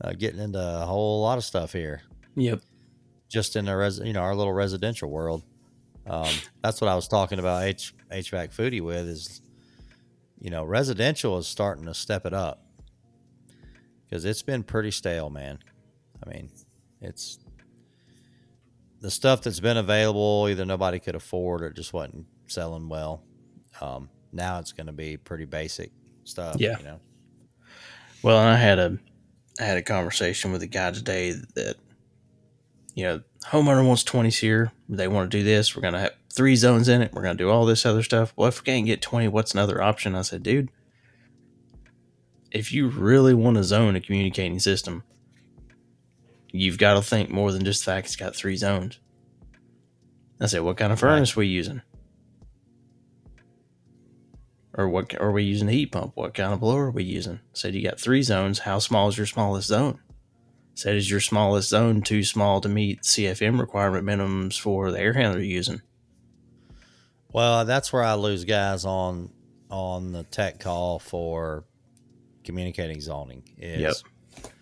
[0.00, 2.00] uh, getting into a whole lot of stuff here,
[2.36, 2.62] Yep.
[3.28, 5.42] just in the res, you know, our little residential world.
[6.06, 9.42] Um, that's what I was talking about H HVAC foodie with is,
[10.40, 12.64] you know, residential is starting to step it up
[14.08, 15.58] because it's been pretty stale, man.
[16.26, 16.50] I mean,
[17.02, 17.38] it's
[19.00, 20.48] the stuff that's been available.
[20.48, 23.22] Either nobody could afford or it just wasn't selling well.
[23.80, 25.90] Um, now it's going to be pretty basic
[26.24, 26.56] stuff.
[26.58, 26.78] Yeah.
[26.78, 27.00] you know.
[28.22, 28.98] Well, and I had a
[29.60, 31.76] I had a conversation with a guy today that
[32.94, 34.70] you know homeowner wants twenty here.
[34.88, 35.74] They want to do this.
[35.74, 37.12] We're gonna have three zones in it.
[37.12, 38.32] We're gonna do all this other stuff.
[38.36, 40.14] Well, if we can't get twenty, what's another option?
[40.14, 40.70] I said, dude,
[42.52, 45.02] if you really want to zone a communicating system,
[46.52, 49.00] you've got to think more than just the fact it's got three zones.
[50.40, 51.10] I said, what kind of Right.
[51.16, 51.82] furnace we using?
[54.74, 56.12] Or what are we using a heat pump?
[56.14, 57.40] What kind of blower are we using?
[57.52, 58.60] Said you got three zones.
[58.60, 60.00] How small is your smallest zone?
[60.74, 65.12] Said is your smallest zone too small to meet CFM requirement minimums for the air
[65.12, 65.82] handler you're using?
[67.32, 69.30] Well, that's where I lose guys on
[69.70, 71.64] on the tech call for
[72.44, 73.42] communicating zoning.
[73.58, 74.52] Is Yep.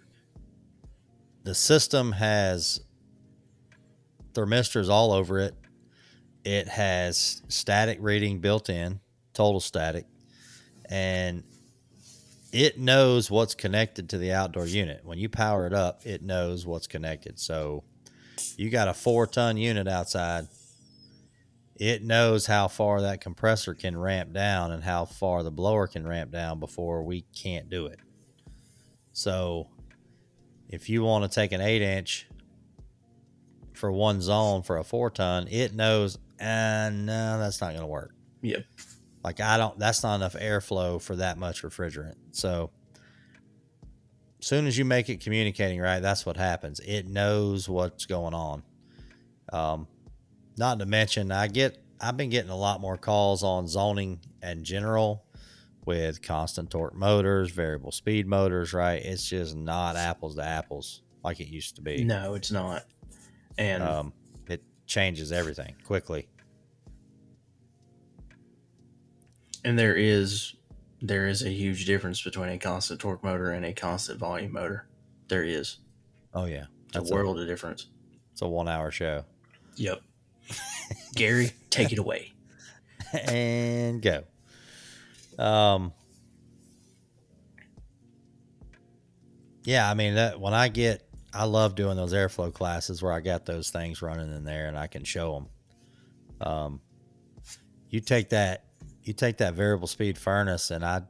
[1.44, 2.80] the system has
[4.34, 5.54] thermistors all over it.
[6.44, 9.00] It has static reading built in,
[9.34, 10.06] total static,
[10.88, 11.44] and
[12.52, 15.02] it knows what's connected to the outdoor unit.
[15.04, 17.38] When you power it up, it knows what's connected.
[17.38, 17.84] So
[18.56, 20.48] you got a four ton unit outside.
[21.76, 26.06] It knows how far that compressor can ramp down and how far the blower can
[26.06, 28.00] ramp down before we can't do it.
[29.12, 29.68] So
[30.68, 32.28] if you want to take an eight inch
[33.72, 37.86] for one zone for a four ton, it knows, uh, no, that's not going to
[37.86, 38.14] work.
[38.42, 38.64] Yep.
[39.22, 42.14] Like I don't that's not enough airflow for that much refrigerant.
[42.32, 42.70] So
[44.40, 46.80] as soon as you make it communicating right, that's what happens.
[46.80, 48.62] It knows what's going on.
[49.52, 49.86] Um
[50.56, 54.64] not to mention I get I've been getting a lot more calls on zoning and
[54.64, 55.24] general
[55.84, 59.02] with constant torque motors, variable speed motors, right?
[59.04, 62.04] It's just not apples to apples like it used to be.
[62.04, 62.84] No, it's not.
[63.58, 64.12] And Um,
[64.48, 66.28] it changes everything quickly.
[69.64, 70.54] And there is
[71.02, 74.86] there is a huge difference between a constant torque motor and a constant volume motor.
[75.28, 75.78] There is.
[76.34, 77.86] Oh yeah, that's a a, world of difference.
[78.32, 79.24] it's a one hour show.
[79.76, 80.00] Yep.
[81.14, 82.32] Gary, take it away.
[83.12, 84.24] and go.
[85.38, 85.92] Um,
[89.64, 93.20] yeah, I mean that when I get, I love doing those airflow classes where I
[93.20, 96.46] got those things running in there and I can show them.
[96.46, 96.80] Um,
[97.88, 98.64] you take that,
[99.02, 101.02] you take that variable speed furnace, and I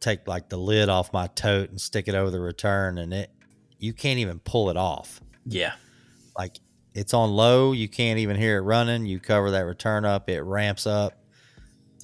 [0.00, 3.30] take like the lid off my tote and stick it over the return, and it,
[3.78, 5.72] you can't even pull it off Yeah.
[6.38, 6.56] like
[6.94, 10.40] it's on low you can't even hear it running you cover that return up it
[10.42, 11.22] ramps up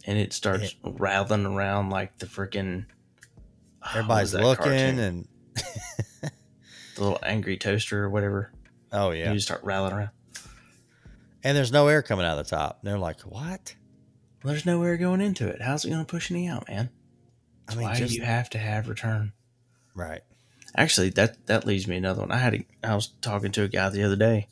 [0.07, 2.87] And it starts rattling around like the freaking
[3.95, 5.29] everybody's looking and
[6.23, 6.31] the
[6.99, 8.53] little angry toaster or whatever.
[8.93, 10.11] oh yeah You start rattling around.
[11.43, 13.75] and there's no air coming out of the top they're like what
[14.47, 15.61] there's no air going into it.
[15.63, 16.91] How's it going to push any out, man?
[17.69, 19.33] i mean why just you have to have return.
[19.95, 20.23] right
[20.77, 22.31] Actually, that that leads me another one.
[22.31, 24.47] I had a, I was talking to a guy the other day,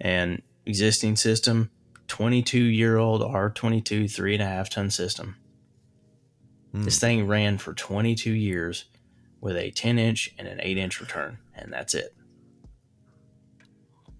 [0.00, 1.70] and existing system,
[2.06, 5.36] twenty two year old R twenty two three and a half ton system.
[6.72, 6.84] Hmm.
[6.84, 8.86] This thing ran for twenty two years
[9.42, 12.14] with a ten inch and an eight inch return, and that's it.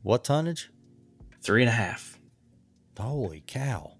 [0.02, 0.70] what tonnage
[1.40, 2.18] Three and a half.
[2.98, 3.92] holy cow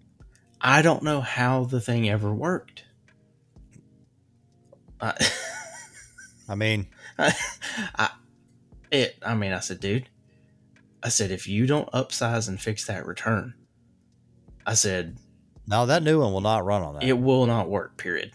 [0.61, 2.85] I don't know how the thing ever worked.
[5.01, 5.15] I,
[6.49, 6.89] i mean
[7.19, 8.11] I,
[8.91, 9.17] it.
[9.25, 10.09] I mean, I said, dude.
[11.03, 13.55] I said, if you don't upsize and fix that return,
[14.67, 15.17] I said
[15.67, 17.97] no that new one will not run on that it will not work.
[17.97, 18.33] Period.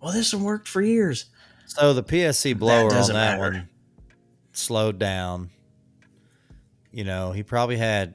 [0.00, 1.26] Well, this one worked for years.
[1.66, 3.40] so the psc blower on that matter.
[3.40, 3.68] one
[4.52, 5.50] slowed down
[6.90, 8.14] you know he probably had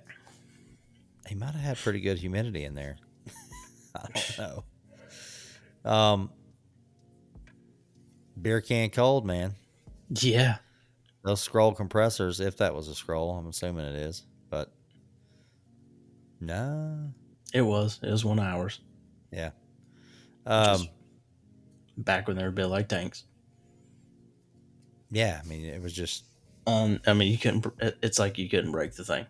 [1.28, 2.98] he might have had pretty good humidity in there
[3.96, 4.38] i don't
[5.86, 6.30] know um
[8.42, 9.54] beer can cold man
[10.10, 10.58] Yeah,
[11.24, 14.72] those scroll compressors if that was a scroll i'm assuming it is but
[16.40, 17.10] no
[17.54, 18.00] it was.
[18.02, 18.80] It was one of ours
[19.32, 19.52] yeah
[20.46, 20.90] um Just-
[21.98, 23.24] back when they were built like tanks.
[25.12, 26.26] yeah i mean it was just
[26.66, 27.66] Um, I mean, you couldn't.
[28.02, 29.26] It's like you couldn't break the thing.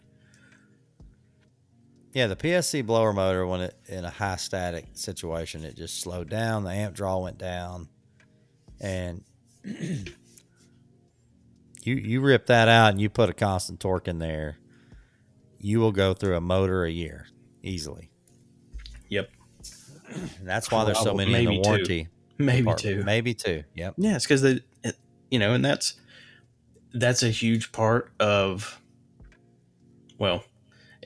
[2.13, 6.29] Yeah, the PSC blower motor, when it in a high static situation, it just slowed
[6.29, 6.63] down.
[6.63, 7.89] The amp draw went down,
[8.79, 9.23] and
[9.63, 10.13] you
[11.83, 14.57] you rip that out and you put a constant torque in there,
[15.59, 17.25] you will go through a motor a year
[17.63, 18.11] easily.
[19.09, 19.29] Yep,
[20.13, 21.67] And that's why there's so many in maybe the two.
[21.69, 22.07] warranty.
[22.37, 22.79] maybe department.
[22.99, 23.03] two.
[23.03, 23.63] maybe two.
[23.75, 23.95] Yep.
[23.97, 24.97] Yeah, it's because they, it,
[25.31, 25.95] you know, and that's
[26.93, 28.79] that's a huge part of.
[30.19, 30.43] Well,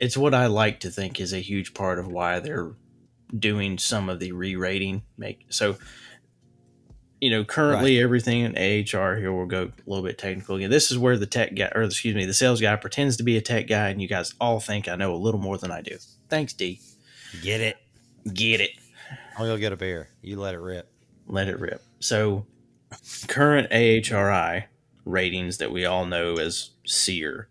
[0.02, 2.72] it's what I like to think is a huge part of why they're
[3.38, 5.04] doing some of the re-rating.
[5.18, 5.78] Make so.
[7.20, 10.70] You know, currently everything in AHR here will go a little bit technical again.
[10.70, 13.38] This is where the tech guy, or excuse me, the sales guy pretends to be
[13.38, 15.82] a tech guy, and you guys all think I know a little more than I
[15.82, 15.98] do.
[16.30, 16.80] Thanks, D.
[17.42, 17.78] Get it.
[18.32, 18.70] Get it.
[19.40, 20.10] Oh, you'll get a beer.
[20.22, 20.92] You let it rip.
[21.28, 21.82] let it rip.
[22.00, 22.46] So,
[23.28, 24.66] current AHRI
[25.06, 27.48] ratings that we all know as SEER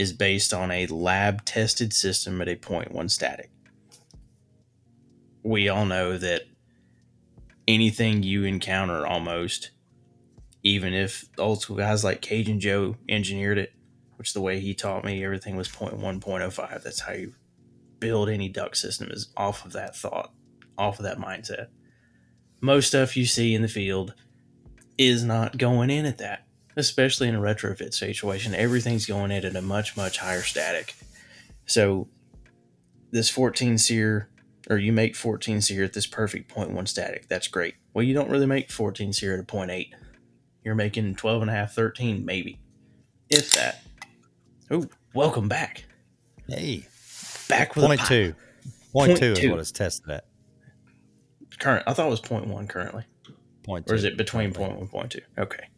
[0.00, 3.50] is based on a lab tested system at a 0.1 static.
[5.42, 6.42] We all know that
[7.68, 9.70] anything you encounter almost,
[10.62, 13.72] even if old school guys like Cajun Joe engineered it,
[14.16, 16.82] which the way he taught me everything was 0.1, 0.05.
[16.82, 17.34] That's how you
[17.98, 20.32] build any duct system is off of that thought,
[20.76, 21.68] off of that mindset
[22.60, 24.14] most stuff you see in the field
[24.98, 26.46] is not going in at that,
[26.76, 28.54] especially in a retrofit situation.
[28.54, 30.94] Everything's going in at a much, much higher static.
[31.66, 32.08] So,
[33.10, 34.28] this 14 SEER,
[34.68, 37.74] or you make 14 SEER at this perfect 0.1 static, that's great.
[37.94, 39.88] Well, you don't really make 14 SEER at a 0.8.
[40.64, 42.60] You're making 12 and a half, 13, maybe,
[43.28, 43.82] if that.
[44.70, 45.84] Oh, welcome back.
[46.48, 46.86] Hey,
[47.48, 48.08] Back with a point pop.
[48.08, 48.34] two.
[48.92, 49.50] Point Point two is two.
[49.50, 50.24] what it's tested at.
[51.58, 53.04] Current, I thought it was 0.1 currently.
[53.64, 53.92] Point two.
[53.92, 54.86] Or is it between currently.
[54.86, 55.20] 0.1 and 0.2?
[55.42, 55.68] Okay.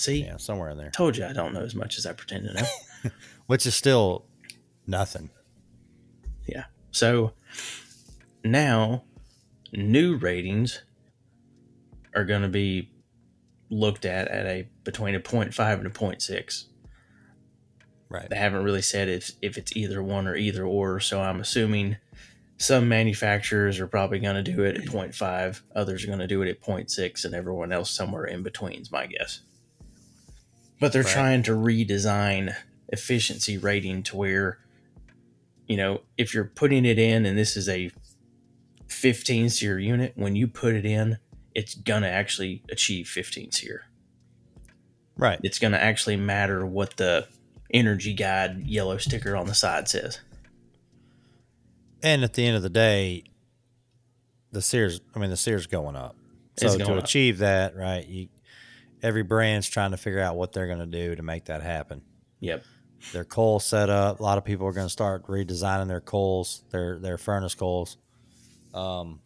[0.00, 0.88] See, Yeah, somewhere in there.
[0.88, 3.10] Told you I don't know as much as I pretend to know.
[3.46, 4.24] Which is still
[4.86, 5.28] nothing.
[6.46, 6.64] Yeah.
[6.90, 7.34] So
[8.42, 9.04] now
[9.74, 10.80] new ratings
[12.14, 12.90] are going to be
[13.68, 16.64] looked at at a between a 0.5 and a 0.6.
[18.08, 18.30] Right.
[18.30, 21.98] They haven't really said if if it's either one or either or, so I'm assuming
[22.56, 26.40] some manufacturers are probably going to do it at 0.5, others are going to do
[26.40, 29.42] it at 0.6 and everyone else somewhere in between is my guess.
[30.80, 31.12] But they're Right.
[31.12, 32.56] trying to redesign
[32.88, 34.58] efficiency rating to where
[35.68, 37.92] you know, if you're putting it in and this is a
[38.88, 41.18] 15 seer unit, when you put it in,
[41.54, 43.84] it's going to actually achieve 15 seer.
[45.16, 45.38] Right.
[45.44, 47.28] It's going to actually matter what the
[47.72, 50.18] energy guide yellow sticker on the side says.
[52.02, 53.22] And at the end of the day,
[54.50, 56.16] the SEER's, I mean, the SEER's going up.
[56.56, 57.04] So going to up.
[57.04, 58.26] achieve that, right, you,
[59.02, 62.02] every brand's trying to figure out what they're going to do to make that happen.
[62.40, 62.64] Yep.
[63.12, 66.98] Their coil setup, a lot of people are going to start redesigning their coils, their
[66.98, 67.96] their furnace coils.
[68.74, 69.20] Um,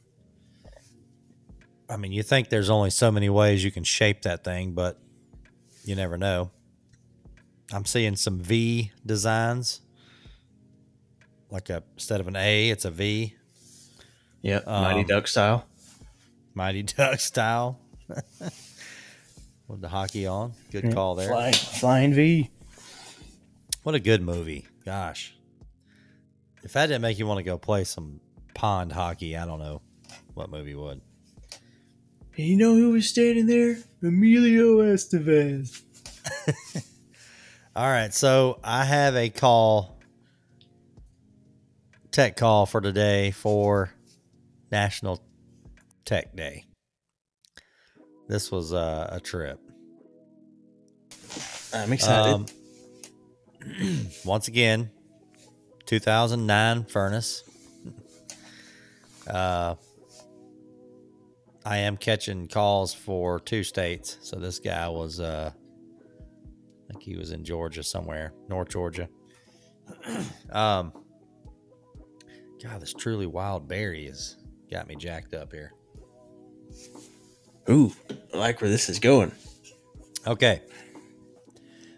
[1.89, 4.99] I mean, you think there's only so many ways you can shape that thing, but
[5.85, 6.51] you never know.
[7.72, 9.81] I'm seeing some V designs,
[11.51, 13.35] like a instead of an A, it's a V.
[14.43, 14.68] Yep.
[14.68, 15.66] Um, Mighty Duck style.
[16.55, 17.81] Mighty Duck style.
[19.68, 20.52] With the hockey on.
[20.70, 21.28] Good call there.
[21.28, 22.50] Flying, flying V.
[23.82, 24.66] What a good movie.
[24.84, 25.34] Gosh.
[26.62, 28.20] If that didn't make you want to go play some
[28.54, 29.82] pond hockey, I don't know
[30.34, 31.00] what movie would.
[32.36, 33.76] You know who was standing there?
[34.02, 35.82] Emilio Estevez.
[37.76, 39.98] All right, so I have a call,
[42.10, 43.92] tech call for today for
[44.70, 45.20] National
[46.04, 46.64] Tech Day.
[48.29, 49.61] This was uh, a trip.
[51.72, 52.33] I'm excited.
[52.33, 52.47] Um,
[54.25, 54.91] once again,
[55.87, 57.43] 2009 furnace.
[59.27, 59.75] Uh,
[61.64, 64.18] I am catching calls for two states.
[64.20, 69.09] So this guy was, uh, I think he was in Georgia somewhere, North Georgia.
[70.53, 70.93] um,
[72.62, 74.37] God, this truly wild berry has
[74.70, 75.72] got me jacked up here.
[77.68, 77.92] Ooh,
[78.32, 79.32] I like where this is going.
[80.26, 80.62] Okay.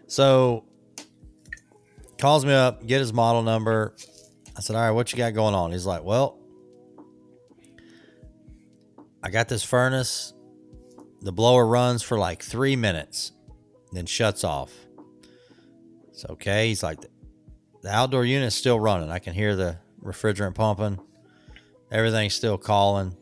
[0.07, 0.63] So
[2.17, 3.93] calls me up, get his model number.
[4.55, 5.71] I said, All right, what you got going on?
[5.71, 6.39] He's like, Well,
[9.21, 10.33] I got this furnace.
[11.21, 13.31] The blower runs for like three minutes,
[13.91, 14.71] then shuts off.
[16.09, 16.69] It's okay.
[16.69, 16.99] He's like,
[17.81, 19.11] The outdoor unit's still running.
[19.11, 20.99] I can hear the refrigerant pumping.
[21.91, 23.15] Everything's still calling,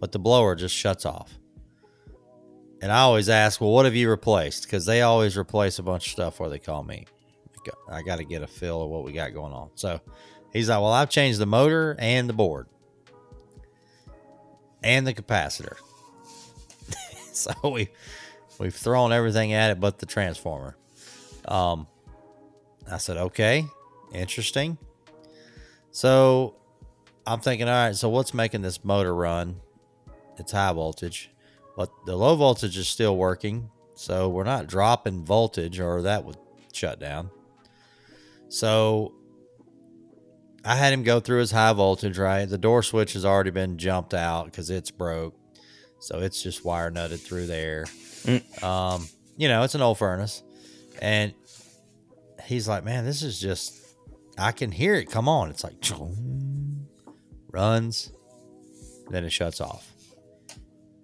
[0.00, 1.38] but the blower just shuts off.
[2.86, 4.62] And I always ask, well, what have you replaced?
[4.62, 7.06] Because they always replace a bunch of stuff before they call me.
[7.90, 9.70] I got to get a feel of what we got going on.
[9.74, 10.00] So
[10.52, 12.68] he's like, well, I've changed the motor and the board
[14.84, 15.74] and the capacitor.
[17.32, 17.88] so we
[18.60, 20.76] we've thrown everything at it but the transformer.
[21.48, 21.88] Um,
[22.88, 23.64] I said, okay,
[24.12, 24.78] interesting.
[25.90, 26.54] So
[27.26, 29.56] I'm thinking, all right, so what's making this motor run?
[30.38, 31.32] It's high voltage
[31.76, 33.70] but the low voltage is still working.
[33.94, 36.38] So we're not dropping voltage or that would
[36.72, 37.30] shut down.
[38.48, 39.14] So
[40.64, 42.46] I had him go through his high voltage, right?
[42.46, 45.34] The door switch has already been jumped out because it's broke.
[46.00, 47.86] So it's just wire nutted through there.
[48.62, 50.42] Um, you know, it's an old furnace.
[51.00, 51.34] And
[52.44, 53.80] he's like, man, this is just,
[54.38, 55.10] I can hear it.
[55.10, 55.50] Come on.
[55.50, 55.74] It's like,
[57.50, 58.12] runs,
[59.10, 59.92] then it shuts off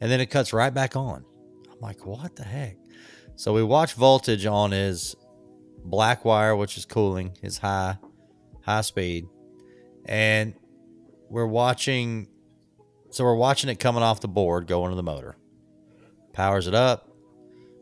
[0.02, 1.24] and then it cuts right back on.
[1.70, 2.76] I'm like, what the heck?
[3.36, 5.14] So we watch voltage on his
[5.84, 7.98] black wire, which is cooling, his high
[8.62, 9.28] high speed,
[10.04, 10.54] and
[11.30, 12.26] we're watching.
[13.10, 15.36] So we're watching it coming off the board, going to the motor.
[16.32, 17.08] Powers it up.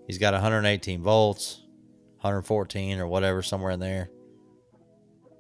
[0.07, 1.63] He's got 118 volts,
[2.17, 4.11] 114 or whatever, somewhere in there.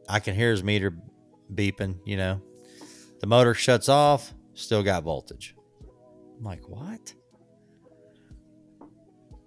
[0.08, 0.96] I can hear his meter
[1.54, 1.98] beeping.
[2.06, 2.42] You know,
[3.20, 4.32] the motor shuts off.
[4.54, 5.54] Still got voltage.
[6.40, 7.12] I'm like, what?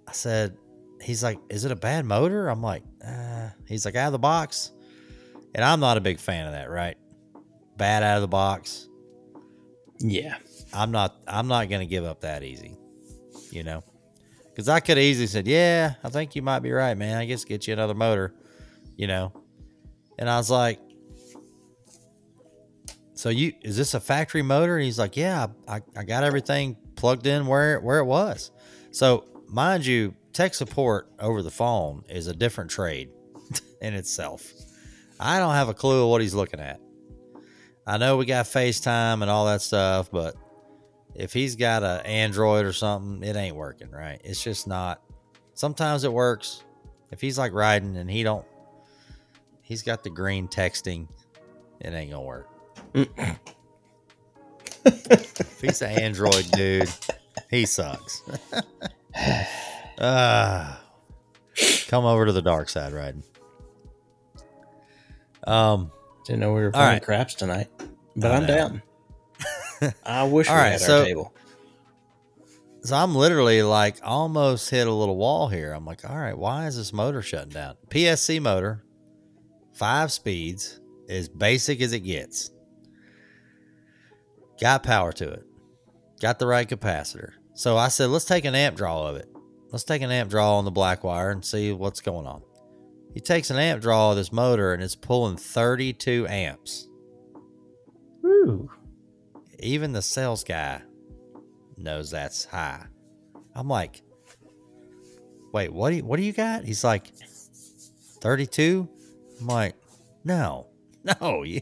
[0.06, 0.56] I said,
[1.02, 2.48] he's like, is it a bad motor?
[2.48, 4.70] I'm like, uh, he's like, out of the box.
[5.56, 6.96] And I'm not a big fan of that, right?
[7.76, 8.88] Bad out of the box.
[9.98, 10.36] Yeah.
[10.72, 12.76] I'm not, I'm not going to give up that easy,
[13.50, 13.82] you know?
[14.46, 17.18] Because I could easily said, yeah, I think you might be right, man.
[17.18, 18.34] I guess get you another motor,
[18.96, 19.32] you know?
[20.16, 20.78] And I was like,
[23.14, 24.76] so you is this a factory motor?
[24.76, 28.50] And he's like, yeah, I, I got everything plugged in where where it was.
[28.90, 33.10] So mind you, tech support over the phone is a different trade
[33.82, 34.52] in itself.
[35.18, 36.80] I don't have a clue what he's looking at.
[37.86, 40.36] I know we got FaceTime and all that stuff, but
[41.14, 44.20] if he's got a Android or something, it ain't working, right?
[44.24, 45.02] It's just not.
[45.54, 46.64] Sometimes it works.
[47.10, 48.44] If he's like riding and he don't,
[49.62, 51.08] he's got the green texting,
[51.80, 52.48] it ain't gonna work.
[54.84, 56.90] if he's an Android dude,
[57.50, 58.22] he sucks.
[60.00, 60.80] Ah,
[61.88, 63.22] come over to the dark side, riding.
[65.46, 65.90] Um,
[66.26, 67.02] Didn't know we were playing right.
[67.02, 67.68] craps tonight,
[68.16, 68.82] but I'm down.
[70.04, 71.30] I wish All we right, had so- our table.
[72.82, 75.72] So I'm literally like almost hit a little wall here.
[75.72, 77.76] I'm like, all right, why is this motor shutting down?
[77.88, 78.84] PSC motor,
[79.72, 82.50] five speeds, as basic as it gets.
[84.60, 85.44] Got power to it.
[86.20, 87.32] Got the right capacitor.
[87.54, 89.28] So I said, let's take an amp draw of it.
[89.70, 92.42] Let's take an amp draw on the black wire and see what's going on.
[93.12, 96.88] He takes an amp draw of this motor and it's pulling 32 amps.
[98.22, 98.70] Woo.
[99.60, 100.82] even the sales guy
[101.76, 102.86] knows that's high.
[103.54, 104.02] I'm like,
[105.52, 106.64] wait, what do you, what do you got?
[106.64, 107.12] He's like,
[108.20, 108.88] 32.
[109.40, 109.76] I'm like,
[110.24, 110.68] no,
[111.20, 111.60] no, you,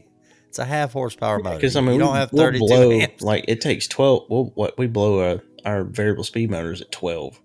[0.53, 1.55] it's a half horsepower motor.
[1.55, 3.23] Because I You we, don't have we'll 32 blow amps.
[3.23, 4.27] like it takes twelve.
[4.29, 7.41] We'll, what we blow uh, our variable speed motors at twelve.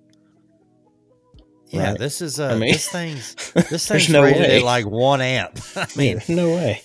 [1.68, 1.98] Yeah, right?
[1.98, 3.34] this is uh, I mean, this thing's
[3.70, 4.56] this thing's no rated way.
[4.58, 5.58] at like one amp.
[5.76, 6.82] I mean, no way.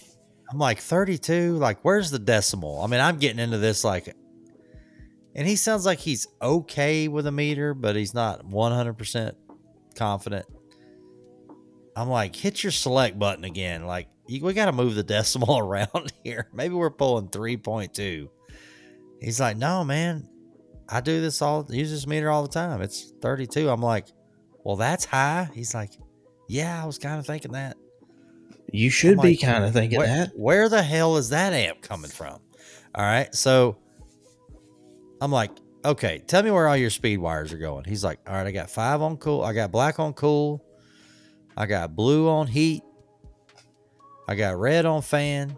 [0.50, 1.58] I'm like 32.
[1.58, 2.82] Like, where's the decimal?
[2.82, 4.16] I mean, I'm getting into this like,
[5.36, 9.32] and he sounds like he's okay with a meter, but he's not 100%
[9.96, 10.46] confident.
[11.98, 13.86] I'm like, hit your select button again.
[13.86, 16.48] Like, you, we got to move the decimal around here.
[16.54, 18.30] Maybe we're pulling 3.2.
[19.20, 20.28] He's like, no, man,
[20.90, 22.82] I do this all, use this meter all the time.
[22.82, 23.70] It's 32.
[23.70, 24.08] I'm like,
[24.64, 25.50] well, that's high.
[25.54, 25.92] He's like,
[26.48, 27.78] yeah, I was kind of thinking that.
[28.72, 30.32] You should I'm be like, kind of thinking where, that.
[30.36, 32.40] where the hell is that amp coming from?
[32.96, 33.34] All right.
[33.34, 33.78] So
[35.22, 35.52] I'm like,
[35.86, 37.86] okay, tell me where all your speed wires are going.
[37.86, 39.44] He's like, all right, I got five on cool.
[39.44, 40.64] I got black on cool.
[41.56, 42.84] I got blue on heat.
[44.28, 45.58] I got red on fan.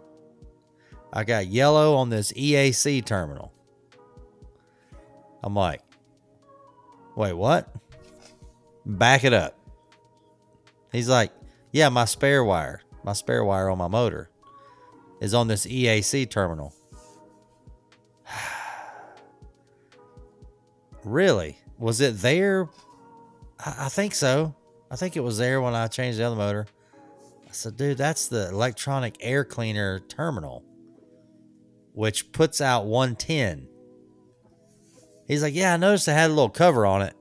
[1.12, 3.52] I got yellow on this EAC terminal.
[5.42, 5.82] I'm like,
[7.14, 7.72] wait, what?
[8.84, 9.58] Back it up.
[10.92, 11.32] He's like,
[11.72, 14.30] yeah, my spare wire, my spare wire on my motor
[15.20, 16.74] is on this EAC terminal.
[21.04, 21.58] really?
[21.78, 22.68] Was it there?
[23.64, 24.54] I, I think so.
[24.90, 26.66] I think it was there when I changed the other motor.
[27.56, 30.62] Said, dude, that's the electronic air cleaner terminal,
[31.94, 33.68] which puts out 110.
[35.26, 37.14] He's like, yeah, I noticed it had a little cover on it.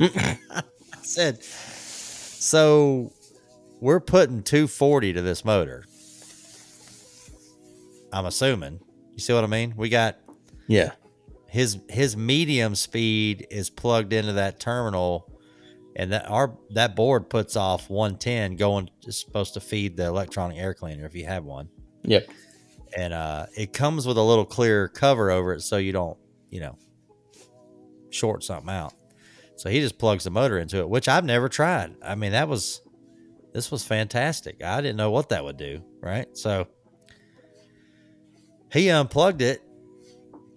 [0.00, 0.64] I
[1.02, 3.12] said, so
[3.80, 5.84] we're putting 240 to this motor.
[8.12, 8.80] I'm assuming.
[9.12, 9.74] You see what I mean?
[9.76, 10.16] We got
[10.68, 10.92] Yeah.
[11.46, 15.30] his his medium speed is plugged into that terminal
[15.96, 20.58] and that our that board puts off 110 going is supposed to feed the electronic
[20.58, 21.68] air cleaner if you have one.
[22.04, 22.28] Yep.
[22.96, 26.18] and uh it comes with a little clear cover over it so you don't
[26.50, 26.76] you know
[28.10, 28.92] short something out.
[29.56, 31.94] So he just plugs the motor into it which i've never tried.
[32.02, 32.80] I mean that was
[33.52, 34.64] this was fantastic.
[34.64, 36.26] I didn't know what that would do right?
[36.36, 36.66] So
[38.72, 39.62] he unplugged it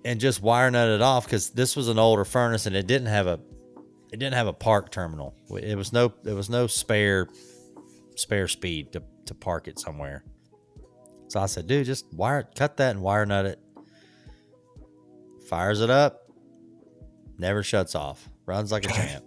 [0.05, 3.07] and just wire nutted it off because this was an older furnace and it didn't
[3.07, 3.39] have a
[4.15, 7.27] it didn't have a park terminal it was no there was no spare
[8.15, 10.23] spare speed to, to park it somewhere
[11.27, 13.59] so I said, dude, just wire cut that and wire nut it.
[15.49, 16.29] Fires it up,
[17.37, 18.29] never shuts off.
[18.45, 19.19] Runs like a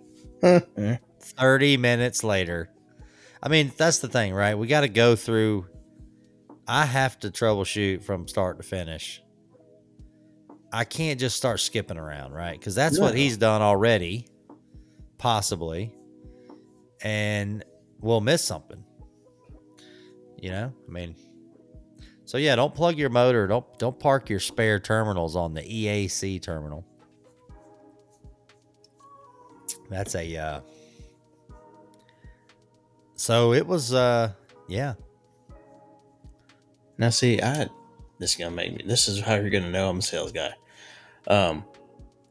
[0.43, 1.05] champ.
[1.21, 2.71] 30 minutes later.
[3.43, 4.57] I mean, that's the thing, right?
[4.57, 5.67] We got to go through.
[6.67, 9.23] I have to troubleshoot from start to finish.
[10.73, 12.59] I can't just start skipping around, right?
[12.59, 14.29] Because that's what he's done already,
[15.19, 15.95] possibly.
[17.03, 17.65] And
[18.01, 18.85] we'll miss something.
[20.41, 20.73] You know?
[20.87, 21.17] I mean,
[22.25, 23.47] so yeah, don't plug your motor.
[23.47, 26.85] Don't don't park your spare terminals on the EAC terminal.
[29.89, 30.61] That's a uh
[33.15, 34.33] So it was uh
[34.69, 34.95] yeah.
[36.99, 37.69] Now, see, I
[38.19, 38.85] this is gonna make me.
[38.85, 40.53] This is how you're gonna know I'm a sales guy.
[41.29, 41.65] Um,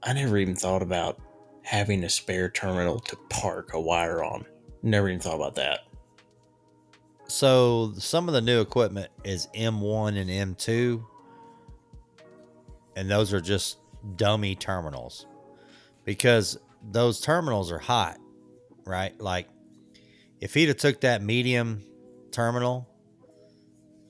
[0.04, 1.20] I never even thought about
[1.68, 4.45] having a spare terminal to park a wire on.
[4.84, 5.82] Never even thought about that.
[7.28, 11.03] So some of the new equipment is M1 and M2
[12.95, 13.80] and those are just
[14.15, 15.28] dummy terminals
[16.05, 16.57] because
[16.89, 18.18] those terminals are hot,
[18.86, 19.20] right?
[19.20, 19.49] Like
[20.39, 21.84] if he'd have took that medium
[22.32, 22.88] terminal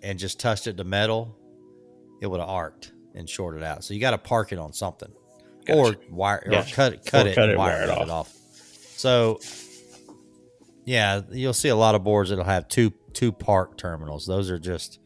[0.03, 1.35] and just touched it to metal,
[2.21, 3.83] it would have arced and shorted out.
[3.83, 5.11] So you got to park it on something,
[5.67, 5.79] Gotcha.
[5.79, 6.73] or wire or Gotcha.
[6.75, 8.33] cut cut Or it, cut and it, wire, wire it it off.
[8.95, 9.39] So
[10.85, 14.25] yeah, you'll see a lot of boards that'll have two two park terminals.
[14.25, 14.99] Those are just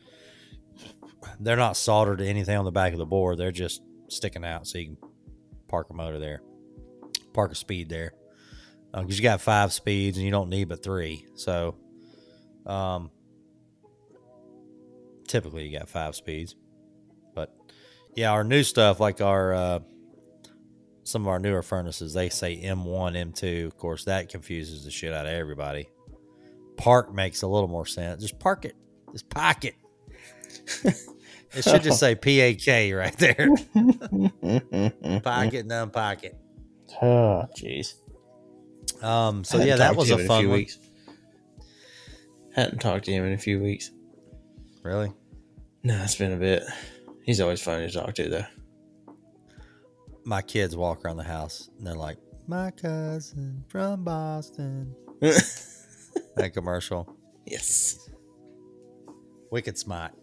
[1.40, 3.38] they're not soldered to anything on the back of the board.
[3.38, 4.98] They're just sticking out, so you can
[5.68, 6.42] park a motor there,
[7.34, 8.14] park a speed there,
[8.94, 11.26] because you got five speeds and you don't need but three.
[11.36, 11.78] So,
[12.68, 13.10] um,
[15.28, 16.56] typically you got five speeds,
[17.34, 17.56] but
[18.16, 19.80] yeah, our new stuff like our uh,
[21.12, 23.66] some of our newer furnaces, they say M1, M2.
[23.66, 25.90] Of course, that confuses the shit out of everybody.
[26.78, 28.22] Park makes a little more sense.
[28.22, 28.76] Just park it.
[29.12, 29.76] Just park it.
[31.54, 33.50] it should just say PAK right there.
[35.22, 36.36] Pocket and unpocket.
[37.02, 37.96] Oh, jeez.
[39.04, 40.58] Um, so yeah, that was a him in fun few one.
[40.58, 40.80] weeks.
[42.56, 43.92] Hadn't talked to him in a few weeks.
[44.84, 45.12] Really?
[45.84, 46.64] No, it's been a bit.
[47.24, 48.46] He's always fun to talk to, though.
[50.24, 52.18] My kids walk around the house and they're like,
[52.48, 54.96] "My cousin from Boston."
[56.36, 57.14] That commercial,
[57.46, 58.10] yes.
[59.50, 60.14] wicked smart.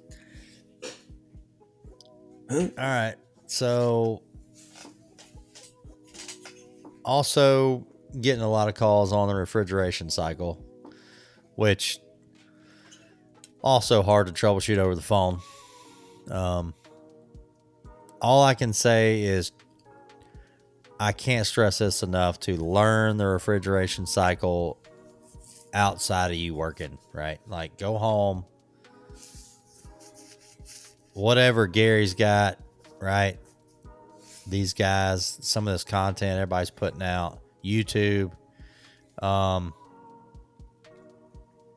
[2.51, 3.15] All right,
[3.47, 4.23] so
[7.05, 7.87] also
[8.21, 10.65] getting a lot of calls on the refrigeration cycle,
[11.57, 11.99] which
[13.63, 15.41] also hard to troubleshoot over the phone.
[16.31, 16.75] Um,
[18.21, 19.53] all I can say is
[21.01, 24.79] I can't stress this enough to learn the refrigeration cycle
[25.73, 27.39] outside of you working, right?
[27.47, 28.45] Like go home,
[31.13, 32.59] whatever Gary's got,
[33.01, 33.39] right?
[34.47, 38.33] These guys, some of this content everybody's putting out, YouTube.
[39.23, 39.75] Um,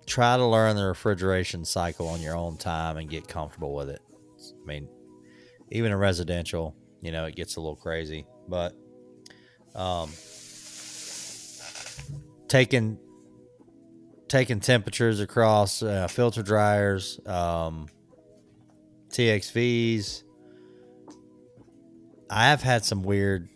[0.06, 4.02] try to learn the refrigeration cycle on your own time and get comfortable with it.
[4.40, 4.88] I mean,
[5.70, 8.76] even in residential, you know, it gets a little crazy, but
[9.76, 10.12] um,
[12.48, 12.98] taking
[14.28, 17.88] taking temperatures across uh, filter dryers, um,
[19.10, 20.24] TXVs.
[22.30, 23.50] I have had some weird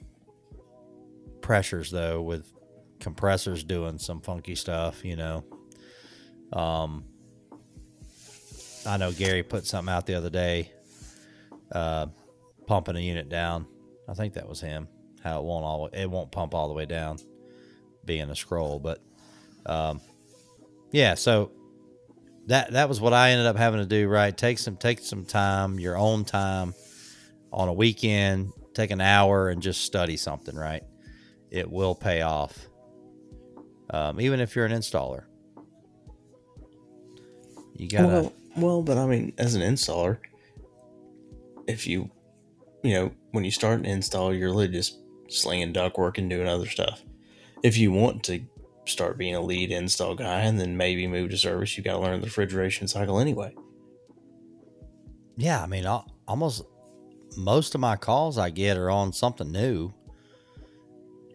[1.41, 2.51] pressures though with
[2.99, 5.45] compressors doing some funky stuff, you know.
[6.51, 7.05] Um,
[8.85, 10.71] I know Gary put something out the other day,
[11.71, 12.07] uh,
[12.67, 13.65] pumping a unit down.
[14.07, 14.87] I think that was him.
[15.25, 17.17] How it won't all it won't pump all the way down,
[18.05, 18.77] being a scroll.
[18.77, 19.01] But
[19.65, 19.99] um,
[20.91, 21.51] yeah, so
[22.45, 24.07] that that was what I ended up having to do.
[24.07, 26.75] Right, take some take some time, your own time,
[27.51, 28.51] on a weekend.
[28.75, 30.55] Take an hour and just study something.
[30.55, 30.83] Right,
[31.49, 32.67] it will pay off.
[33.89, 35.23] Um, even if you're an installer,
[37.73, 38.07] you gotta.
[38.07, 40.19] Well, well, but I mean, as an installer,
[41.67, 42.11] if you,
[42.83, 46.67] you know, when you start an install, you're really just slinging ductwork and doing other
[46.67, 47.03] stuff.
[47.63, 48.41] If you want to
[48.85, 51.99] start being a lead install guy and then maybe move to service, you got to
[51.99, 53.55] learn the refrigeration cycle anyway.
[55.37, 56.63] Yeah, I mean, al- almost
[57.37, 59.93] most of my calls I get are on something new.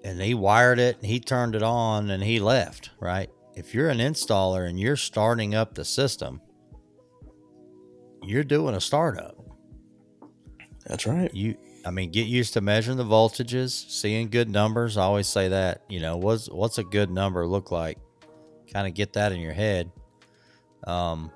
[0.03, 3.29] And he wired it and he turned it on and he left, right?
[3.55, 6.41] If you're an installer and you're starting up the system,
[8.23, 9.37] you're doing a startup.
[10.87, 11.33] That's right.
[11.35, 14.97] You I mean, get used to measuring the voltages, seeing good numbers.
[14.97, 17.99] I always say that, you know, what's what's a good number look like?
[18.73, 19.91] Kind of get that in your head.
[20.85, 21.31] Um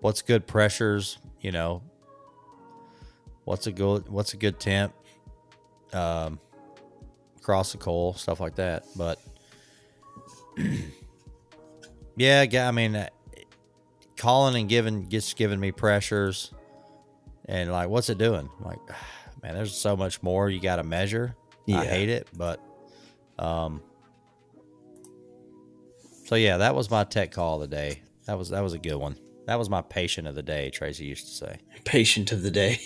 [0.00, 1.82] what's good pressures, you know,
[3.50, 4.94] what's a good what's a good temp
[5.92, 6.38] um
[7.36, 9.18] across the coil stuff like that but
[12.16, 13.08] yeah i mean uh,
[14.16, 16.52] calling and giving just giving me pressures
[17.50, 18.48] and like what's it doing?
[18.58, 18.78] I'm like
[19.42, 21.34] man there's so much more you got to measure.
[21.68, 22.60] I hate it but
[23.38, 23.80] um
[26.26, 28.02] so yeah that was my tech call of the day.
[28.26, 29.16] That was that was a good one.
[29.46, 31.58] That was my patient of the day tracy used to say.
[31.84, 32.80] Patient of the day.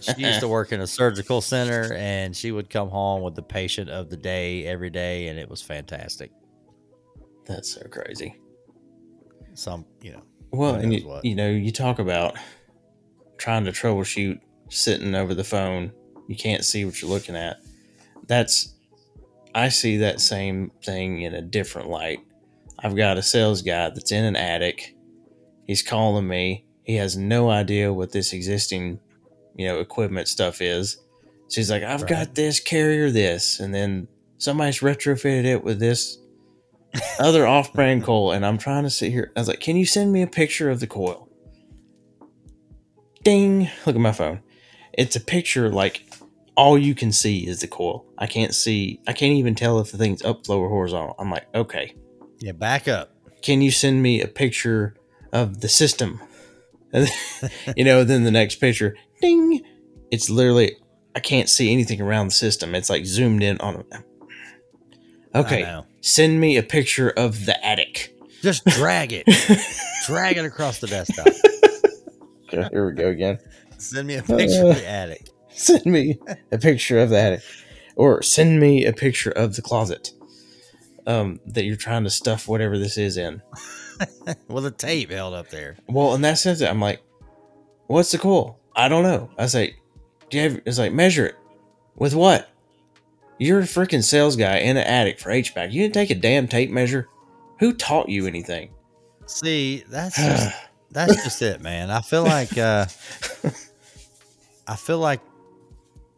[0.00, 3.42] she used to work in a surgical center and she would come home with the
[3.42, 6.30] patient of the day every day and it was fantastic.
[7.46, 8.36] That's so crazy.
[9.54, 12.36] some you know Well, and you, you know, you talk about
[13.44, 14.40] trying to troubleshoot
[14.70, 15.92] sitting over the phone.
[16.28, 17.58] You can't see what you're looking at.
[18.26, 18.74] That's
[19.54, 22.20] I see that same thing in a different light.
[22.78, 24.96] I've got a sales guy that's in an attic.
[25.66, 26.64] He's calling me.
[26.84, 28.98] He has no idea what this existing,
[29.56, 30.96] you know, equipment stuff is.
[31.48, 32.10] So he's like, "I've Right.
[32.10, 34.08] got this Carrier, this," and then
[34.38, 36.16] somebody's retrofitted it with this
[37.18, 39.32] other off-brand coil, and I'm trying to sit here.
[39.36, 41.28] I was like, "Can you send me a picture of the coil?"
[43.24, 43.70] Ding.
[43.86, 44.40] Look at my phone.
[44.92, 46.06] It's a picture like
[46.56, 48.06] all you can see is the coil.
[48.18, 49.00] I can't see.
[49.06, 51.16] I can't even tell if the thing's upflow or horizontal.
[51.18, 51.96] I'm like, okay.
[52.38, 53.10] Yeah, back up.
[53.42, 54.94] Can you send me a picture
[55.32, 56.20] of the system?
[57.76, 59.62] You know, then the next picture, ding.
[60.12, 60.76] It's literally
[61.16, 62.74] I can't see anything around the system.
[62.74, 63.84] It's like zoomed in on.
[65.34, 68.16] Okay, send me a picture of the attic.
[68.42, 69.26] Just drag it.
[70.06, 71.26] drag it across the desktop.
[72.72, 73.38] Here we go again.
[73.78, 75.28] Send me a picture of the attic.
[75.50, 76.18] send me
[76.52, 77.42] a picture of the attic.
[77.96, 80.12] Or send me a picture of the closet
[81.06, 83.42] um, that you're trying to stuff whatever this is in.
[84.48, 85.76] With a tape held up there.
[85.88, 86.68] well and that says it.
[86.68, 87.00] I'm like
[87.86, 89.30] what's the coil i don't know.
[89.38, 89.76] I say
[90.30, 91.36] do you have it's like measure it.
[91.96, 92.50] With what?
[93.38, 96.48] You're a freaking sales guy in an attic for hvac you didn't take a damn
[96.48, 97.08] tape measure.
[97.60, 98.70] Who taught you anything?
[99.26, 100.56] See, that's just
[100.94, 101.90] that's just it, man.
[101.90, 102.86] I feel like uh
[104.66, 105.20] I feel like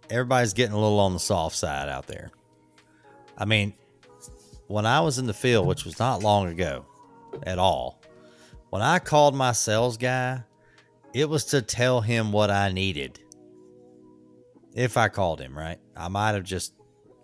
[0.08, 2.30] everybody's getting a little on the soft side out there.
[3.36, 3.74] I mean,
[4.68, 6.86] when I was in the field, which was not long ago
[7.42, 8.00] at all,
[8.70, 10.44] when I called my sales guy,
[11.12, 13.20] it was to tell him what I needed.
[14.74, 15.78] If I called him, right?
[15.96, 16.74] I might have just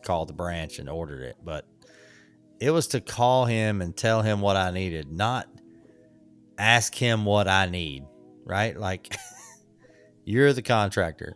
[0.03, 1.67] called the branch and ordered it, but
[2.59, 5.47] it was to call him and tell him what I needed, not
[6.63, 8.05] ask him what I need,
[8.45, 8.77] right?
[8.79, 9.15] Like
[10.25, 11.35] you're the contractor.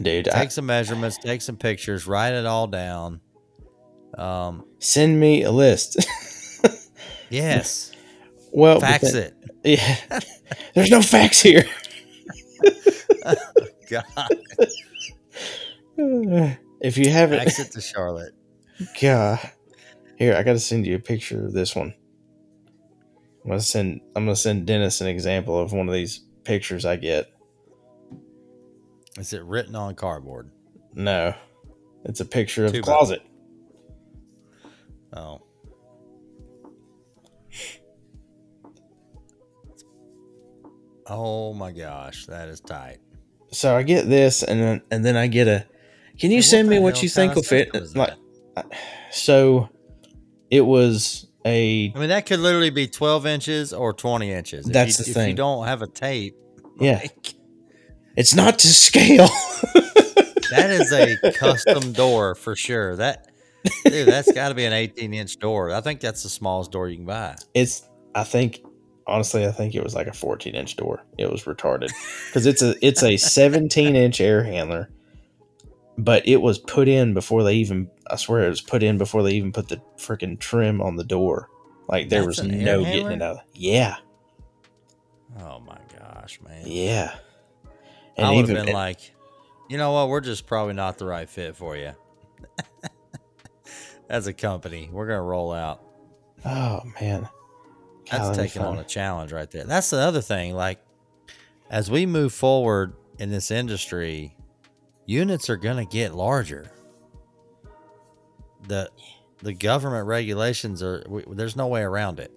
[0.00, 3.20] dude I, Take some measurements, take some pictures, write it all down.
[4.18, 5.96] Um, send me a list
[7.30, 7.92] yes,
[8.52, 9.32] well fax then-
[9.64, 9.78] it.
[10.10, 10.20] yeah
[10.74, 11.64] there's no facts here
[13.90, 14.04] God,
[16.80, 18.34] if you haven't fax it to Charlotte.
[19.00, 19.38] God.
[20.18, 21.94] Here, I gotta send you a picture of this one.
[23.44, 26.96] I'm gonna send I'm gonna send Dennis an example of one of these pictures I
[26.96, 27.32] get.
[29.18, 30.50] Is it written on cardboard?
[30.94, 31.34] No.
[32.04, 32.96] It's a picture of Too the bad.
[32.96, 33.22] closet.
[35.14, 35.42] Oh.
[41.06, 42.98] Oh my gosh, that is tight.
[43.50, 45.66] So I get this and then and then I get a
[46.18, 47.74] Can you send me what you think of will fit?
[47.94, 48.14] Like
[48.54, 48.66] that?
[49.10, 49.68] so
[50.50, 54.66] it was a I mean, that could literally be 12 inches or 20 inches.
[54.66, 55.28] If That's you, the If thing.
[55.30, 56.36] you don't have a tape,
[56.80, 57.00] yeah.
[57.02, 57.34] like,
[58.16, 59.26] It's not to scale.
[60.50, 62.96] that is a custom door for sure.
[62.96, 63.28] That
[63.84, 65.70] dude, that's got to be an 18 inch door.
[65.72, 67.36] I think that's the smallest door you can buy.
[67.54, 68.60] it's I think
[69.06, 71.02] honestly I think it was like a 14 inch door.
[71.18, 71.90] It was retarded
[72.28, 74.90] because it's a it's a 17 inch air handler,
[75.98, 79.22] but it was put in before they even I swear it was put in before
[79.22, 81.48] they even put the freaking trim on the door.
[81.88, 83.38] Like there That's was no getting it out.
[83.54, 83.96] Yeah,
[85.40, 86.64] Oh my gosh, man!
[86.66, 87.14] yeah.
[88.18, 89.14] I would have been like,
[89.68, 90.08] you know what?
[90.08, 91.92] We're just probably not the right fit for you.
[94.08, 95.82] As a company, we're gonna roll out.
[96.44, 97.30] oh man, God,
[98.10, 99.64] That's that'd taking on a challenge right there.
[99.64, 100.54] That's the other thing.
[100.54, 100.78] Like,
[101.70, 104.36] as we move forward in this industry,
[105.06, 106.70] units are going to get larger.
[108.68, 108.90] The
[109.42, 112.30] the government regulations are we, there's no way around it.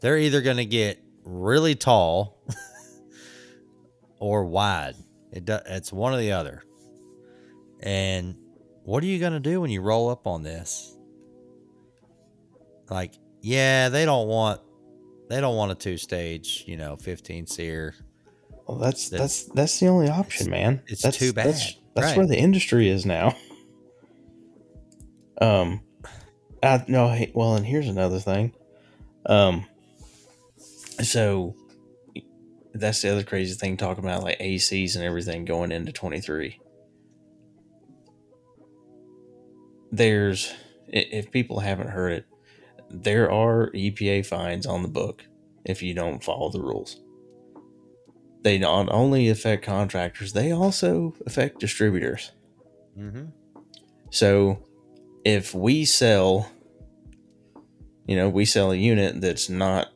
[0.00, 2.38] They're either going to get really tall
[4.18, 4.94] or wide.
[5.32, 6.62] It do, it's one or the other.
[7.80, 8.36] And
[8.84, 10.96] what are you going to do when you roll up on this?
[12.90, 14.60] Like, yeah, they don't want
[15.28, 17.94] they don't want a two stage, you know, 15 SEER.
[18.68, 20.82] Well, that's That's- that's that's the only option, man.
[20.86, 21.46] it's that's, too bad.
[21.46, 22.16] that's Right.
[22.16, 23.34] where the industry is now.
[25.40, 25.82] Um,
[26.64, 27.08] I no.
[27.10, 28.54] Hey, well, and here's another thing.
[29.24, 29.66] Um,
[31.00, 31.54] so
[32.74, 36.58] that's the other crazy thing talking about like ACs and everything going into 23.
[39.92, 40.52] There's
[40.88, 42.26] if people haven't heard it,
[42.90, 45.24] there are EPA fines on the book
[45.64, 47.00] if you don't follow the rules
[48.42, 52.32] they not only affect contractors, they also affect distributors.
[52.98, 53.26] Mm-hmm.
[54.10, 54.64] So
[55.24, 56.50] if we sell,
[58.06, 59.88] you know, we sell a unit that's not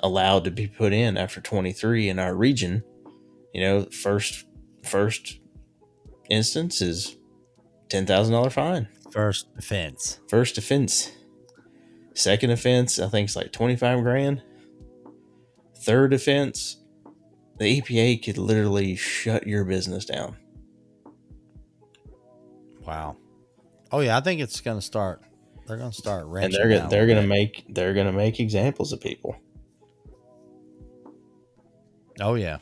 [0.00, 2.82] allowed to be put in after 23 in our region,
[3.52, 4.44] you know, first
[4.84, 5.40] first
[6.30, 7.16] instance is
[7.88, 8.88] $10,000 fine.
[9.10, 10.20] First offense.
[10.28, 11.12] First offense.
[12.14, 14.42] Second offense, I think it's like 25 grand.
[15.76, 16.82] Third offense,
[17.58, 20.36] the EPA could literally shut your business down.
[22.86, 23.16] Wow.
[23.90, 25.22] Oh yeah, I think it's gonna start.
[25.66, 29.36] They're gonna start and they're gonna they're gonna make they're gonna make examples of people.
[32.20, 32.58] Oh yeah.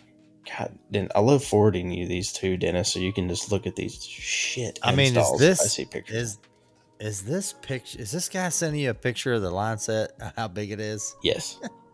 [0.59, 0.79] God,
[1.15, 4.79] I love forwarding you these two, Dennis, so you can just look at these shit.
[4.83, 6.17] I mean, is this I see pictures.
[6.17, 6.39] is
[7.01, 8.01] is this picture?
[8.01, 10.13] Is this guy sending you a picture of the line set?
[10.37, 11.17] How big it is?
[11.23, 11.59] yes,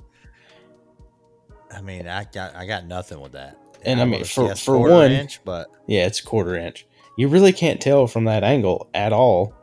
[1.74, 3.58] I mean, I got I got nothing with that.
[3.84, 6.86] And I mean, for- for one- inch, but yeah, it's a quarter inch.
[7.18, 9.54] You really can't tell from that angle at all.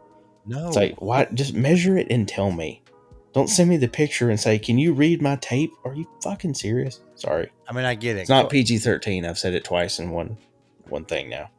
[0.46, 1.26] no, It's like, why?
[1.34, 2.84] Just measure it and tell me.
[3.34, 6.56] Don't send me the picture and say, "Can you read my tape?" Are you fucking
[6.56, 7.00] serious?
[7.16, 8.22] Sorry, I mean, I get it.
[8.22, 9.24] it's not PG thirteen.
[9.26, 10.38] I've said it twice in one
[10.88, 11.50] one thing now.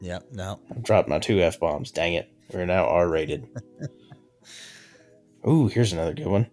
[0.00, 1.90] Yep, no, I've dropped my two f bombs.
[1.90, 3.46] Dang it, we're now R rated.
[5.46, 6.46] Ooh, here's another good one.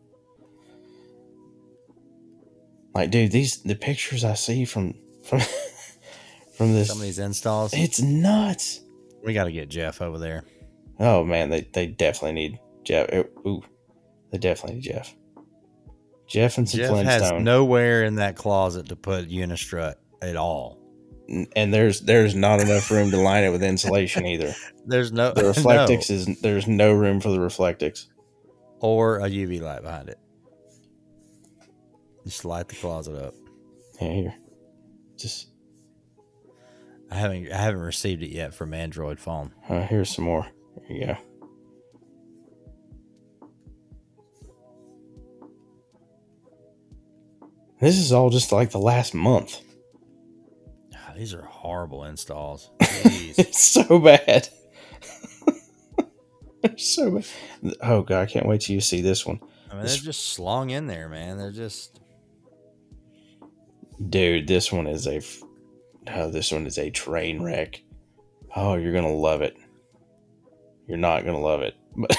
[2.93, 4.93] Like, dude, these the pictures I see from
[5.23, 5.39] from
[6.57, 7.73] from this, some of these installs.
[7.73, 8.81] it's nuts.
[9.23, 10.43] We got to get Jeff over there.
[10.99, 13.09] Oh man, they they definitely need Jeff.
[13.13, 13.61] Ooh,
[14.31, 15.15] they definitely need Jeff.
[16.27, 17.43] Jeff and some Jeff has Flintstone.
[17.43, 20.77] nowhere in that closet to put Unistrut at all.
[21.55, 24.53] And there's there's not enough room to line it with insulation either.
[24.87, 28.07] There's no The no, Reflectix is there's no room for the Reflectix.
[28.79, 30.17] or a UV light behind it.
[32.25, 33.33] Just light the closet up.
[34.01, 34.35] Yeah, here,
[35.17, 35.47] just
[37.11, 39.51] I haven't I haven't received it yet from Android phone.
[39.67, 40.45] uh, here's some more.
[40.87, 41.17] Here you go.
[47.79, 49.61] This is all just like the last month.
[50.93, 52.69] Ah, These are horrible installs.
[52.81, 54.49] It's so bad.
[56.75, 57.25] So bad.
[57.81, 59.39] Oh god, I can't wait till you see this one.
[59.71, 61.37] I mean, they're just slung in there, man.
[61.37, 61.98] They're just
[64.07, 65.21] Dude, this one is a
[66.13, 67.81] oh, this one is a train wreck.
[68.55, 69.57] Oh, you're gonna love it.
[70.88, 71.76] You're not gonna love it.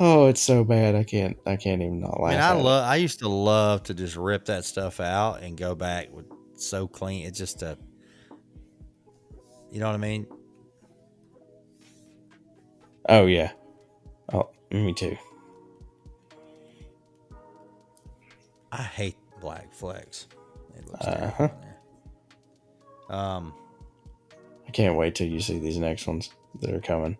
[0.00, 0.94] Oh, it's so bad.
[0.94, 1.36] I can't.
[1.44, 2.32] I can't even not laugh.
[2.32, 2.84] mean, I love.
[2.84, 6.86] I used to love to just rip that stuff out and go back with so
[6.86, 7.26] clean.
[7.26, 7.76] It's just a,
[9.72, 10.26] you know what I mean?
[13.08, 13.50] Oh yeah.
[14.32, 15.16] Oh, me too.
[18.72, 20.26] I hate black flecks.
[20.76, 21.30] It looks Uh-huh.
[21.30, 21.60] terrible in
[23.08, 23.16] there.
[23.18, 23.54] Um,
[24.66, 26.30] I can't wait till you see these next ones
[26.60, 27.16] that are coming.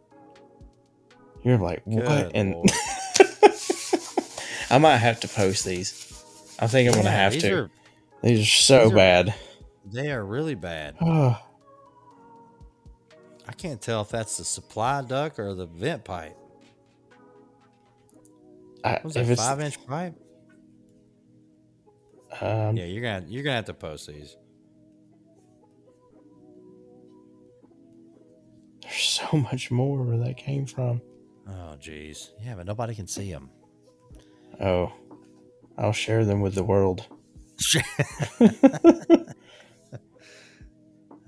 [1.43, 2.33] You're like, what?
[2.35, 2.55] And
[4.71, 6.05] I might have to post these.
[6.59, 7.55] I think I'm gonna have these to.
[7.55, 7.71] Are,
[8.23, 9.35] these are so these are- bad.
[9.87, 10.97] they are really bad.
[11.01, 11.39] I
[13.57, 16.37] can't tell if that's the supply duct or the vent pipe.
[18.85, 20.15] I, was it's five inch pipe?
[22.41, 24.37] Um, Yeah, you're gonna you're gonna have to post these.
[28.83, 31.01] there's so much more where that came from.
[31.49, 32.31] Oh, jeez.
[32.45, 33.51] Yeah, but nobody can see them.
[34.61, 34.93] Oh,
[35.77, 37.07] I'll share them with the world.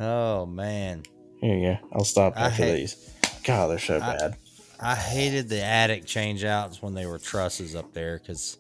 [0.01, 1.03] oh man,
[1.41, 1.79] Here you go.
[1.93, 3.11] I'll stop after hate- these.
[3.45, 4.37] God, they're so I- bad.
[4.83, 8.57] I hated the attic changeouts when they were trusses up there because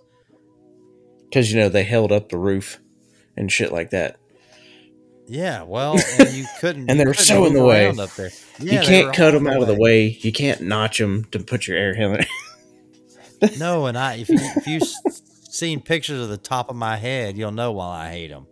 [1.31, 2.78] Because you know they held up the roof
[3.36, 4.19] and shit like that.
[5.28, 7.89] yeah, well, and you couldn't And they were so in the way.
[7.89, 8.31] up there.
[8.59, 10.09] Yeah, you can't cut them out of the way.
[10.20, 12.24] You can't notch them to put your air handler.
[13.59, 16.97] No, and I if you if you s- seen pictures of the top of my
[16.98, 18.47] head, you'll know why I hate them.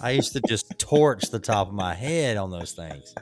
[0.00, 3.14] I used to just torch the top of my head on those things.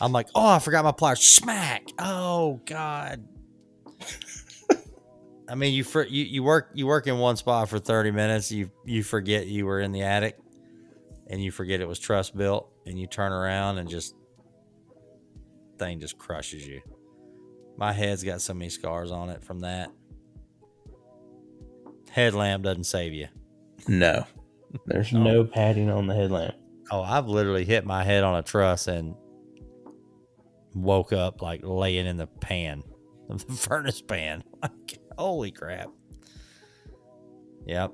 [0.00, 1.20] I'm like, oh, I forgot my pliers.
[1.20, 1.82] Smack!
[1.98, 3.26] Oh God.
[5.48, 8.52] I mean, you for you, you work you work in one spot for 30 minutes.
[8.52, 10.38] You you forget you were in the attic,
[11.28, 14.14] and you forget it was truss built, and you turn around and just
[15.78, 16.82] thing just crushes you.
[17.76, 19.90] My head's got so many scars on it from that.
[22.10, 23.28] Headlamp doesn't save you.
[23.86, 24.26] no,
[24.86, 25.44] there's no oh.
[25.44, 26.56] padding on the headlamp.
[26.90, 29.14] Oh, I've literally hit my head on a truss and
[30.74, 32.82] woke up like laying in the pan,
[33.28, 34.44] the furnace pan.
[34.60, 35.90] Like, holy crap.
[37.66, 37.92] Yep.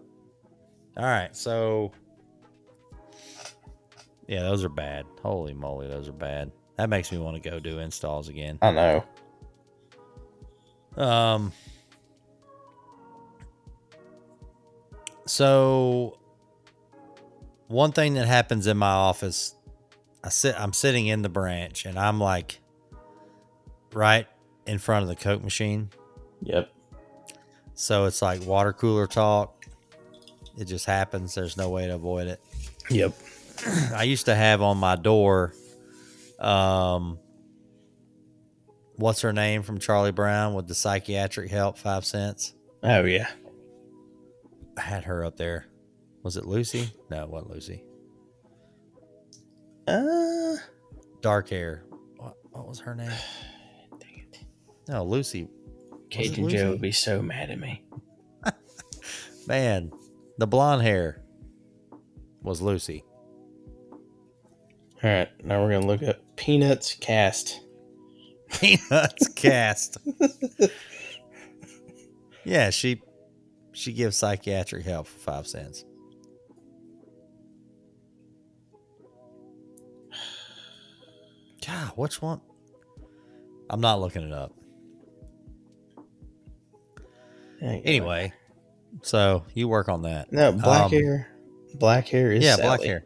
[0.96, 1.34] All right.
[1.34, 1.90] So,
[4.28, 5.06] yeah, those are bad.
[5.22, 6.52] Holy moly, those are bad.
[6.76, 8.58] That makes me want to go do installs again.
[8.62, 9.04] I know.
[10.96, 11.52] Um.
[15.26, 16.18] So,
[17.68, 19.54] one thing that happens in my office,
[20.22, 20.54] I sit.
[20.58, 22.60] I'm sitting in the branch, and I'm like,
[23.92, 24.26] right
[24.66, 25.90] in front of the Coke machine.
[26.42, 26.73] Yep.
[27.74, 29.66] So it's like water cooler talk.
[30.56, 31.34] It just happens.
[31.34, 32.40] There's no way to avoid it.
[32.90, 33.14] Yep.
[33.94, 35.52] I used to have on my door,
[36.38, 37.18] um,
[38.96, 42.54] what's her name from Charlie Brown with the psychiatric help, five cents.
[42.82, 43.28] Oh yeah.
[44.76, 45.66] I had her up there.
[46.22, 46.90] Was it Lucy?
[47.10, 47.84] No, it wasn't Lucy.
[49.86, 50.56] Uh,
[51.20, 51.84] Dark hair.
[52.16, 53.10] What, what was her name?
[53.98, 54.44] Dang it.
[54.88, 55.48] No, Lucy.
[56.14, 56.48] Cajun?
[56.48, 57.82] Joe would be so mad at me.
[59.46, 59.92] Man,
[60.38, 61.22] the blonde hair
[62.40, 63.04] was Lucy.
[65.02, 67.60] All right, now we're gonna look up Peanuts cast.
[68.60, 69.98] Peanuts cast.
[72.44, 73.02] yeah, she
[73.72, 75.84] she gives psychiatric help for five cents.
[81.66, 82.40] God, which one?
[83.68, 84.52] I'm not looking it up.
[87.62, 88.32] Anyway,
[89.02, 90.32] so you work on that.
[90.32, 91.28] no black Um, hair.
[91.74, 92.66] Black hair is yeah, Sally.
[92.68, 93.04] black hair.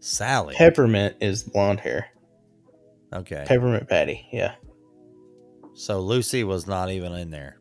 [0.00, 0.54] Sally.
[0.56, 2.06] Peppermint is blonde hair.
[3.12, 3.44] okay.
[3.46, 4.26] Peppermint Patty.
[4.32, 4.54] Yeah,
[5.74, 7.58] So Lucy was not even in there.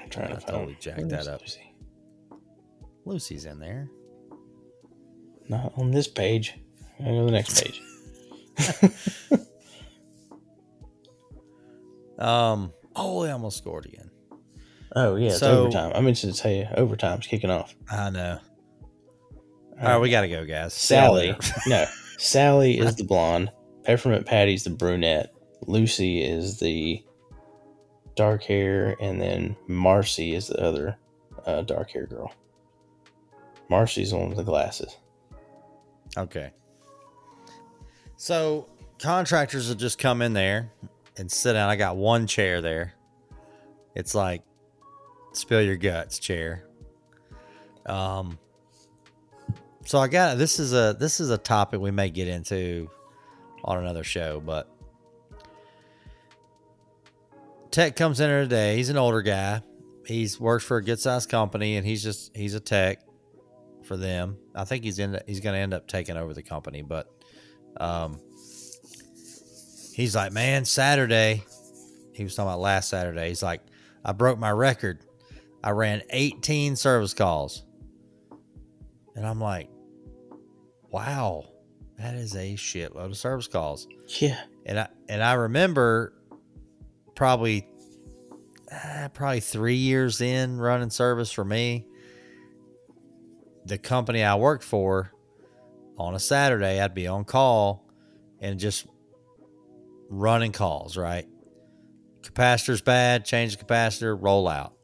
[0.00, 0.80] I'm trying I to totally find.
[0.80, 1.40] jacked where up.
[1.40, 1.74] Lucy?
[3.04, 3.88] Lucy's in there.
[5.48, 6.54] Not on this page.
[7.00, 7.82] I go to the next page.
[12.18, 12.72] Um.
[12.98, 14.10] Oh, they almost scored again.
[14.96, 15.92] Oh yeah, it's So- overtime.
[15.94, 17.74] I mentioned to tell you, overtime's kicking off.
[17.90, 18.38] I know.
[19.80, 20.74] All right, we got to go, guys.
[20.74, 21.36] Sally.
[21.68, 21.86] No,
[22.18, 23.50] Sally is the blonde.
[23.84, 25.32] Peppermint Patty's the brunette.
[25.66, 27.02] Lucy is the
[28.16, 30.96] dark hair, and then Marcie is the other
[31.46, 32.32] uh, dark hair girl.
[33.70, 34.96] Marcie's the one with the glasses.
[36.16, 36.50] Okay.
[38.16, 38.66] So
[38.98, 40.72] contractors will just come in there
[41.18, 41.68] and sit down.
[41.68, 42.94] I got one chair there.
[43.94, 44.42] It's like
[45.32, 46.64] spill your guts chair.
[47.86, 48.38] Um.
[49.84, 52.90] So I got this is a this is a topic we may get into
[53.64, 54.68] on another show, but
[57.70, 58.76] tech comes in there today.
[58.76, 59.62] He's an older guy.
[60.06, 63.00] He's works for a good sized company, and he's just he's a tech
[63.84, 64.36] for them.
[64.54, 65.18] I think he's in.
[65.26, 67.10] He's to end up taking over the company, but
[67.78, 68.20] um,
[69.98, 71.44] he's like, man, Saturday.
[72.12, 73.28] He was talking about last Saturday.
[73.28, 73.60] He's like,
[74.04, 75.00] I broke my record.
[75.62, 77.64] I ran 18 service calls,
[79.16, 79.68] and I'm like,
[80.90, 81.44] wow,
[81.98, 83.88] that is a shitload of service calls.
[84.20, 84.40] Yeah.
[84.64, 86.14] And I and I remember
[87.16, 87.68] probably
[88.72, 91.86] uh, probably three years in running service for me.
[93.64, 95.12] The company I worked for
[95.98, 97.84] on a Saturday, I'd be on call
[98.40, 98.86] and just
[100.08, 100.96] running calls.
[100.96, 101.26] Right,
[102.22, 104.74] capacitor's bad, change the capacitor, roll out.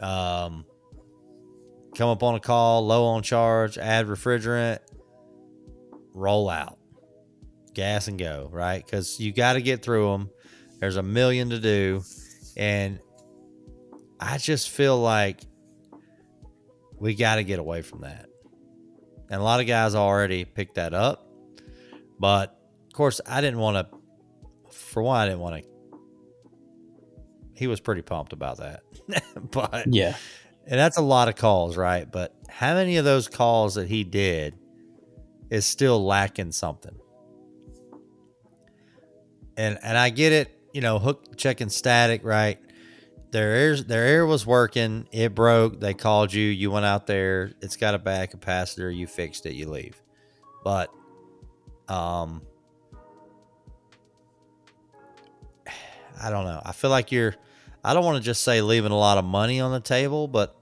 [0.00, 0.66] Um,
[1.94, 4.80] come up on a call, low on charge, add refrigerant,
[6.12, 6.78] roll out
[7.74, 8.84] gas and go, right?
[8.84, 10.30] Because you got to get through them.
[10.78, 12.02] There's a million to do.
[12.56, 13.00] And
[14.18, 15.40] I just feel like
[16.98, 18.26] we got to get away from that.
[19.28, 21.28] And a lot of guys already picked that up.
[22.18, 22.56] But
[22.94, 23.98] course, I didn't want to,
[24.72, 25.68] for one, I didn't want to.
[27.54, 28.80] He was pretty pumped about that.
[29.50, 30.16] but Yeah.
[30.66, 32.10] and that's a lot of calls, right?
[32.10, 34.54] But how many of those calls that he did
[35.50, 36.96] is still lacking something?
[39.56, 42.58] And and I get it, you know, hook checking static, right?
[43.30, 45.80] Their air, their air was working, it broke.
[45.80, 49.54] They called you, you went out there, it's got a bad capacitor, you fixed it,
[49.54, 50.00] you leave.
[50.64, 50.90] But
[51.88, 52.42] um
[56.24, 56.62] I don't know.
[56.64, 57.36] I feel like you're
[57.84, 60.56] I don't want to just say leaving a lot of money on the table, but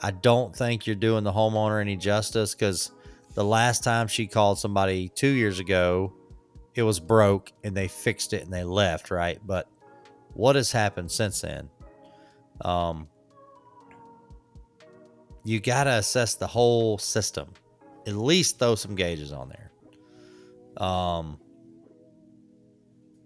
[0.00, 2.92] I don't think you're doing the homeowner any justice because
[3.34, 6.14] the last time she called somebody two years ago,
[6.74, 9.38] it was broke and they fixed it and they left, right?
[9.44, 9.68] But
[10.32, 11.68] what has happened since then?
[12.62, 13.06] Um,
[15.44, 17.48] you got to assess the whole system.
[18.06, 20.86] At least throw some gauges on there.
[20.86, 21.38] Um,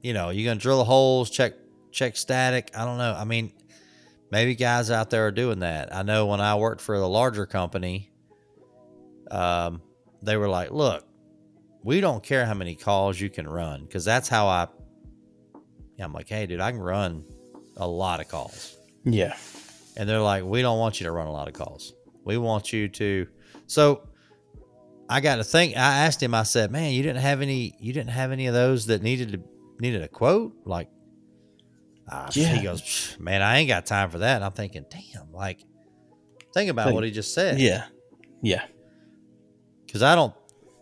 [0.02, 1.54] you know, you're gonna drill the holes, check
[1.96, 2.70] check static.
[2.76, 3.14] I don't know.
[3.18, 3.52] I mean,
[4.30, 5.92] maybe guys out there are doing that.
[5.94, 8.12] I know when I worked for the larger company,
[9.30, 9.80] um,
[10.22, 11.04] they were like, "Look,
[11.82, 14.68] we don't care how many calls you can run because that's how I."
[15.98, 17.24] Yeah, I'm like, "Hey, dude, I can run
[17.78, 19.34] a lot of calls," Yeah.
[19.96, 21.94] and they're like, "We don't want you to run a lot of calls.
[22.24, 23.26] We want you to."
[23.66, 24.02] So
[25.08, 25.76] I got to think.
[25.76, 26.34] I asked him.
[26.34, 27.74] I said, "Man, you didn't have any.
[27.80, 29.40] You didn't have any of those that needed to
[29.80, 30.90] needed a quote like."
[32.08, 32.54] Uh, Yeah.
[32.54, 34.36] He goes, man, I ain't got time for that.
[34.36, 35.60] And I'm thinking, damn, like,
[36.54, 37.58] think about Think- what he just said.
[37.60, 37.86] Yeah.
[38.42, 38.64] Yeah.
[39.86, 40.34] Because I don't,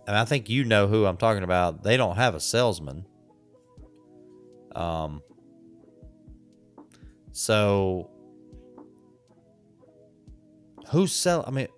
[0.07, 1.83] and I think you know who I'm talking about.
[1.83, 3.07] They don't have a salesman.
[4.77, 5.23] Um,
[7.33, 8.11] so
[10.91, 11.45] who's sell?
[11.47, 11.69] I mean,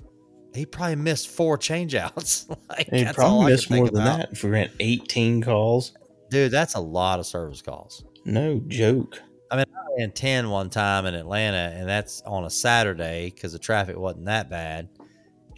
[0.54, 2.48] he probably missed four changeouts.
[2.68, 4.18] like, He probably missed more than about.
[4.18, 4.32] that.
[4.32, 5.92] If we ran 18 calls,
[6.30, 6.50] dude.
[6.52, 8.04] That's a lot of service calls.
[8.24, 9.20] no joke.
[9.50, 13.52] I mean, I ran 10 one time in Atlanta, and that's on a Saturday because
[13.52, 14.88] the traffic wasn't that bad.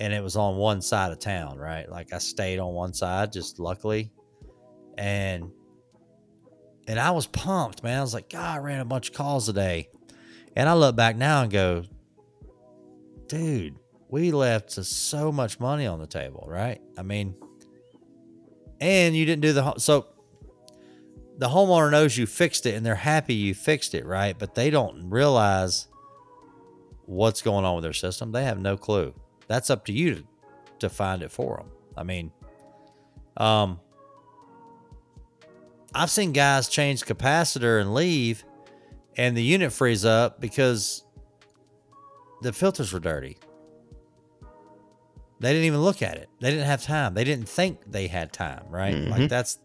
[0.00, 1.90] And it was on one side of town, right?
[1.90, 4.12] Like I stayed on one side, just luckily.
[4.96, 5.50] And
[6.86, 7.98] and I was pumped, man.
[7.98, 9.88] I was like, God, I ran a bunch of calls today.
[10.56, 11.84] And I look back now and go,
[13.26, 13.76] dude,
[14.08, 16.80] we left so much money on the table, right?
[16.96, 17.36] I mean,
[18.80, 20.06] and you didn't do the so
[21.38, 24.36] the homeowner knows you fixed it and they're happy you fixed it, right?
[24.38, 25.86] But they don't realize
[27.06, 28.32] what's going on with their system.
[28.32, 29.14] They have no clue.
[29.46, 30.24] That's up to you to,
[30.80, 31.70] to find it for them.
[31.96, 32.32] I mean,
[33.36, 33.80] um,
[35.94, 38.44] I've seen guys change capacitor and leave,
[39.16, 41.04] and the unit frees up because
[42.42, 43.38] the filters were dirty.
[45.40, 46.28] They didn't even look at it.
[46.40, 47.14] They didn't have time.
[47.14, 48.94] They didn't think they had time, right?
[48.96, 49.28] Like Mhm.
[49.28, 49.58] that's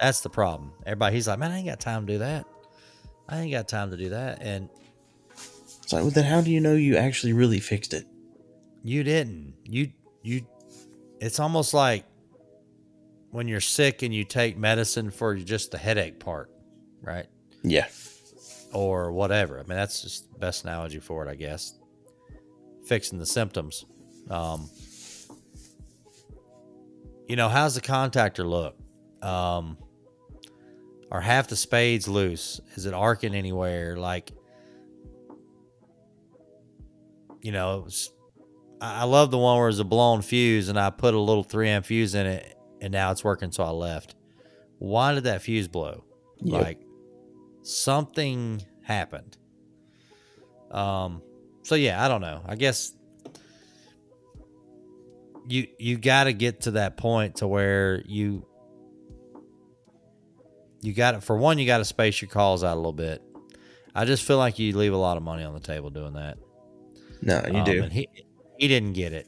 [0.00, 0.72] that's the problem.
[0.84, 2.46] Everybody, he's like, man, I ain't got time to do that.
[3.28, 4.68] I ain't got time to do that, and
[5.82, 8.06] It's like, well, then how do you know you actually really fixed it?
[8.84, 9.54] you didn't.
[9.64, 9.90] You
[10.22, 10.46] you.
[11.20, 12.04] It's almost like
[13.30, 16.50] when you're sick and you take medicine for just the headache part,
[17.02, 17.26] right?
[17.64, 17.88] Yeah.
[18.72, 19.56] or whatever.
[19.58, 21.74] I mean, that's just the best analogy for it, I guess.
[22.86, 23.84] Fixing the symptoms.
[24.30, 24.68] Um,
[27.28, 28.76] you know, how's the contactor look?
[29.22, 29.78] Um,
[31.10, 32.60] are half the spades loose?
[32.74, 33.96] Is it arcing anywhere?
[33.96, 34.32] Like,
[37.40, 38.10] you know, it was,
[38.80, 41.68] I love the one where it's a blown fuse and I put a little 3
[41.68, 44.14] amp fuse in it and now it's working, so I left.
[44.78, 46.04] Why did that fuse blow?
[46.40, 46.62] Yep.
[46.62, 46.80] Like,
[47.62, 49.36] something happened.
[50.70, 51.22] Um,
[51.62, 52.42] so yeah, I don't know.
[52.46, 52.92] I guess
[55.48, 58.46] you you got to get to that point to where you
[60.86, 63.20] you got to for one you got to space your calls out a little bit.
[63.94, 66.38] I just feel like you leave a lot of money on the table doing that.
[67.22, 67.82] No, you Um, do.
[67.90, 68.08] He
[68.58, 69.26] he didn't get it.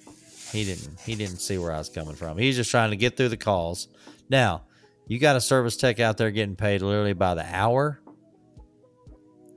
[0.53, 2.39] He didn't he didn't see where I was coming from.
[2.39, 3.89] He's just trying to get through the calls.
[4.31, 4.65] Now,
[5.09, 8.01] you got a service tech out there getting paid literally by the hour.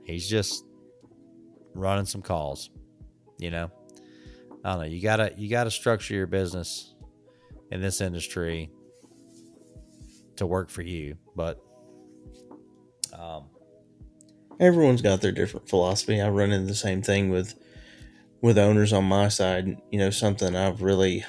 [0.04, 0.64] He's just
[1.74, 2.70] running some calls.
[3.38, 3.70] You know?
[4.64, 4.86] I don't know.
[4.86, 6.94] You gotta you gotta structure your business
[7.70, 8.70] in this industry
[10.36, 11.16] to work for you.
[11.36, 11.60] But
[13.22, 13.44] um
[14.60, 16.20] Everyone's got their different philosophy.
[16.20, 17.54] I run into the same thing with
[18.40, 19.80] with owners on my side.
[19.90, 21.24] You know, something I've really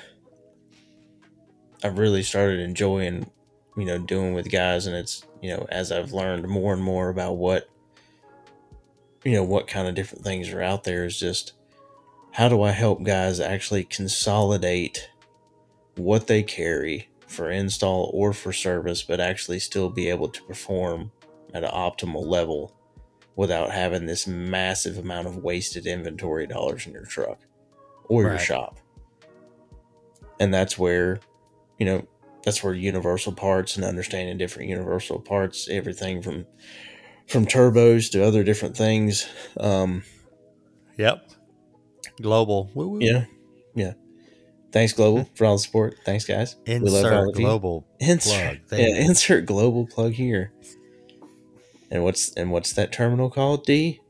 [1.84, 3.30] I've really started enjoying,
[3.76, 7.10] you know, doing with guys and it's, you know, as I've learned more and more
[7.10, 7.68] about what
[9.24, 11.54] you know, what kind of different things are out there is just
[12.34, 15.10] how do I help guys actually consolidate
[15.96, 21.12] what they carry for install or for service, but actually still be able to perform
[21.54, 22.76] at an optimal level
[23.36, 27.40] without having this massive amount of wasted inventory dollars in your truck
[28.06, 28.78] or your shop.
[30.40, 31.20] And that's where,
[31.80, 32.08] you know,
[32.44, 36.46] that's where universal parts and understanding different universal parts, everything from
[37.28, 39.28] from turbos to other different things.
[39.58, 40.04] Um,
[40.98, 41.30] Yep.
[42.22, 42.70] Global.
[42.76, 43.00] Woo woo.
[43.02, 43.26] yeah,
[43.74, 43.94] yeah.
[44.72, 45.96] Thanks, Global, for all the support.
[46.06, 46.56] Thanks, guys.
[46.68, 47.46] We love all Insert of you.
[47.46, 48.58] global Insert, plug.
[48.68, 50.52] There yeah, insert global plug here.
[51.94, 53.68] And what's and what's that terminal called?
[53.68, 54.02] D.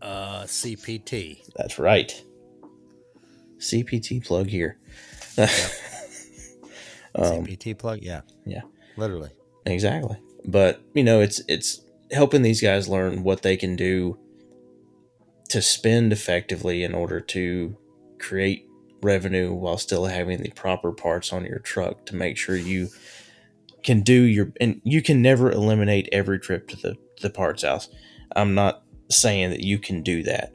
[0.00, 1.40] Uh, CPT.
[1.56, 2.22] That's right.
[3.58, 4.78] CPT plug here.
[5.38, 5.46] um,
[7.16, 7.98] CPT plug.
[8.00, 8.20] Yeah.
[8.46, 8.62] yeah.
[8.96, 9.30] Literally.
[9.66, 10.20] exactly.
[10.44, 11.80] But you know, it's it's
[12.12, 14.16] helping these guys learn what they can do
[15.48, 17.76] to spend effectively in order to
[18.20, 18.68] create
[19.02, 22.88] revenue while still having the proper parts on your truck to make sure you
[23.84, 27.62] can do your and you can never eliminate every trip to the to the parts
[27.62, 27.88] house.
[28.34, 30.52] I'm not saying that you can do that,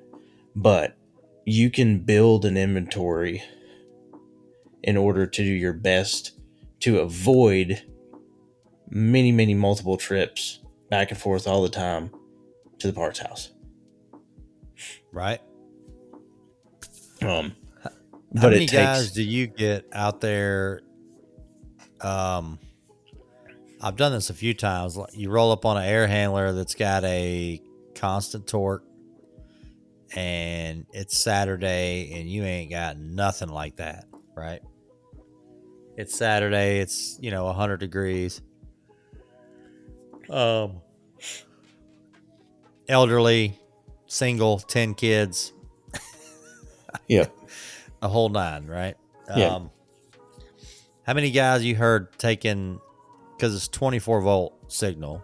[0.55, 0.97] but
[1.45, 3.41] you can build an inventory
[4.83, 6.37] in order to do your best
[6.81, 7.83] to avoid
[8.89, 12.11] many many multiple trips back and forth all the time
[12.79, 13.51] to the parts house.
[15.13, 15.41] Right.
[17.21, 17.91] Um How
[18.41, 20.81] but many it guys do you get out there?
[22.01, 22.59] Um,
[23.81, 24.97] I've done this a few times.
[25.13, 27.61] You roll up on an air handler that's got a
[27.95, 28.83] constant torque,
[30.13, 34.61] and it's Saturday, and you ain't got nothing like that, right?
[35.95, 36.79] It's Saturday.
[36.79, 38.41] It's you know hundred degrees.
[40.29, 40.81] Um,
[42.89, 43.57] elderly,
[44.07, 45.53] single, ten kids.
[47.07, 47.27] yeah,
[48.01, 48.97] a whole nine, right?
[49.35, 49.55] Yeah.
[49.55, 49.71] Um,
[51.03, 52.81] how many guys you heard taking
[53.39, 55.23] because it's 24 volt signal?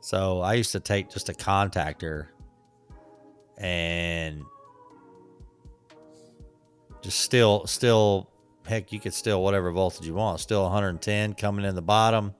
[0.00, 2.26] So I used to take just a contactor
[3.56, 4.42] and
[7.00, 8.28] just still, still,
[8.66, 10.40] heck, you could still whatever voltage you want.
[10.40, 12.34] Still 110 coming in the bottom,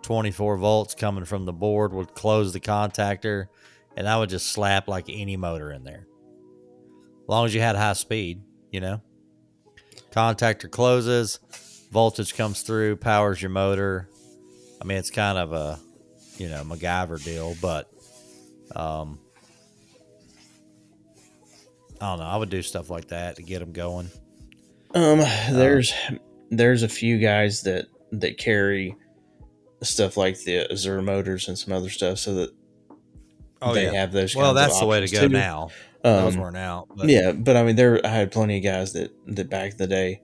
[0.00, 3.48] 24 volts coming from the board would close the contactor,
[3.96, 6.06] and I would just slap like any motor in there.
[7.22, 8.40] As long as you had high speed,
[8.70, 9.02] you know.
[10.10, 11.38] Contactor closes,
[11.90, 14.08] voltage comes through, powers your motor.
[14.80, 15.78] I mean, it's kind of a,
[16.38, 17.90] you know, MacGyver deal, but
[18.74, 19.18] um,
[22.00, 22.24] I don't know.
[22.26, 24.10] I would do stuff like that to get them going.
[24.94, 25.18] Um,
[25.50, 25.92] there's
[26.50, 28.94] there's a few guys that that carry
[29.82, 32.50] stuff like the Azure motors and some other stuff, so that
[33.74, 34.36] they have those.
[34.36, 35.28] Oh, Well, that's the way to go too.
[35.30, 35.68] now.
[36.02, 36.88] Those Um, weren't out.
[36.94, 39.76] But yeah, but I mean, there I had plenty of guys that that back in
[39.78, 40.20] the day,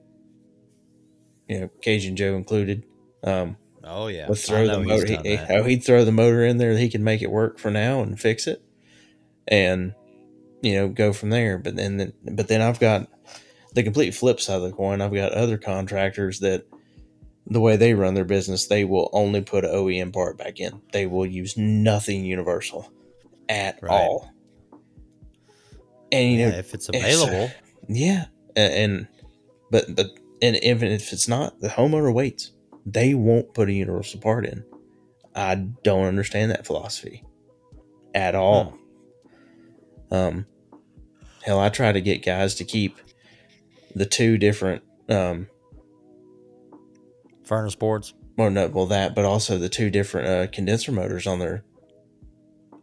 [1.47, 2.85] you know, Cajun Joe included,
[3.23, 4.27] um, Oh yeah.
[4.29, 5.21] I throw the motor.
[5.23, 8.01] He, how he'd throw the motor in there, he could make it work for now
[8.01, 8.63] and fix it,
[9.47, 9.93] and
[10.61, 11.57] you know go from there.
[11.57, 13.09] But then, but then I've got
[13.73, 15.01] the complete flip side of the coin.
[15.01, 16.65] I've got other contractors that
[17.45, 20.81] the way they run their business, they will only put an OEM part back in.
[20.93, 22.89] They will use nothing universal
[23.49, 23.91] at Right.
[23.91, 24.31] all.
[26.09, 27.51] And you Yeah, know, if it's it's- available.
[27.89, 29.07] yeah, a- and
[29.71, 30.07] but but
[30.43, 32.51] and even if it's not, the homeowner waits.
[32.85, 34.65] They won't put a universal part in.
[35.33, 37.23] I don't understand that philosophy
[38.13, 38.77] at all.
[40.11, 40.45] Um,
[41.43, 42.97] hell, I try to get guys to keep
[43.95, 45.47] the two different um,
[47.45, 48.13] furnace boards.
[48.35, 51.63] well, no, well that, but also the two different uh, condenser motors on their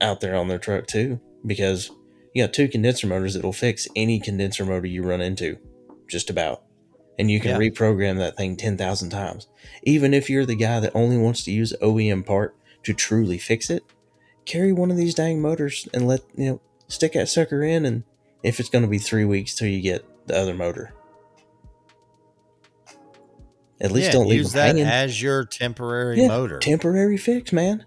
[0.01, 1.91] out there on their truck too, because
[2.35, 5.59] you got two condenser motors that'll fix any condenser motor you run into,
[6.09, 6.63] just about,
[7.21, 7.69] and you can Yeah.
[7.69, 9.47] reprogram that thing ten thousand times.
[9.85, 13.69] Even if you're the guy that only wants to use OEM part to truly fix
[13.71, 13.85] it,
[14.47, 18.03] carry one of these dang motors and let you know stick that sucker in, and
[18.43, 20.93] if it's going to be three weeks till you get the other motor.
[23.83, 24.85] At least yeah, don't leave use that hanging.
[24.87, 26.59] as your temporary Yeah, motor.
[26.59, 27.85] Temporary fix, man.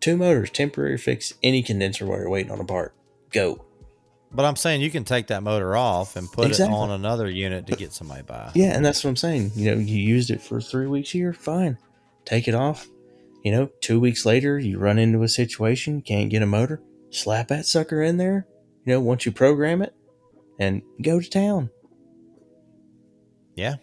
[0.00, 2.92] Two motors, temporary fix any condenser while you're waiting on a part.
[3.30, 3.64] Go.
[4.34, 6.74] But I'm saying you can take that motor off and put Exactly.
[6.74, 8.50] it on another unit to get somebody by.
[8.54, 9.52] Yeah, and that's what I'm saying.
[9.54, 11.78] You know, you used it for three weeks here, fine.
[12.24, 12.86] Take it off.
[13.44, 16.80] You know, two weeks later, you run into a situation, can't get a motor,
[17.10, 18.46] slap that sucker in there.
[18.84, 19.94] You know, once you program it,
[20.58, 21.70] and go to town.
[23.56, 23.76] Yeah.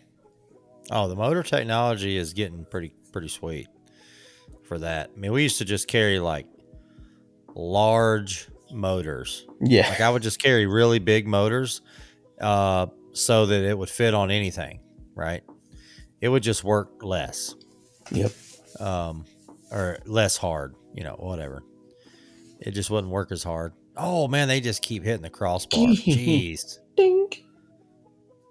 [0.92, 3.68] Oh, the motor technology is getting pretty pretty sweet
[4.64, 5.12] for that.
[5.16, 6.46] I mean, we used to just carry like
[7.56, 9.46] large motors.
[9.62, 9.88] Yeah.
[9.90, 11.82] Like I would just carry really big motors
[12.42, 14.80] uh, so that it would fit on anything,
[15.16, 15.44] right?
[16.22, 17.56] It would just work less
[18.12, 18.32] Yep.
[18.80, 19.26] um,
[19.72, 21.64] or less hard, you know, whatever.
[22.60, 23.74] It just wouldn't work as hard.
[23.96, 25.80] Oh man, they just keep hitting the crossbar.
[25.88, 26.80] Jeez.
[26.98, 27.44] Dink.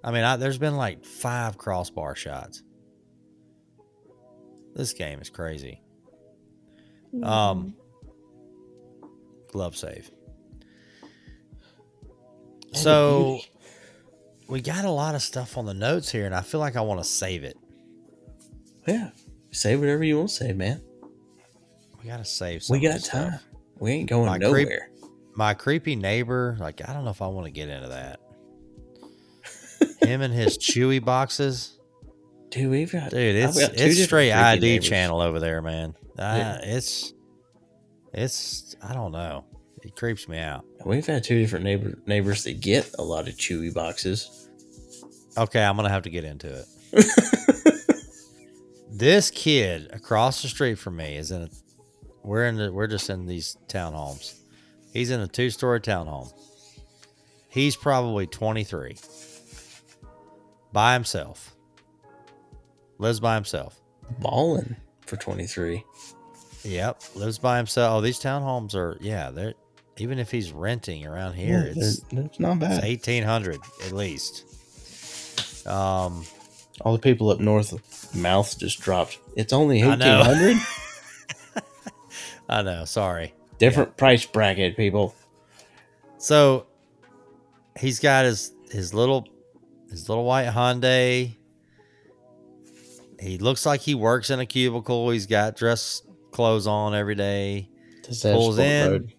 [0.04, 2.62] I mean, I, there's been like five crossbar shots.
[4.74, 5.82] This game is crazy.
[7.22, 7.74] Um,
[9.52, 10.10] glove save.
[12.74, 13.40] So
[14.48, 16.80] we got a lot of stuff on the notes here, and I feel like I
[16.82, 17.56] want to save it.
[18.86, 19.10] Yeah.
[19.50, 20.82] Say whatever you want to say, man.
[22.02, 22.62] We got to save.
[22.68, 23.30] We got this stuff.
[23.30, 23.40] time.
[23.78, 24.90] We ain't going My creep- nowhere.
[25.34, 28.18] My creepy neighbor, like I don't know if I want to get into that.
[30.08, 31.78] Him and his Chewy boxes.
[32.50, 34.88] Dude, we've got Dude, it's it's straight ID neighbors.
[34.88, 35.94] channel over there, man.
[36.18, 36.58] Uh, Yeah.
[36.64, 37.12] It's
[38.12, 39.44] it's I don't know.
[39.82, 40.64] It creeps me out.
[40.84, 44.48] We've had two different neighbor neighbors that get a lot of Chewy boxes.
[45.36, 47.84] Okay, I'm gonna have to get into it.
[48.90, 51.48] this kid across the street from me is in a
[52.22, 54.38] we're in the, we're just in these townhomes.
[54.92, 56.32] He's in a two story townhome.
[57.48, 58.96] He's probably 23.
[60.72, 61.54] By himself.
[62.98, 63.80] Lives by himself.
[64.18, 64.76] Balling
[65.06, 65.84] for 23.
[66.64, 67.98] Yep, lives by himself.
[67.98, 69.30] Oh, these townhomes are yeah.
[69.30, 69.54] They're
[69.96, 72.84] even if he's renting around here, Yeah, it's, it's not it's bad.
[72.84, 74.44] eighteen hundred at least.
[75.66, 76.24] Um,
[76.82, 79.18] All the people up north, mouths just dropped.
[79.36, 80.56] It's only 1800
[82.48, 82.84] I know.
[82.86, 83.34] Sorry.
[83.58, 85.14] Different price bracket, people.
[86.18, 86.66] So
[87.78, 89.26] he's got his his little
[89.90, 91.34] his little white Hyundai.
[93.20, 95.10] He looks like he works in a cubicle.
[95.10, 96.02] He's got dress
[96.38, 97.68] clothes on every day.
[98.22, 98.92] Pulls in.
[98.92, 99.12] mode?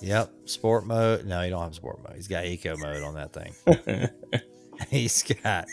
[0.00, 1.26] Yep, sport mode.
[1.26, 2.16] No, you don't have sport mode.
[2.16, 4.08] He's got eco mode on that thing.
[4.88, 5.66] He's got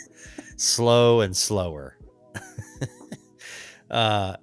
[0.58, 1.96] slow and slower.
[3.90, 4.36] uh,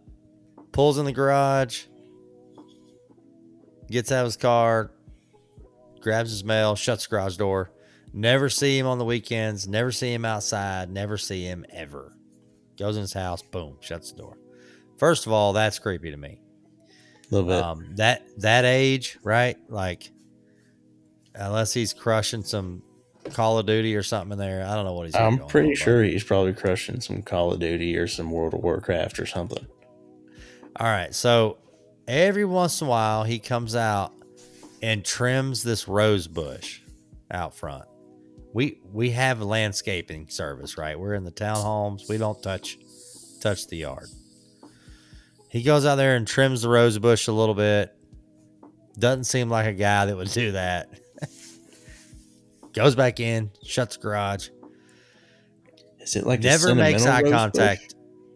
[0.72, 1.84] pulls in the garage,
[3.92, 4.90] gets out of his car,
[6.02, 7.72] grabs his mail, shuts the garage door.
[8.12, 9.68] Never see him on the weekends.
[9.68, 10.90] Never see him outside.
[10.90, 12.18] Never see him ever.
[12.80, 14.38] Goes in his house, boom, shuts the door.
[15.04, 16.40] First of all, that's creepy to me.
[17.30, 17.62] A little bit.
[17.62, 19.58] Um, that that age, right?
[19.68, 20.10] Like,
[21.36, 22.82] unless he's crushing some
[23.34, 25.16] Call of Duty or something in there, I don't know what he's.
[25.16, 28.54] I'm pretty on, but- sure he's probably crushing some Call of Duty or some World
[28.54, 29.68] of Warcraft or something.
[30.78, 31.58] All right, so
[32.08, 34.14] every once in a while he comes out
[34.82, 36.80] and trims this rose bush
[37.30, 37.84] out front.
[38.54, 40.98] We we have landscaping service, right?
[40.98, 42.08] We're in the townhomes.
[42.08, 42.78] We don't touch
[43.42, 44.08] touch the yard.
[45.54, 47.96] He goes out there and trims the rose bush a little bit.
[48.98, 50.90] Doesn't seem like a guy that would do that.
[52.74, 54.50] Goes back in, shuts the garage.
[56.00, 57.32] Is it like a Never makes eye bush?
[57.32, 57.94] contact.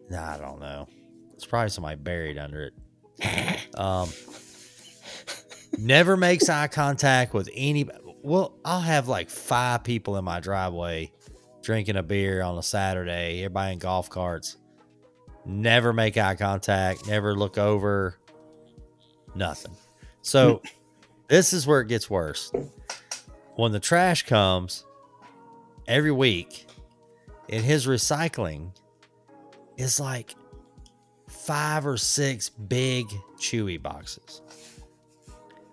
[0.08, 0.86] Nah, I don't know.
[1.34, 2.74] It's probably somebody buried under it.
[3.74, 4.08] Um,
[5.76, 7.98] never makes eye contact with anybody.
[8.22, 11.10] Well, I'll have like five people in my driveway
[11.62, 13.40] drinking a beer on a Saturday.
[13.42, 14.56] Everybody in golf carts.
[15.48, 17.08] Never make eye contact.
[17.08, 18.18] Never look over.
[19.34, 19.74] Nothing.
[20.20, 20.60] So
[21.28, 22.52] this is where it gets worse.
[23.56, 24.84] When the trash comes
[25.88, 26.66] every week,
[27.48, 28.72] in his recycling
[29.78, 30.34] is like
[31.28, 33.06] five or six big
[33.38, 34.42] Chewy boxes.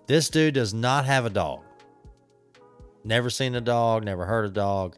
[0.07, 1.61] This dude does not have a dog.
[3.03, 4.97] Never seen a dog, never heard a dog.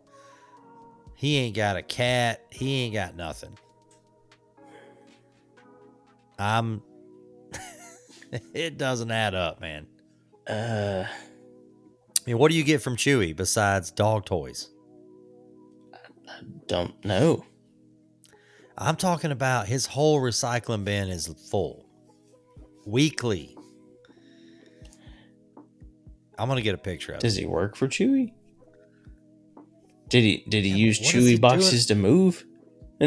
[1.16, 2.46] He ain't got a cat.
[2.52, 3.58] He ain't got nothing.
[6.40, 6.82] I'm
[8.54, 9.88] it doesn't add up, man.
[10.48, 11.10] Uh, I
[12.26, 14.70] mean, what do you get from Chewy besides dog toys?
[15.94, 17.46] I don't know.
[18.78, 21.86] I'm talking about his whole recycling bin is full
[22.86, 23.56] weekly.
[26.38, 27.42] I'm gonna get a picture of Does it.
[27.42, 28.34] he work for Chewy?
[30.10, 32.46] Did he did he Yeah, use is he Chewy boxes to move?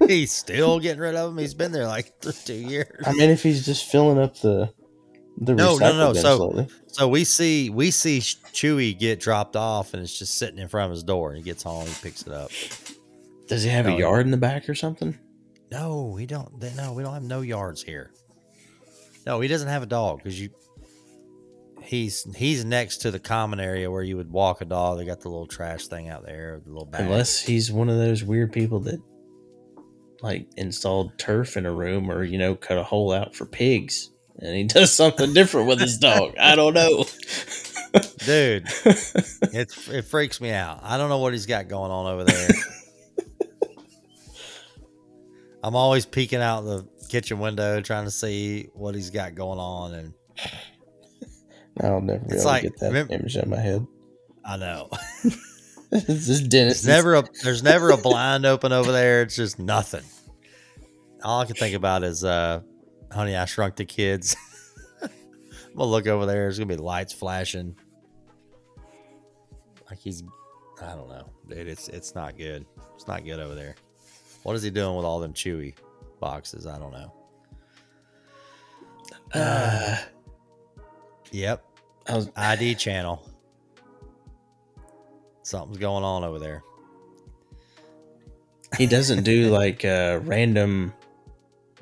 [0.06, 1.38] He's still getting rid of them.
[1.38, 2.12] He's been there like
[2.44, 3.02] two years.
[3.06, 4.72] I mean, if he's just filling up the
[5.38, 6.68] the No, no, no, so- slowly.
[6.88, 10.86] So we see we see Chewy get dropped off, and it's just sitting in front
[10.86, 11.32] of his door.
[11.34, 12.50] He gets home, he picks it up.
[13.48, 15.18] Does he have No, a yard in the back or something?
[15.70, 16.60] No, we don't.
[16.60, 18.10] they- No, we don't have no yards here.
[19.26, 20.50] No, he doesn't have a dog because you.
[21.82, 24.98] He's he's next to the common area where you would walk a dog.
[24.98, 27.02] They got the little trash thing out there, the little bag.
[27.02, 29.00] Unless he's one of those weird people that
[30.22, 34.08] like installed turf in a room or you know cut a hole out for pigs
[34.38, 36.34] and he does something different with his dog.
[36.40, 37.04] I don't know.
[38.24, 40.80] dude, it it freaks me out.
[40.82, 42.48] I don't know what he's got going on over there.
[45.64, 49.94] I'm always peeking out the kitchen window trying to see what he's got going on,
[49.94, 50.14] and
[51.80, 53.86] I'll never It's like- get that remember- image out of my head.
[54.44, 54.88] I know.
[55.90, 56.82] this is Dennis.
[56.82, 59.22] There's never a there's never a blind open over there.
[59.22, 60.02] It's just nothing.
[61.22, 62.60] All I can think about is uh
[63.10, 64.36] honey, I shrunk the kids.
[65.02, 65.10] I'm
[65.76, 67.76] gonna look over there, there's gonna be lights flashing.
[69.88, 70.22] Like he's
[70.80, 71.28] I don't know.
[71.48, 72.66] Dude, it's it's not good.
[72.94, 73.76] It's not good over there.
[74.42, 75.74] What is he doing with all them Chewy
[76.20, 76.66] boxes?
[76.66, 77.12] I don't know.
[79.32, 79.96] Uh,
[81.32, 81.64] Yep.
[82.08, 83.26] I was, ID channel.
[85.42, 86.62] Something's going on over there.
[88.76, 90.92] he doesn't do like uh, random.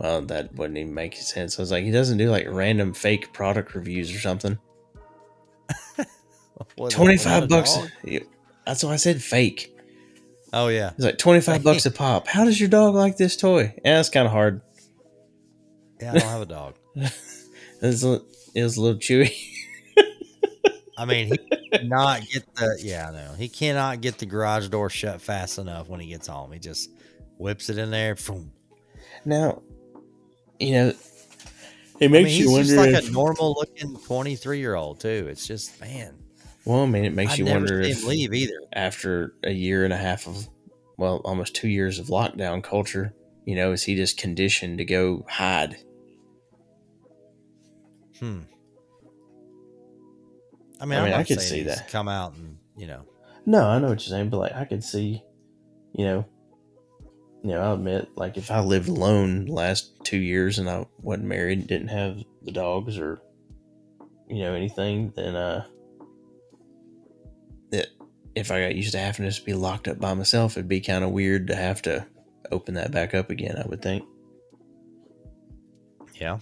[0.00, 1.58] Well, that wouldn't even make sense.
[1.58, 4.58] I was like, he doesn't do like random fake product reviews or something.
[6.88, 7.76] twenty five a bucks.
[8.64, 9.76] That's why I said fake.
[10.54, 10.92] Oh yeah.
[10.94, 12.28] It's like twenty five bucks a pop.
[12.28, 13.74] How does your dog like this toy?
[13.84, 14.62] Yeah, it's kind of hard.
[16.00, 16.74] Yeah, I don't have a dog.
[17.82, 18.20] It's a,
[18.54, 19.34] it was a little chewy.
[20.98, 23.32] I mean, he cannot get the yeah, no.
[23.38, 26.52] He cannot get the garage door shut fast enough when he gets home.
[26.52, 26.90] He just
[27.38, 28.16] whips it in there.
[28.16, 28.52] Boom.
[29.24, 29.62] Now,
[30.60, 30.94] you know,
[32.00, 33.08] it I makes mean, he's you just wonder like if.
[33.08, 35.26] a normal looking 23 year old too.
[35.30, 36.14] It's just man,
[36.64, 38.60] well, I mean, it makes I you never wonder see if leave either.
[38.72, 40.48] after a year and a half of,
[40.98, 43.14] well, almost two years of lockdown culture,
[43.44, 45.76] you know, is he just conditioned to go hide?
[48.18, 48.40] Hmm.
[50.78, 51.88] I I mean, I, mean, am I could see he's that.
[51.88, 53.04] Come out and you know.
[53.46, 55.22] No, I know what you're saying, but like, I could see,
[55.94, 56.26] you know,
[57.42, 60.86] you know, I'll admit, like, if I lived alone the last two years and I
[61.00, 63.20] wasn't married, didn't have the dogs or
[64.28, 65.64] you know anything, then uh,
[67.70, 67.88] that
[68.34, 70.80] if I got used to having to just be locked up by myself, it'd be
[70.80, 72.06] kind of weird to have to
[72.52, 73.56] open that back up again.
[73.56, 74.04] I would think.
[76.14, 76.38] Yeah.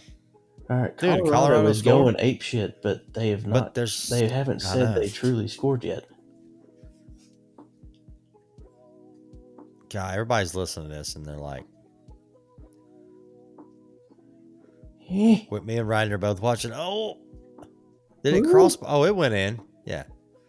[0.70, 2.14] All right, Dude, Colorado, Colorado is scored.
[2.14, 3.54] going ape shit, but they have not.
[3.54, 6.04] But there's they haven't said they truly scored yet.
[9.90, 11.64] God, everybody's listening to this and they're like,
[15.10, 16.72] Eh, with me and Ryan are both watching.
[16.74, 17.16] Oh,
[18.22, 18.76] did it cross?
[18.82, 19.58] Oh, it went in.
[19.86, 20.02] Yeah,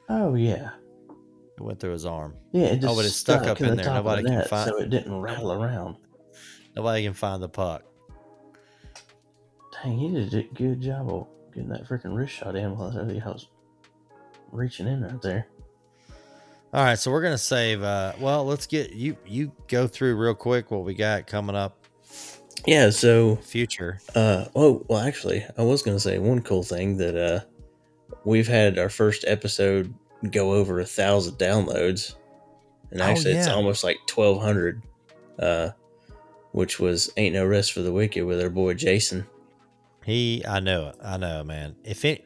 [0.10, 0.72] Oh yeah,
[1.58, 2.36] it went through his arm.
[2.52, 2.66] yeah.
[2.68, 3.94] It just Oh, but it's stuck up in the there.
[3.94, 5.96] Nobody can net, find- so it didn't rattle around.
[6.76, 7.84] Nobody can find the puck.
[9.82, 13.04] Dang, he did a good job of getting that freaking wrist shot in while I
[13.30, 13.48] was
[14.52, 15.48] reaching in right there.
[16.72, 17.82] All right, so we're gonna save.
[17.82, 19.18] uh Well, let's get you.
[19.26, 21.76] You go through real quick what we got coming up.
[22.68, 24.00] Yeah, so Future.
[24.16, 27.40] uh oh well actually I was gonna say one cool thing that uh
[28.26, 29.94] we've had our first episode
[30.32, 32.16] go over a thousand downloads.
[32.92, 34.84] And Oh, actually it's almost like twelve hundred.
[35.40, 35.70] Uh
[36.52, 39.26] which was Ain't No Rest for the Wicked with our boy Jason.
[40.04, 40.96] He, I know, it.
[41.04, 41.76] I know, man.
[41.84, 42.26] If it,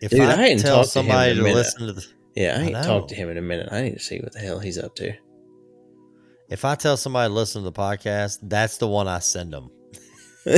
[0.00, 1.54] if Dude, I I, tell to somebody to, minute.
[1.56, 2.82] listen to the, Yeah, I I ain't know.
[2.82, 3.68] talked to him in a minute.
[3.72, 5.12] I need to see what the hell he's up to.
[6.50, 9.70] if I tell somebody to listen to the podcast, that's the one I send them.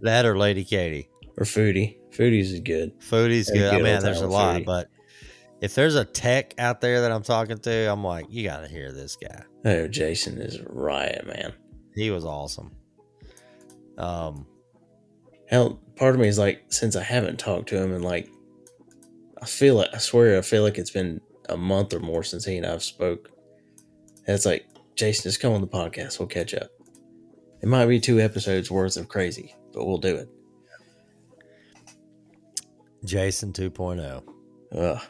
[0.00, 1.08] That or Lady Katie.
[1.36, 1.96] or Foodie.
[2.10, 2.98] Foodie's is good.
[3.00, 3.68] Foodie's a good.
[3.72, 4.64] I good mean, there's a lot, Foodie.
[4.66, 4.88] but
[5.60, 8.68] if there's a tech out there that I'm talking to, I'm like, you got to
[8.68, 9.44] hear this guy.
[9.64, 11.52] Oh, Jason is riot, man.
[11.94, 12.72] He was awesome.
[13.96, 14.46] Um,
[15.46, 18.28] Hell, part of me is like, since I haven't talked to him, and like,
[19.42, 22.44] I feel like I swear I feel like it's been a month or more since
[22.44, 23.28] he and I've spoke.
[24.26, 26.20] And it's like, Jason, just come on the podcast.
[26.20, 26.70] We'll catch up.
[27.60, 30.28] It might be two episodes worth of crazy, but we'll do it.
[33.04, 33.68] Jason oh.
[33.68, 34.22] 2.0.
[34.76, 35.00] Ugh.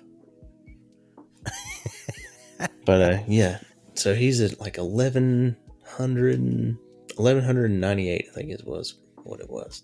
[2.87, 3.59] but uh, yeah,
[3.95, 6.79] so he's at like 1100
[7.17, 8.95] 1198, I think it was
[9.25, 9.83] what it was.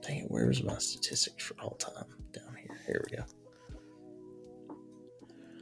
[0.00, 2.06] Dang it, where's my statistics for all time?
[2.32, 2.80] Down here.
[2.86, 3.24] Here we go.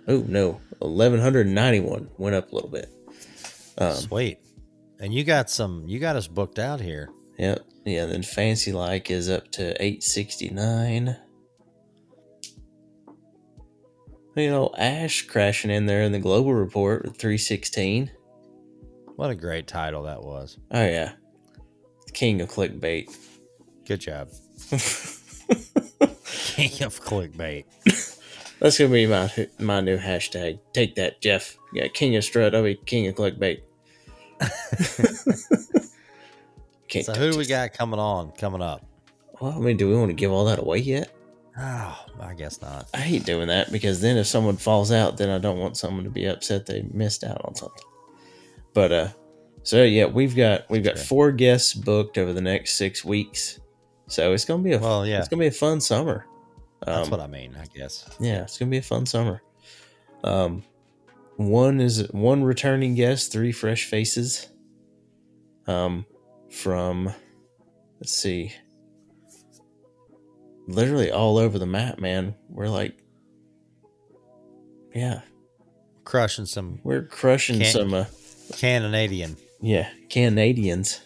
[0.08, 2.92] Oh no, 1191 went up a little bit.
[3.78, 4.38] Um, Sweet.
[5.00, 7.08] And you got some, you got us booked out here.
[7.38, 8.06] yeah, yeah.
[8.06, 11.16] Then Fancy Like is up to 869.
[14.34, 18.10] You know, Ash crashing in there in the global report with 316.
[19.16, 20.58] What a great title that was.
[20.70, 21.12] Oh yeah,
[22.12, 23.14] king of clickbait.
[23.86, 24.28] Good job.
[26.54, 27.64] King of clickbait.
[28.62, 29.28] That's gonna be my
[29.58, 30.60] my new hashtag.
[30.72, 31.58] Take that, Jeff.
[31.72, 32.54] Yeah, king of strut.
[32.54, 33.62] I'll be king of clickbait.
[37.00, 38.84] So who do we got coming on, coming up?
[39.40, 41.10] Well, I mean, do we want to give all that away yet?
[41.58, 42.86] Oh, I guess not.
[42.92, 46.04] I hate doing that because then if someone falls out, then I don't want someone
[46.04, 47.84] to be upset they missed out on something.
[48.74, 49.08] But uh,
[49.62, 53.58] so yeah, we've got we've got four guests booked over the next six weeks.
[54.06, 56.26] So it's gonna be a Well, yeah, it's gonna be a fun summer.
[56.86, 58.08] That's Um, what I mean, I guess.
[58.20, 59.42] Yeah, it's gonna be a fun summer.
[60.24, 60.62] Um,
[61.36, 64.48] one is one returning guest, three fresh faces.
[65.66, 66.06] Um,
[66.50, 67.12] from
[68.00, 68.52] let's see,
[70.66, 72.34] literally all over the map, man.
[72.48, 72.98] We're like,
[74.94, 75.20] yeah,
[76.04, 78.04] Crushing some we're crushing Can't- some, uh,
[78.58, 79.36] Canadian.
[79.60, 81.00] yeah, Canadians.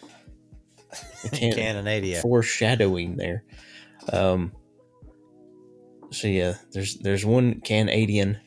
[1.33, 2.21] Can- Canadian.
[2.21, 3.43] foreshadowing there.
[4.11, 4.51] Um,
[6.11, 8.39] so yeah, there's there's one Canadian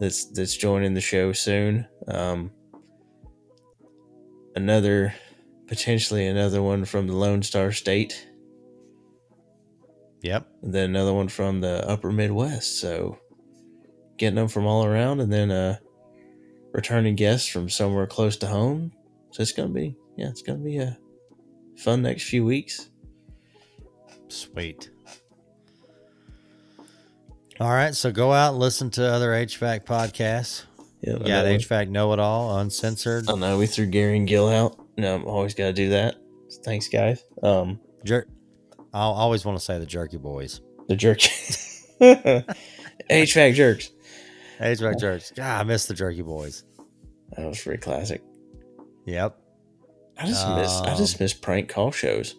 [0.00, 1.86] that's that's joining the show soon.
[2.06, 2.50] Um,
[4.54, 5.14] another
[5.66, 8.26] potentially another one from the Lone Star State,
[10.22, 10.46] Yep.
[10.62, 12.80] and then another one from the Upper Midwest.
[12.80, 13.18] So
[14.16, 15.78] getting them from all around, and then uh,
[16.72, 18.92] returning guests from somewhere close to home.
[19.32, 20.96] So it's gonna be yeah, it's gonna be a
[21.76, 22.90] fun next few weeks.
[24.28, 24.90] Sweet.
[27.60, 30.64] All right, so go out and listen to other HVAC podcasts.
[31.02, 33.28] Yeah, got HVAC Know It All, Uncensored.
[33.28, 34.78] I know we threw Gary and Gill out.
[34.96, 36.16] No, I'm always got to do that.
[36.64, 37.24] Thanks, guys.
[37.42, 38.26] Um, Jer-
[38.94, 40.60] I always want to say the Jerky Boys.
[40.88, 41.28] the Jerky.
[43.10, 43.90] HVAC jerks.
[44.60, 45.32] HVAC Jerks.
[45.32, 46.64] God, I miss the Jerky Boys.
[47.36, 48.22] That was pretty classic.
[49.06, 49.36] Yep.
[50.16, 50.80] I just miss.
[50.80, 52.34] I just Um, miss prank call shows.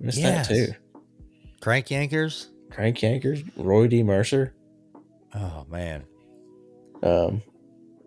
[0.00, 0.48] Miss Yes.
[0.48, 0.72] that too.
[1.60, 2.46] Crank Yankers.
[2.74, 4.02] Crank Yankers, Roy D.
[4.02, 4.54] Mercer.
[5.34, 6.04] Oh, man.
[7.02, 7.42] Um,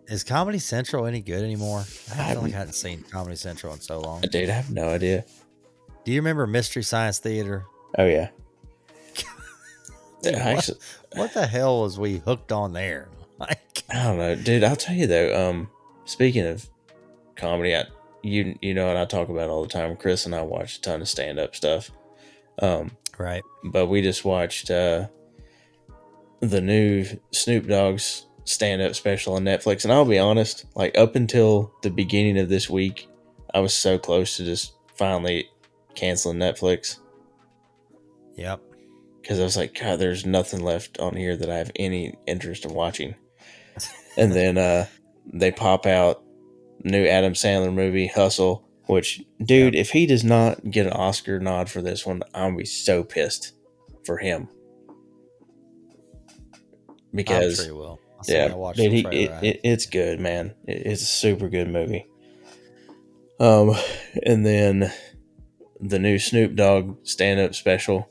[0.08, 1.80] Is Comedy Central any good anymore?
[1.80, 4.20] I feel like I hadn't seen Comedy Central in so long.
[4.22, 5.24] dude, I have no idea.
[6.04, 7.64] Do you remember Mystery Science Theater?
[7.98, 8.28] Oh yeah,
[10.24, 10.78] I what, actually,
[11.14, 13.08] what the hell was we hooked on there?
[13.40, 14.64] Like, I don't know, dude.
[14.64, 15.48] I'll tell you though.
[15.48, 15.70] Um,
[16.06, 16.68] speaking of
[17.36, 17.84] comedy, I,
[18.24, 19.94] you you know, and I talk about all the time.
[19.94, 21.92] Chris and I watch a ton of stand up stuff.
[22.60, 23.42] Um, right?
[23.64, 25.06] but we just watched uh
[26.40, 31.16] the new Snoop Dogg's stand up special on Netflix, and I'll be honest, like up
[31.16, 33.08] until the beginning of this week,
[33.52, 35.48] I was so close to just finally
[35.94, 36.98] canceling Netflix
[38.36, 38.60] Yep.
[39.20, 42.64] because I was like, God, there's nothing left on here that I have any interest
[42.64, 43.14] in watching.
[44.16, 44.86] and then uh
[45.32, 46.22] they pop out
[46.84, 51.68] new Adam Sandler movie, Hustle, which dude, if he does not get an Oscar nod
[51.68, 53.52] for this one, I'm gonna be so pissed
[54.04, 54.48] for him.
[56.88, 58.00] I'm Because sure will.
[58.18, 60.54] I said yeah, dude, he, it, it, it's good, man.
[60.66, 62.06] It, it's a super good movie.
[63.38, 63.74] Um,
[64.24, 64.90] and then
[65.80, 68.08] the new Snoop Dogg stand up special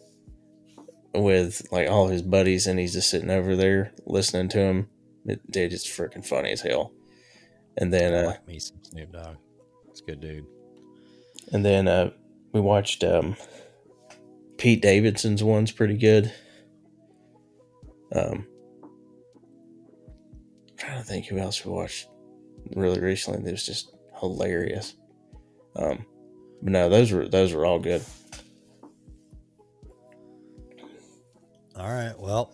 [1.13, 4.89] with like all his buddies, and he's just sitting over there listening to him.
[5.25, 6.93] It, dude, it's freaking funny as hell.
[7.77, 9.37] And then, uh, like me some Snoop Dogg.
[9.89, 10.45] It's a good dude.
[11.51, 12.11] And then uh,
[12.53, 13.35] we watched um,
[14.57, 16.31] Pete Davidson's one's pretty good.
[18.13, 18.47] Um,
[20.69, 22.07] I'm trying to think who else we watched
[22.75, 24.95] really recently that was just hilarious.
[25.75, 26.05] Um,
[26.61, 28.03] but no, those were those were all good.
[31.77, 32.15] All right.
[32.17, 32.51] Well,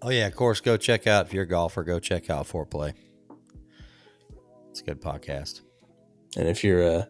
[0.00, 0.60] oh yeah, of course.
[0.60, 1.84] Go check out if you're a golfer.
[1.84, 2.94] Go check out Foreplay.
[4.70, 5.60] It's a good podcast.
[6.36, 7.08] And if you're a,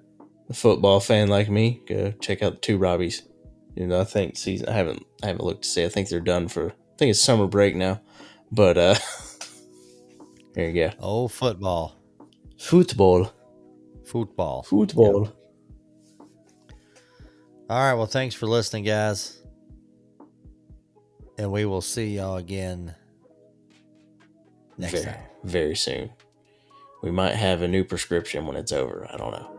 [0.48, 3.22] a football fan like me, go check out the two Robbies.
[3.74, 4.68] You know, I think season.
[4.68, 5.84] I haven't I haven't looked to see.
[5.84, 6.68] I think they're done for.
[6.70, 8.00] I think it's summer break now.
[8.52, 8.94] But uh,
[10.54, 10.90] there you go.
[11.00, 11.96] Oh, football,
[12.58, 13.32] Football.
[14.04, 14.62] football.
[14.62, 15.32] Football.
[17.68, 17.94] All right.
[17.94, 19.40] Well, thanks for listening, guys.
[21.36, 22.94] And we will see y'all again
[24.78, 25.22] next very, time.
[25.42, 26.10] very soon.
[27.02, 29.08] We might have a new prescription when it's over.
[29.12, 29.50] I don't know.